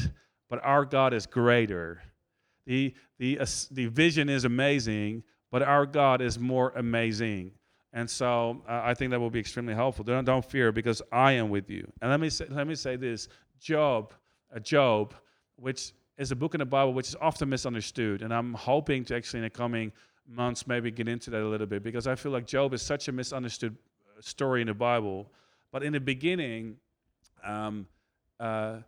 but 0.50 0.60
our 0.64 0.84
God 0.84 1.14
is 1.14 1.26
greater. 1.26 2.02
The, 2.68 2.94
the, 3.18 3.40
uh, 3.40 3.46
the 3.70 3.86
vision 3.86 4.28
is 4.28 4.44
amazing, 4.44 5.22
but 5.50 5.62
our 5.62 5.86
God 5.86 6.20
is 6.20 6.38
more 6.38 6.70
amazing. 6.76 7.52
And 7.94 8.08
so 8.08 8.62
uh, 8.68 8.82
I 8.84 8.92
think 8.92 9.10
that 9.12 9.18
will 9.18 9.30
be 9.30 9.40
extremely 9.40 9.72
helpful. 9.72 10.04
Don't, 10.04 10.26
don't 10.26 10.44
fear 10.44 10.70
because 10.70 11.00
I 11.10 11.32
am 11.32 11.48
with 11.48 11.70
you. 11.70 11.90
And 12.02 12.10
let 12.10 12.20
me 12.20 12.28
say, 12.28 12.44
let 12.50 12.66
me 12.66 12.74
say 12.74 12.96
this 12.96 13.28
Job, 13.58 14.12
uh, 14.54 14.58
Job, 14.58 15.14
which 15.56 15.94
is 16.18 16.30
a 16.30 16.36
book 16.36 16.54
in 16.54 16.58
the 16.58 16.66
Bible 16.66 16.92
which 16.92 17.08
is 17.08 17.16
often 17.22 17.48
misunderstood. 17.48 18.20
And 18.20 18.34
I'm 18.34 18.52
hoping 18.52 19.02
to 19.06 19.16
actually 19.16 19.38
in 19.38 19.44
the 19.44 19.50
coming 19.50 19.90
months 20.28 20.66
maybe 20.66 20.90
get 20.90 21.08
into 21.08 21.30
that 21.30 21.40
a 21.40 21.48
little 21.48 21.66
bit 21.66 21.82
because 21.82 22.06
I 22.06 22.16
feel 22.16 22.32
like 22.32 22.46
Job 22.46 22.74
is 22.74 22.82
such 22.82 23.08
a 23.08 23.12
misunderstood 23.12 23.74
story 24.20 24.60
in 24.60 24.66
the 24.66 24.74
Bible. 24.74 25.32
But 25.72 25.82
in 25.82 25.94
the 25.94 26.00
beginning, 26.00 26.76
um, 27.42 27.86
uh, 28.38 28.80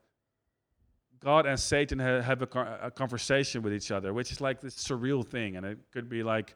God 1.22 1.46
and 1.46 1.61
Satan 1.61 1.98
have 1.98 2.42
a, 2.42 2.78
a, 2.83 2.90
conversation 2.90 3.62
with 3.62 3.74
each 3.74 3.90
other, 3.90 4.14
which 4.14 4.33
is 4.33 4.40
like 4.40 4.61
this 4.61 4.74
surreal 4.74 5.26
thing, 5.26 5.56
and 5.56 5.66
it 5.66 5.78
could 5.92 6.09
be 6.09 6.22
like, 6.22 6.54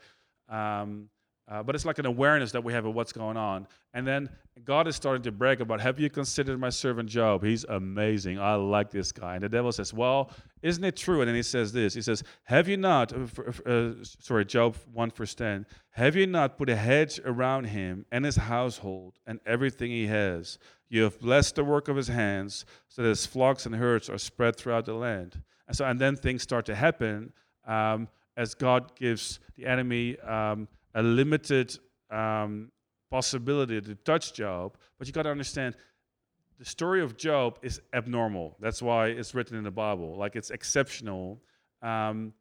um, 0.49 1.11
uh, 1.47 1.63
but 1.63 1.75
it's 1.75 1.85
like 1.85 1.99
an 1.99 2.07
awareness 2.07 2.53
that 2.53 2.65
we 2.65 2.73
have 2.73 2.87
of 2.87 2.95
what's 2.95 3.13
going 3.13 3.37
on. 3.37 3.67
And 3.93 4.07
then 4.07 4.31
God 4.65 4.89
is 4.89 4.97
starting 4.97 5.23
to 5.25 5.33
brag 5.33 5.61
about, 5.61 5.81
Have 5.81 6.01
you 6.01 6.09
considered 6.09 6.59
my 6.59 6.71
servant 6.71 7.09
Job? 7.09 7.45
He's 7.45 7.65
amazing. 7.65 8.39
I 8.39 8.55
like 8.55 8.91
this 8.91 9.13
guy. 9.13 9.35
And 9.35 9.43
the 9.43 9.49
devil 9.49 9.71
says, 9.71 9.93
Well, 9.93 10.31
isn't 10.63 10.83
it 10.83 10.97
true? 10.97 11.21
And 11.21 11.29
then 11.29 11.35
he 11.35 11.43
says 11.43 11.73
this 11.73 11.93
He 11.93 12.01
says, 12.01 12.23
Have 12.45 12.67
you 12.67 12.79
not, 12.79 13.13
uh, 13.13 13.71
uh, 13.71 13.93
sorry, 14.03 14.47
Job 14.47 14.77
1 14.93 15.11
verse 15.11 15.35
10, 15.35 15.67
have 15.91 16.17
you 16.17 16.27
not 16.27 16.57
put 16.57 16.71
a 16.71 16.77
hedge 16.77 17.21
around 17.25 17.65
him 17.65 18.07
and 18.11 18.25
his 18.25 18.37
household 18.37 19.19
and 19.27 19.39
everything 19.45 19.91
he 19.91 20.07
has? 20.07 20.59
You 20.89 21.03
have 21.03 21.19
blessed 21.21 21.57
the 21.57 21.65
work 21.65 21.89
of 21.89 21.97
his 21.97 22.09
hands, 22.09 22.65
so 22.89 23.03
that 23.03 23.09
his 23.09 23.27
flocks 23.27 23.67
and 23.67 23.75
herds 23.75 24.09
are 24.09 24.19
spread 24.19 24.57
throughout 24.57 24.87
the 24.87 24.95
land. 24.95 25.43
And 25.67 25.77
so, 25.77 25.85
and 25.85 26.01
then 26.01 26.17
things 26.17 26.43
start 26.43 26.67
to 26.67 26.75
happen 26.75 27.33
um, 27.67 28.09
as 28.37 28.55
God 28.55 28.95
gives 28.97 29.41
the 29.57 29.67
enemy 29.67 30.19
um, 30.21 30.69
a 30.95 31.03
limited 31.03 31.77
um, 32.11 32.71
possibility 33.11 33.81
to 33.81 33.95
touch 33.97 34.35
Job. 34.35 34.77
But 34.99 35.07
you 35.07 35.13
got 35.13 35.23
to 35.23 35.31
understand, 35.31 35.75
the 36.59 36.65
story 36.65 37.03
of 37.03 37.17
Job 37.17 37.59
is 37.63 37.81
abnormal. 37.93 38.57
That's 38.61 38.81
why 38.81 39.09
it's 39.09 39.35
written 39.35 39.57
in 39.57 39.65
the 39.65 39.71
Bible. 39.71 40.17
Like 40.17 40.37
it's 40.37 40.51
exceptional. 40.51 41.41
Um, 41.83 42.33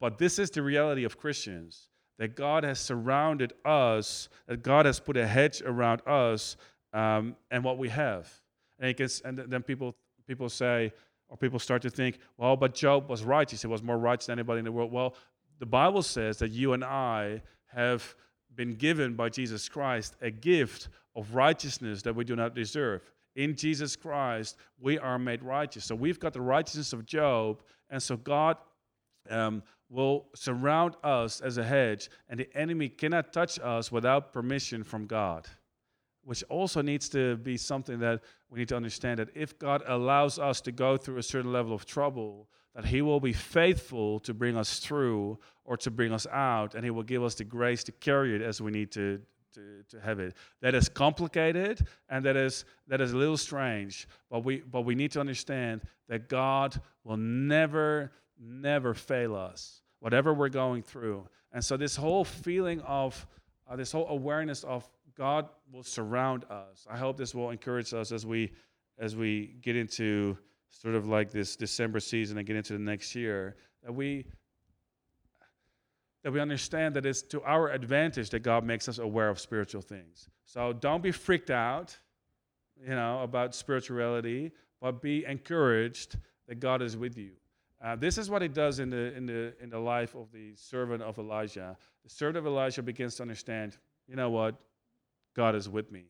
but 0.00 0.18
this 0.18 0.38
is 0.38 0.50
the 0.50 0.62
reality 0.62 1.04
of 1.04 1.16
Christians 1.16 1.88
that 2.18 2.36
God 2.36 2.62
has 2.62 2.78
surrounded 2.78 3.54
us, 3.64 4.28
that 4.46 4.62
God 4.62 4.86
has 4.86 5.00
put 5.00 5.16
a 5.16 5.26
hedge 5.26 5.62
around 5.62 6.00
us 6.06 6.56
um, 6.92 7.36
and 7.50 7.64
what 7.64 7.78
we 7.78 7.88
have. 7.88 8.30
And, 8.78 8.96
can, 8.96 9.08
and 9.24 9.38
then 9.38 9.62
people, 9.62 9.96
people 10.26 10.48
say, 10.48 10.92
or 11.28 11.36
people 11.36 11.58
start 11.58 11.82
to 11.82 11.90
think, 11.90 12.18
well, 12.36 12.56
but 12.56 12.74
Job 12.74 13.08
was 13.08 13.24
righteous. 13.24 13.60
He 13.60 13.62
said 13.62 13.70
was 13.70 13.82
more 13.82 13.98
righteous 13.98 14.26
than 14.26 14.38
anybody 14.38 14.60
in 14.60 14.64
the 14.64 14.72
world. 14.72 14.92
Well, 14.92 15.16
the 15.58 15.66
Bible 15.66 16.02
says 16.02 16.38
that 16.38 16.50
you 16.50 16.72
and 16.72 16.84
I 16.84 17.42
have 17.74 18.14
been 18.54 18.74
given 18.74 19.14
by 19.14 19.28
Jesus 19.28 19.68
Christ 19.68 20.14
a 20.22 20.30
gift 20.30 20.88
of 21.16 21.34
righteousness 21.34 22.02
that 22.02 22.14
we 22.14 22.24
do 22.24 22.36
not 22.36 22.54
deserve. 22.54 23.02
In 23.36 23.56
Jesus 23.56 23.96
Christ, 23.96 24.56
we 24.80 24.98
are 24.98 25.18
made 25.18 25.42
righteous. 25.42 25.84
So 25.84 25.94
we've 25.94 26.20
got 26.20 26.32
the 26.32 26.40
righteousness 26.40 26.92
of 26.92 27.04
Job, 27.04 27.62
and 27.90 28.02
so 28.02 28.16
God 28.16 28.56
um, 29.28 29.62
will 29.88 30.26
surround 30.34 30.94
us 31.02 31.40
as 31.40 31.58
a 31.58 31.64
hedge, 31.64 32.10
and 32.28 32.38
the 32.38 32.56
enemy 32.56 32.88
cannot 32.88 33.32
touch 33.32 33.58
us 33.60 33.90
without 33.90 34.32
permission 34.32 34.84
from 34.84 35.06
God 35.06 35.48
which 36.24 36.42
also 36.44 36.82
needs 36.82 37.08
to 37.10 37.36
be 37.36 37.56
something 37.56 37.98
that 38.00 38.22
we 38.50 38.58
need 38.58 38.68
to 38.68 38.76
understand 38.76 39.18
that 39.18 39.28
if 39.34 39.58
God 39.58 39.82
allows 39.86 40.38
us 40.38 40.60
to 40.62 40.72
go 40.72 40.96
through 40.96 41.18
a 41.18 41.22
certain 41.22 41.52
level 41.52 41.74
of 41.74 41.84
trouble, 41.84 42.48
that 42.74 42.84
He 42.84 43.02
will 43.02 43.20
be 43.20 43.32
faithful 43.32 44.20
to 44.20 44.34
bring 44.34 44.56
us 44.56 44.78
through 44.78 45.38
or 45.64 45.76
to 45.78 45.90
bring 45.90 46.12
us 46.12 46.26
out, 46.30 46.74
and 46.74 46.84
He 46.84 46.90
will 46.90 47.02
give 47.02 47.22
us 47.22 47.34
the 47.34 47.44
grace 47.44 47.84
to 47.84 47.92
carry 47.92 48.34
it 48.34 48.42
as 48.42 48.60
we 48.60 48.70
need 48.70 48.90
to, 48.92 49.20
to, 49.54 49.84
to 49.88 50.00
have 50.00 50.20
it. 50.20 50.34
That 50.60 50.74
is 50.74 50.88
complicated 50.88 51.86
and 52.08 52.24
that 52.24 52.36
is 52.36 52.64
that 52.88 53.00
is 53.00 53.12
a 53.12 53.16
little 53.16 53.36
strange, 53.36 54.08
but 54.30 54.44
we 54.44 54.58
but 54.58 54.82
we 54.82 54.94
need 54.94 55.12
to 55.12 55.20
understand 55.20 55.82
that 56.08 56.28
God 56.28 56.80
will 57.04 57.16
never, 57.16 58.12
never 58.38 58.94
fail 58.94 59.34
us, 59.34 59.82
whatever 60.00 60.34
we're 60.34 60.48
going 60.48 60.82
through. 60.82 61.26
And 61.52 61.64
so 61.64 61.76
this 61.76 61.96
whole 61.96 62.24
feeling 62.24 62.80
of 62.80 63.26
uh, 63.68 63.76
this 63.76 63.92
whole 63.92 64.08
awareness 64.08 64.64
of 64.64 64.88
God 65.16 65.48
will 65.72 65.84
surround 65.84 66.44
us. 66.50 66.86
I 66.90 66.98
hope 66.98 67.16
this 67.16 67.34
will 67.34 67.50
encourage 67.50 67.94
us 67.94 68.12
as 68.12 68.26
we 68.26 68.52
as 68.98 69.16
we 69.16 69.56
get 69.62 69.76
into 69.76 70.36
sort 70.80 70.94
of 70.94 71.06
like 71.06 71.30
this 71.30 71.56
December 71.56 72.00
season 72.00 72.38
and 72.38 72.46
get 72.46 72.56
into 72.56 72.72
the 72.72 72.78
next 72.78 73.14
year 73.14 73.56
that 73.82 73.92
we 73.92 74.26
that 76.22 76.32
we 76.32 76.40
understand 76.40 76.96
that 76.96 77.04
it's 77.04 77.20
to 77.20 77.42
our 77.42 77.70
advantage 77.70 78.30
that 78.30 78.40
God 78.40 78.64
makes 78.64 78.88
us 78.88 78.98
aware 78.98 79.28
of 79.28 79.38
spiritual 79.38 79.82
things. 79.82 80.30
So 80.46 80.72
don't 80.72 81.02
be 81.02 81.12
freaked 81.12 81.50
out, 81.50 81.98
you 82.82 82.94
know, 82.94 83.22
about 83.22 83.54
spirituality, 83.54 84.50
but 84.80 85.02
be 85.02 85.26
encouraged 85.26 86.16
that 86.48 86.60
God 86.60 86.80
is 86.80 86.96
with 86.96 87.18
you. 87.18 87.32
Uh, 87.82 87.94
this 87.96 88.16
is 88.16 88.30
what 88.30 88.42
it 88.42 88.54
does 88.54 88.78
in 88.78 88.88
the, 88.88 89.14
in, 89.14 89.26
the, 89.26 89.52
in 89.60 89.68
the 89.68 89.78
life 89.78 90.14
of 90.14 90.32
the 90.32 90.54
servant 90.54 91.02
of 91.02 91.18
Elijah. 91.18 91.76
The 92.04 92.10
servant 92.10 92.38
of 92.38 92.46
Elijah 92.46 92.82
begins 92.82 93.16
to 93.16 93.22
understand, 93.22 93.76
you 94.08 94.16
know 94.16 94.30
what? 94.30 94.54
God 95.36 95.54
is 95.54 95.68
with 95.68 95.92
me. 95.92 96.06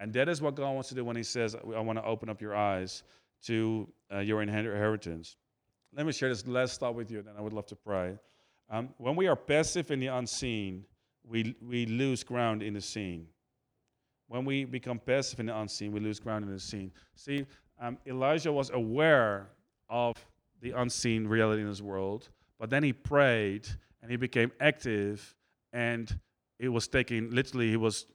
And 0.00 0.12
that 0.14 0.28
is 0.28 0.42
what 0.42 0.56
God 0.56 0.72
wants 0.72 0.88
to 0.88 0.96
do 0.96 1.04
when 1.04 1.14
He 1.14 1.22
says, 1.22 1.54
I 1.54 1.78
want 1.78 2.00
to 2.00 2.04
open 2.04 2.28
up 2.28 2.40
your 2.40 2.56
eyes 2.56 3.04
to 3.46 3.88
uh, 4.12 4.18
your 4.18 4.42
inheritance. 4.42 5.36
Let 5.94 6.06
me 6.06 6.12
share 6.12 6.28
this 6.28 6.46
last 6.46 6.80
thought 6.80 6.94
with 6.94 7.10
you, 7.10 7.22
then 7.22 7.34
I 7.36 7.40
would 7.40 7.52
love 7.52 7.66
to 7.66 7.76
pray. 7.76 8.18
Um, 8.70 8.90
when 8.96 9.16
we 9.16 9.26
are 9.26 9.36
passive 9.36 9.90
in 9.90 10.00
the 10.00 10.06
unseen, 10.06 10.84
we, 11.24 11.54
we 11.60 11.86
lose 11.86 12.24
ground 12.24 12.62
in 12.62 12.74
the 12.74 12.80
seen. 12.80 13.26
When 14.28 14.44
we 14.44 14.64
become 14.64 14.98
passive 14.98 15.40
in 15.40 15.46
the 15.46 15.58
unseen, 15.58 15.92
we 15.92 16.00
lose 16.00 16.18
ground 16.18 16.44
in 16.44 16.52
the 16.52 16.58
seen. 16.58 16.90
See, 17.14 17.44
um, 17.80 17.98
Elijah 18.06 18.52
was 18.52 18.70
aware 18.70 19.48
of 19.90 20.16
the 20.62 20.70
unseen 20.70 21.26
reality 21.26 21.60
in 21.60 21.68
his 21.68 21.82
world. 21.82 22.30
But 22.58 22.70
then 22.70 22.82
he 22.82 22.92
prayed 22.92 23.66
and 24.00 24.10
he 24.10 24.16
became 24.16 24.50
active, 24.60 25.34
and 25.72 26.18
it 26.58 26.68
was 26.68 26.88
taking 26.88 27.30
literally 27.30 27.70
he 27.70 27.76
was 27.76 28.06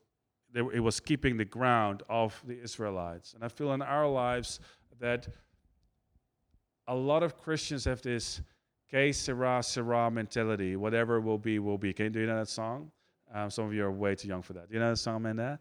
it 0.53 0.79
was 0.79 0.99
keeping 0.99 1.37
the 1.37 1.45
ground 1.45 2.03
of 2.09 2.41
the 2.47 2.59
Israelites. 2.59 3.33
And 3.33 3.43
I 3.43 3.47
feel 3.47 3.73
in 3.73 3.81
our 3.81 4.07
lives 4.07 4.59
that 4.99 5.27
a 6.87 6.95
lot 6.95 7.21
of 7.23 7.37
Christians 7.37 7.85
have 7.85 8.01
this 8.01 8.41
que 8.89 9.13
sera 9.13 9.61
sera 9.61 10.09
mentality. 10.09 10.75
Whatever 10.75 11.19
will 11.19 11.37
be, 11.37 11.59
will 11.59 11.77
be. 11.77 11.93
Can 11.93 12.05
you 12.05 12.09
do 12.11 12.19
you 12.21 12.27
know 12.27 12.39
that 12.39 12.47
song? 12.47 12.91
Um, 13.33 13.49
some 13.49 13.65
of 13.65 13.73
you 13.73 13.83
are 13.83 13.91
way 13.91 14.15
too 14.15 14.29
young 14.29 14.41
for 14.41 14.53
that. 14.53 14.69
Do 14.69 14.75
you 14.75 14.79
know 14.79 14.91
that 14.91 14.97
song, 14.97 15.17
Amanda? 15.17 15.59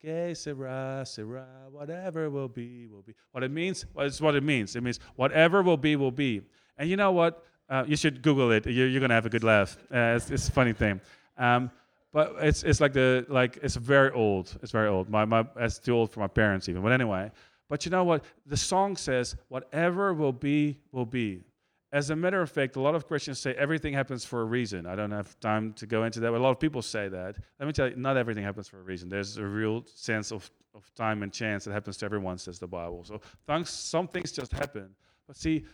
Que 0.00 0.34
sera, 0.34 1.04
sera, 1.06 1.46
whatever 1.70 2.30
will 2.30 2.48
be, 2.48 2.86
will 2.86 3.02
be. 3.02 3.14
What 3.32 3.44
it 3.44 3.50
means, 3.50 3.84
well, 3.92 4.06
it's 4.06 4.20
what 4.20 4.34
it 4.34 4.42
means. 4.42 4.74
It 4.74 4.82
means 4.82 4.98
whatever 5.14 5.62
will 5.62 5.76
be, 5.76 5.94
will 5.94 6.10
be. 6.10 6.40
And 6.78 6.88
you 6.88 6.96
know 6.96 7.12
what? 7.12 7.44
Uh, 7.68 7.84
you 7.86 7.96
should 7.96 8.22
Google 8.22 8.50
it. 8.50 8.66
You're, 8.66 8.88
you're, 8.88 9.00
gonna 9.00 9.14
have 9.14 9.26
a 9.26 9.30
good 9.30 9.44
laugh. 9.44 9.76
Uh, 9.94 10.14
it's, 10.16 10.30
it's, 10.30 10.48
a 10.48 10.52
funny 10.52 10.72
thing. 10.72 11.00
Um, 11.36 11.70
but 12.12 12.36
it's 12.40 12.62
it's 12.62 12.80
like 12.80 12.92
the 12.92 13.24
like 13.28 13.58
it's 13.62 13.76
very 13.76 14.10
old. 14.10 14.56
It's 14.62 14.72
very 14.72 14.88
old. 14.88 15.08
My 15.08 15.24
my 15.24 15.46
it's 15.56 15.78
too 15.78 15.94
old 15.94 16.10
for 16.10 16.20
my 16.20 16.28
parents 16.28 16.68
even. 16.68 16.82
But 16.82 16.92
anyway. 16.92 17.30
But 17.68 17.84
you 17.86 17.92
know 17.92 18.02
what? 18.02 18.24
The 18.46 18.56
song 18.56 18.96
says, 18.96 19.36
"Whatever 19.48 20.12
will 20.12 20.32
be, 20.32 20.80
will 20.90 21.06
be." 21.06 21.44
As 21.92 22.10
a 22.10 22.16
matter 22.16 22.40
of 22.40 22.50
fact, 22.50 22.76
a 22.76 22.80
lot 22.80 22.94
of 22.94 23.06
Christians 23.06 23.38
say 23.38 23.54
everything 23.54 23.94
happens 23.94 24.24
for 24.24 24.42
a 24.42 24.44
reason. 24.44 24.86
I 24.86 24.96
don't 24.96 25.10
have 25.12 25.38
time 25.40 25.72
to 25.74 25.86
go 25.86 26.04
into 26.04 26.20
that, 26.20 26.30
but 26.30 26.38
a 26.38 26.42
lot 26.42 26.50
of 26.50 26.60
people 26.60 26.82
say 26.82 27.08
that. 27.08 27.36
Let 27.58 27.66
me 27.66 27.72
tell 27.72 27.88
you, 27.88 27.96
not 27.96 28.16
everything 28.16 28.44
happens 28.44 28.68
for 28.68 28.80
a 28.80 28.82
reason. 28.82 29.08
There's 29.08 29.38
a 29.38 29.44
real 29.44 29.84
sense 29.86 30.30
of, 30.30 30.48
of 30.74 30.92
time 30.94 31.22
and 31.22 31.32
chance 31.32 31.64
that 31.64 31.72
happens 31.72 31.96
to 31.98 32.04
everyone, 32.04 32.38
says 32.38 32.58
the 32.58 32.68
Bible. 32.68 33.04
So 33.04 33.20
thanks, 33.46 33.70
some 33.70 34.06
things 34.06 34.30
just 34.30 34.52
happen. 34.52 34.90
But 35.26 35.36
see, 35.36 35.64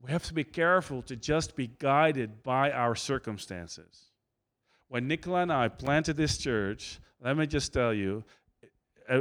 we 0.00 0.10
have 0.10 0.24
to 0.24 0.34
be 0.34 0.44
careful 0.44 1.00
to 1.02 1.16
just 1.16 1.56
be 1.56 1.66
guided 1.66 2.42
by 2.42 2.70
our 2.70 2.94
circumstances. 2.94 4.12
When 4.94 5.08
Nicola 5.08 5.40
and 5.40 5.52
I 5.52 5.66
planted 5.66 6.16
this 6.16 6.38
church, 6.38 7.00
let 7.20 7.36
me 7.36 7.48
just 7.48 7.72
tell 7.72 7.92
you, 7.92 8.22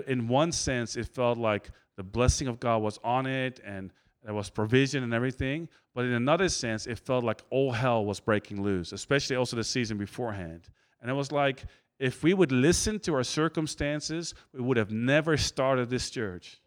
in 0.05 0.27
one 0.27 0.51
sense, 0.51 0.95
it 0.95 1.07
felt 1.07 1.39
like 1.39 1.71
the 1.95 2.03
blessing 2.03 2.47
of 2.47 2.59
God 2.59 2.83
was 2.83 2.99
on 3.03 3.25
it 3.25 3.59
and 3.65 3.91
there 4.23 4.35
was 4.35 4.51
provision 4.51 5.03
and 5.03 5.15
everything. 5.15 5.67
But 5.95 6.05
in 6.05 6.11
another 6.11 6.47
sense, 6.49 6.85
it 6.85 6.99
felt 6.99 7.23
like 7.23 7.41
all 7.49 7.71
hell 7.71 8.05
was 8.05 8.19
breaking 8.19 8.61
loose, 8.61 8.91
especially 8.91 9.35
also 9.35 9.55
the 9.55 9.63
season 9.63 9.97
beforehand. 9.97 10.69
And 11.01 11.09
it 11.09 11.15
was 11.15 11.31
like 11.31 11.63
if 11.97 12.21
we 12.21 12.35
would 12.35 12.51
listen 12.51 12.99
to 12.99 13.15
our 13.15 13.23
circumstances, 13.23 14.35
we 14.53 14.61
would 14.61 14.77
have 14.77 14.91
never 14.91 15.37
started 15.37 15.89
this 15.89 16.11
church. 16.11 16.61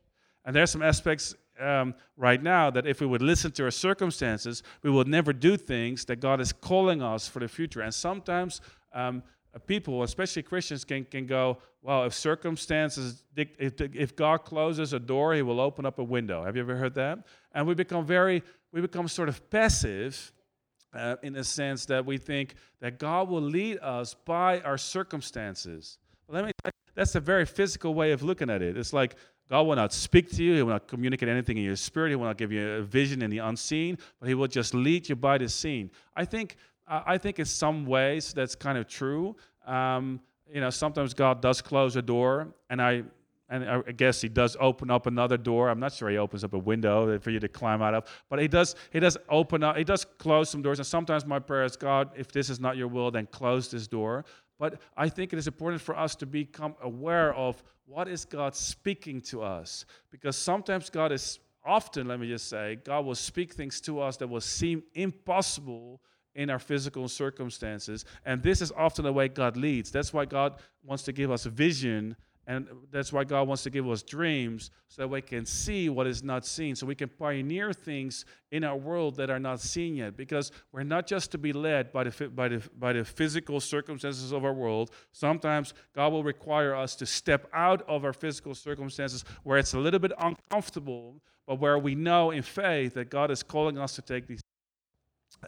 And 0.44 0.56
there 0.56 0.64
are 0.64 0.66
some 0.66 0.82
aspects 0.82 1.32
um, 1.60 1.94
right 2.16 2.42
now 2.42 2.70
that 2.70 2.86
if 2.86 3.00
we 3.00 3.06
would 3.06 3.22
listen 3.22 3.50
to 3.52 3.64
our 3.64 3.70
circumstances, 3.70 4.62
we 4.82 4.90
would 4.90 5.08
never 5.08 5.32
do 5.32 5.56
things 5.56 6.04
that 6.06 6.16
God 6.16 6.40
is 6.40 6.52
calling 6.52 7.02
us 7.02 7.28
for 7.28 7.38
the 7.38 7.48
future. 7.48 7.80
And 7.80 7.94
sometimes 7.94 8.60
um, 8.96 9.22
people, 9.66 10.02
especially 10.02 10.42
Christians, 10.42 10.84
can, 10.84 11.04
can 11.04 11.26
go, 11.26 11.58
well, 11.82 12.04
if 12.04 12.14
circumstances, 12.14 13.24
if, 13.36 13.80
if 13.80 14.16
God 14.16 14.38
closes 14.38 14.92
a 14.92 14.98
door, 14.98 15.34
he 15.34 15.42
will 15.42 15.60
open 15.60 15.86
up 15.86 15.98
a 15.98 16.04
window. 16.04 16.44
Have 16.44 16.56
you 16.56 16.62
ever 16.62 16.76
heard 16.76 16.94
that? 16.94 17.18
And 17.52 17.66
we 17.66 17.74
become 17.74 18.04
very, 18.04 18.42
we 18.72 18.80
become 18.80 19.08
sort 19.08 19.28
of 19.28 19.48
passive 19.50 20.32
uh, 20.94 21.16
in 21.22 21.34
the 21.34 21.44
sense 21.44 21.86
that 21.86 22.04
we 22.04 22.18
think 22.18 22.54
that 22.80 22.98
God 22.98 23.28
will 23.28 23.42
lead 23.42 23.78
us 23.78 24.14
by 24.14 24.60
our 24.60 24.78
circumstances. 24.78 25.98
Let 26.28 26.44
me, 26.44 26.52
that's 26.94 27.14
a 27.14 27.20
very 27.20 27.44
physical 27.44 27.94
way 27.94 28.12
of 28.12 28.22
looking 28.22 28.50
at 28.50 28.62
it. 28.62 28.76
It's 28.76 28.92
like 28.92 29.16
God 29.48 29.62
will 29.62 29.76
not 29.76 29.92
speak 29.92 30.30
to 30.32 30.42
you, 30.42 30.54
He 30.54 30.62
will 30.62 30.72
not 30.72 30.88
communicate 30.88 31.28
anything 31.28 31.56
in 31.56 31.64
your 31.64 31.76
spirit, 31.76 32.10
He 32.10 32.16
will 32.16 32.24
not 32.24 32.36
give 32.36 32.50
you 32.50 32.68
a 32.68 32.82
vision 32.82 33.22
in 33.22 33.30
the 33.30 33.38
unseen, 33.38 33.98
but 34.18 34.28
He 34.28 34.34
will 34.34 34.48
just 34.48 34.74
lead 34.74 35.08
you 35.08 35.16
by 35.16 35.38
the 35.38 35.48
seen. 35.48 35.90
I 36.16 36.24
think 36.24 36.56
I 36.88 37.18
think 37.18 37.38
in 37.38 37.44
some 37.44 37.86
ways 37.86 38.32
that's 38.32 38.54
kind 38.54 38.78
of 38.78 38.86
true. 38.86 39.36
Um, 39.66 40.20
you 40.52 40.60
know, 40.60 40.70
sometimes 40.70 41.14
God 41.14 41.42
does 41.42 41.60
close 41.60 41.96
a 41.96 42.02
door, 42.02 42.54
and 42.70 42.80
I 42.80 43.02
and 43.48 43.68
I 43.68 43.80
guess 43.92 44.20
He 44.20 44.28
does 44.28 44.56
open 44.58 44.90
up 44.90 45.06
another 45.06 45.36
door. 45.36 45.68
I'm 45.68 45.80
not 45.80 45.92
sure 45.92 46.08
He 46.08 46.16
opens 46.16 46.44
up 46.44 46.52
a 46.52 46.58
window 46.58 47.18
for 47.18 47.30
you 47.30 47.40
to 47.40 47.48
climb 47.48 47.82
out 47.82 47.94
of, 47.94 48.04
but 48.28 48.40
He 48.40 48.48
does. 48.48 48.74
He 48.92 49.00
does 49.00 49.16
open 49.28 49.62
up. 49.62 49.76
He 49.76 49.84
does 49.84 50.04
close 50.04 50.50
some 50.50 50.62
doors, 50.62 50.78
and 50.78 50.86
sometimes 50.86 51.24
my 51.26 51.38
prayer 51.38 51.64
is, 51.64 51.76
God, 51.76 52.10
if 52.16 52.30
this 52.32 52.50
is 52.50 52.60
not 52.60 52.76
Your 52.76 52.88
will, 52.88 53.10
then 53.10 53.26
close 53.26 53.70
this 53.70 53.86
door. 53.86 54.24
But 54.58 54.80
I 54.96 55.08
think 55.08 55.32
it 55.32 55.38
is 55.38 55.46
important 55.46 55.82
for 55.82 55.96
us 55.96 56.14
to 56.16 56.26
become 56.26 56.74
aware 56.82 57.34
of 57.34 57.62
what 57.84 58.08
is 58.08 58.24
God 58.24 58.54
speaking 58.54 59.20
to 59.22 59.42
us, 59.42 59.84
because 60.10 60.36
sometimes 60.36 60.90
God 60.90 61.12
is 61.12 61.38
often, 61.64 62.08
let 62.08 62.20
me 62.20 62.28
just 62.28 62.48
say, 62.48 62.76
God 62.84 63.04
will 63.04 63.14
speak 63.14 63.52
things 63.52 63.80
to 63.82 64.00
us 64.00 64.16
that 64.18 64.28
will 64.28 64.40
seem 64.40 64.82
impossible 64.94 66.00
in 66.36 66.50
our 66.50 66.58
physical 66.58 67.08
circumstances. 67.08 68.04
And 68.24 68.42
this 68.42 68.60
is 68.62 68.70
often 68.76 69.04
the 69.04 69.12
way 69.12 69.28
God 69.28 69.56
leads. 69.56 69.90
That's 69.90 70.12
why 70.12 70.26
God 70.26 70.54
wants 70.84 71.02
to 71.04 71.12
give 71.12 71.30
us 71.30 71.44
vision. 71.44 72.14
And 72.46 72.68
that's 72.92 73.12
why 73.12 73.24
God 73.24 73.48
wants 73.48 73.64
to 73.64 73.70
give 73.70 73.88
us 73.90 74.04
dreams 74.04 74.70
so 74.86 75.02
that 75.02 75.08
we 75.08 75.20
can 75.20 75.44
see 75.44 75.88
what 75.88 76.06
is 76.06 76.22
not 76.22 76.46
seen, 76.46 76.76
so 76.76 76.86
we 76.86 76.94
can 76.94 77.08
pioneer 77.08 77.72
things 77.72 78.24
in 78.52 78.62
our 78.62 78.76
world 78.76 79.16
that 79.16 79.30
are 79.30 79.40
not 79.40 79.60
seen 79.60 79.96
yet. 79.96 80.16
Because 80.16 80.52
we're 80.70 80.84
not 80.84 81.08
just 81.08 81.32
to 81.32 81.38
be 81.38 81.52
led 81.52 81.90
by 81.90 82.04
the, 82.04 82.28
by 82.28 82.48
the, 82.48 82.62
by 82.78 82.92
the 82.92 83.04
physical 83.04 83.58
circumstances 83.58 84.30
of 84.30 84.44
our 84.44 84.52
world. 84.52 84.92
Sometimes 85.10 85.74
God 85.92 86.12
will 86.12 86.22
require 86.22 86.76
us 86.76 86.94
to 86.96 87.06
step 87.06 87.48
out 87.52 87.82
of 87.88 88.04
our 88.04 88.12
physical 88.12 88.54
circumstances 88.54 89.24
where 89.42 89.58
it's 89.58 89.74
a 89.74 89.78
little 89.78 89.98
bit 89.98 90.12
uncomfortable, 90.20 91.16
but 91.48 91.58
where 91.58 91.78
we 91.78 91.96
know 91.96 92.30
in 92.30 92.42
faith 92.42 92.94
that 92.94 93.10
God 93.10 93.32
is 93.32 93.42
calling 93.42 93.78
us 93.78 93.96
to 93.96 94.02
take 94.02 94.28
these 94.28 94.42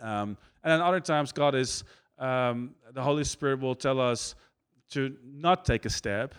um, 0.00 0.36
and 0.62 0.72
then 0.72 0.80
other 0.80 1.00
times, 1.00 1.32
God 1.32 1.54
is, 1.54 1.84
um, 2.18 2.74
the 2.92 3.02
Holy 3.02 3.24
Spirit 3.24 3.60
will 3.60 3.74
tell 3.74 4.00
us 4.00 4.34
to 4.90 5.16
not 5.24 5.64
take 5.64 5.84
a 5.84 5.90
step 5.90 6.34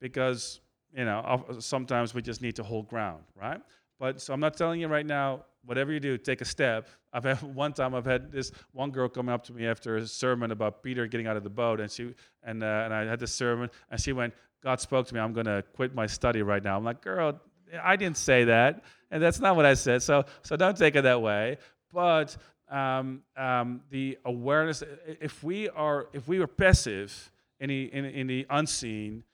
because, 0.00 0.60
you 0.96 1.04
know, 1.04 1.44
sometimes 1.58 2.14
we 2.14 2.22
just 2.22 2.42
need 2.42 2.56
to 2.56 2.62
hold 2.62 2.88
ground, 2.88 3.22
right? 3.34 3.60
But 3.98 4.20
so 4.20 4.32
I'm 4.32 4.40
not 4.40 4.56
telling 4.56 4.80
you 4.80 4.88
right 4.88 5.06
now, 5.06 5.44
whatever 5.64 5.92
you 5.92 6.00
do, 6.00 6.16
take 6.16 6.40
a 6.40 6.44
step. 6.44 6.88
I've 7.12 7.24
had 7.24 7.42
one 7.54 7.72
time 7.72 7.94
I've 7.94 8.06
had 8.06 8.32
this 8.32 8.50
one 8.72 8.90
girl 8.90 9.08
come 9.08 9.28
up 9.28 9.44
to 9.44 9.52
me 9.52 9.66
after 9.66 9.96
a 9.96 10.06
sermon 10.06 10.50
about 10.50 10.82
Peter 10.82 11.06
getting 11.06 11.26
out 11.26 11.36
of 11.36 11.44
the 11.44 11.50
boat, 11.50 11.80
and 11.80 11.90
she 11.90 12.14
and 12.42 12.62
uh, 12.62 12.82
and 12.84 12.94
I 12.94 13.04
had 13.04 13.20
this 13.20 13.34
sermon, 13.34 13.70
and 13.90 14.00
she 14.00 14.12
went, 14.12 14.34
God 14.62 14.80
spoke 14.80 15.06
to 15.08 15.14
me, 15.14 15.20
I'm 15.20 15.32
gonna 15.32 15.62
quit 15.74 15.94
my 15.94 16.06
study 16.06 16.42
right 16.42 16.62
now. 16.62 16.76
I'm 16.76 16.84
like, 16.84 17.02
girl, 17.02 17.40
I 17.82 17.96
didn't 17.96 18.16
say 18.16 18.44
that, 18.44 18.82
and 19.10 19.22
that's 19.22 19.40
not 19.40 19.56
what 19.56 19.66
I 19.66 19.74
said. 19.74 20.02
So 20.02 20.24
so 20.42 20.56
don't 20.56 20.76
take 20.76 20.96
it 20.96 21.02
that 21.02 21.20
way. 21.20 21.58
But 21.92 22.36
um, 22.70 23.22
um, 23.36 23.82
the 23.90 24.18
awareness. 24.24 24.82
If 25.20 25.42
we 25.42 25.68
are 25.70 26.08
if 26.12 26.28
we 26.28 26.38
are 26.38 26.46
passive 26.46 27.30
in 27.58 27.68
the 27.68 27.92
in, 27.92 28.04
in 28.04 28.26
the 28.26 28.46
unseen, 28.50 29.24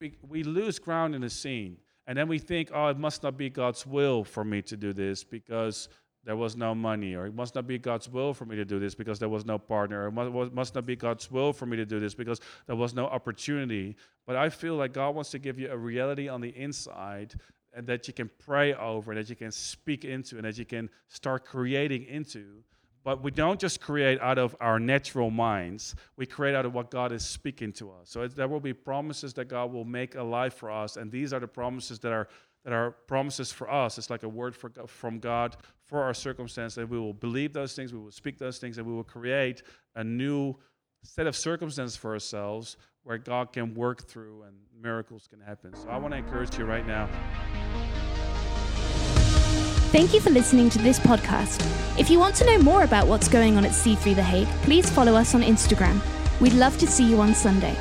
we, 0.00 0.14
we 0.28 0.42
lose 0.42 0.78
ground 0.78 1.14
in 1.14 1.20
the 1.20 1.30
seen, 1.30 1.76
and 2.06 2.16
then 2.16 2.28
we 2.28 2.38
think, 2.38 2.70
oh, 2.72 2.88
it 2.88 2.98
must 2.98 3.22
not 3.22 3.36
be 3.36 3.50
God's 3.50 3.86
will 3.86 4.24
for 4.24 4.44
me 4.44 4.62
to 4.62 4.76
do 4.76 4.92
this 4.92 5.24
because 5.24 5.88
there 6.24 6.36
was 6.36 6.56
no 6.56 6.74
money, 6.74 7.14
or 7.14 7.26
it 7.26 7.34
must 7.34 7.54
not 7.54 7.66
be 7.66 7.78
God's 7.78 8.08
will 8.08 8.32
for 8.32 8.46
me 8.46 8.56
to 8.56 8.64
do 8.64 8.78
this 8.78 8.94
because 8.94 9.18
there 9.18 9.28
was 9.28 9.44
no 9.44 9.58
partner, 9.58 10.04
or 10.04 10.46
it 10.46 10.54
must 10.54 10.74
not 10.74 10.86
be 10.86 10.96
God's 10.96 11.30
will 11.30 11.52
for 11.52 11.66
me 11.66 11.76
to 11.76 11.84
do 11.84 12.00
this 12.00 12.14
because 12.14 12.40
there 12.66 12.76
was 12.76 12.94
no 12.94 13.06
opportunity. 13.06 13.96
But 14.26 14.36
I 14.36 14.48
feel 14.48 14.76
like 14.76 14.94
God 14.94 15.14
wants 15.14 15.30
to 15.32 15.38
give 15.38 15.58
you 15.58 15.70
a 15.70 15.76
reality 15.76 16.28
on 16.28 16.40
the 16.40 16.48
inside 16.56 17.34
and 17.74 17.86
that 17.88 18.06
you 18.06 18.14
can 18.14 18.30
pray 18.38 18.72
over, 18.72 19.10
and 19.10 19.20
that 19.20 19.28
you 19.28 19.34
can 19.36 19.50
speak 19.50 20.04
into, 20.04 20.36
and 20.36 20.44
that 20.44 20.56
you 20.56 20.64
can 20.64 20.88
start 21.08 21.44
creating 21.44 22.04
into 22.04 22.62
but 23.04 23.22
we 23.22 23.30
don't 23.30 23.60
just 23.60 23.80
create 23.80 24.20
out 24.20 24.38
of 24.38 24.56
our 24.60 24.80
natural 24.80 25.30
minds, 25.30 25.94
we 26.16 26.26
create 26.26 26.54
out 26.54 26.64
of 26.64 26.72
what 26.72 26.90
God 26.90 27.12
is 27.12 27.24
speaking 27.24 27.72
to 27.74 27.92
us. 27.92 28.08
So 28.08 28.26
there 28.26 28.48
will 28.48 28.60
be 28.60 28.72
promises 28.72 29.34
that 29.34 29.46
God 29.46 29.72
will 29.72 29.84
make 29.84 30.14
alive 30.14 30.54
for 30.54 30.70
us, 30.70 30.96
and 30.96 31.12
these 31.12 31.32
are 31.32 31.40
the 31.40 31.48
promises 31.48 31.98
that 32.00 32.12
are 32.12 32.28
that 32.64 32.72
are 32.72 32.92
promises 33.06 33.52
for 33.52 33.70
us. 33.70 33.98
It's 33.98 34.08
like 34.08 34.22
a 34.22 34.28
word 34.28 34.56
for, 34.56 34.70
from 34.86 35.18
God 35.18 35.56
for 35.86 36.02
our 36.02 36.14
circumstance 36.14 36.74
that 36.76 36.88
we 36.88 36.98
will 36.98 37.12
believe 37.12 37.52
those 37.52 37.74
things, 37.74 37.92
we 37.92 37.98
will 37.98 38.10
speak 38.10 38.38
those 38.38 38.58
things, 38.58 38.78
and 38.78 38.86
we 38.86 38.94
will 38.94 39.04
create 39.04 39.62
a 39.94 40.02
new 40.02 40.54
set 41.02 41.26
of 41.26 41.36
circumstances 41.36 41.94
for 41.96 42.12
ourselves 42.12 42.78
where 43.02 43.18
God 43.18 43.52
can 43.52 43.74
work 43.74 44.08
through 44.08 44.44
and 44.44 44.56
miracles 44.80 45.28
can 45.28 45.40
happen. 45.40 45.74
So 45.76 45.88
I 45.88 45.98
want 45.98 46.12
to 46.14 46.18
encourage 46.18 46.56
you 46.58 46.64
right 46.64 46.86
now. 46.86 47.08
Thank 49.94 50.12
you 50.12 50.18
for 50.18 50.30
listening 50.30 50.70
to 50.70 50.78
this 50.78 50.98
podcast. 50.98 51.64
If 51.96 52.10
you 52.10 52.18
want 52.18 52.34
to 52.34 52.44
know 52.44 52.58
more 52.58 52.82
about 52.82 53.06
what's 53.06 53.28
going 53.28 53.56
on 53.56 53.64
at 53.64 53.70
C3 53.70 54.16
The 54.16 54.24
Hague, 54.24 54.48
please 54.64 54.90
follow 54.90 55.14
us 55.14 55.36
on 55.36 55.42
Instagram. 55.42 56.00
We'd 56.40 56.54
love 56.54 56.76
to 56.78 56.86
see 56.88 57.08
you 57.08 57.20
on 57.20 57.32
Sunday. 57.32 57.76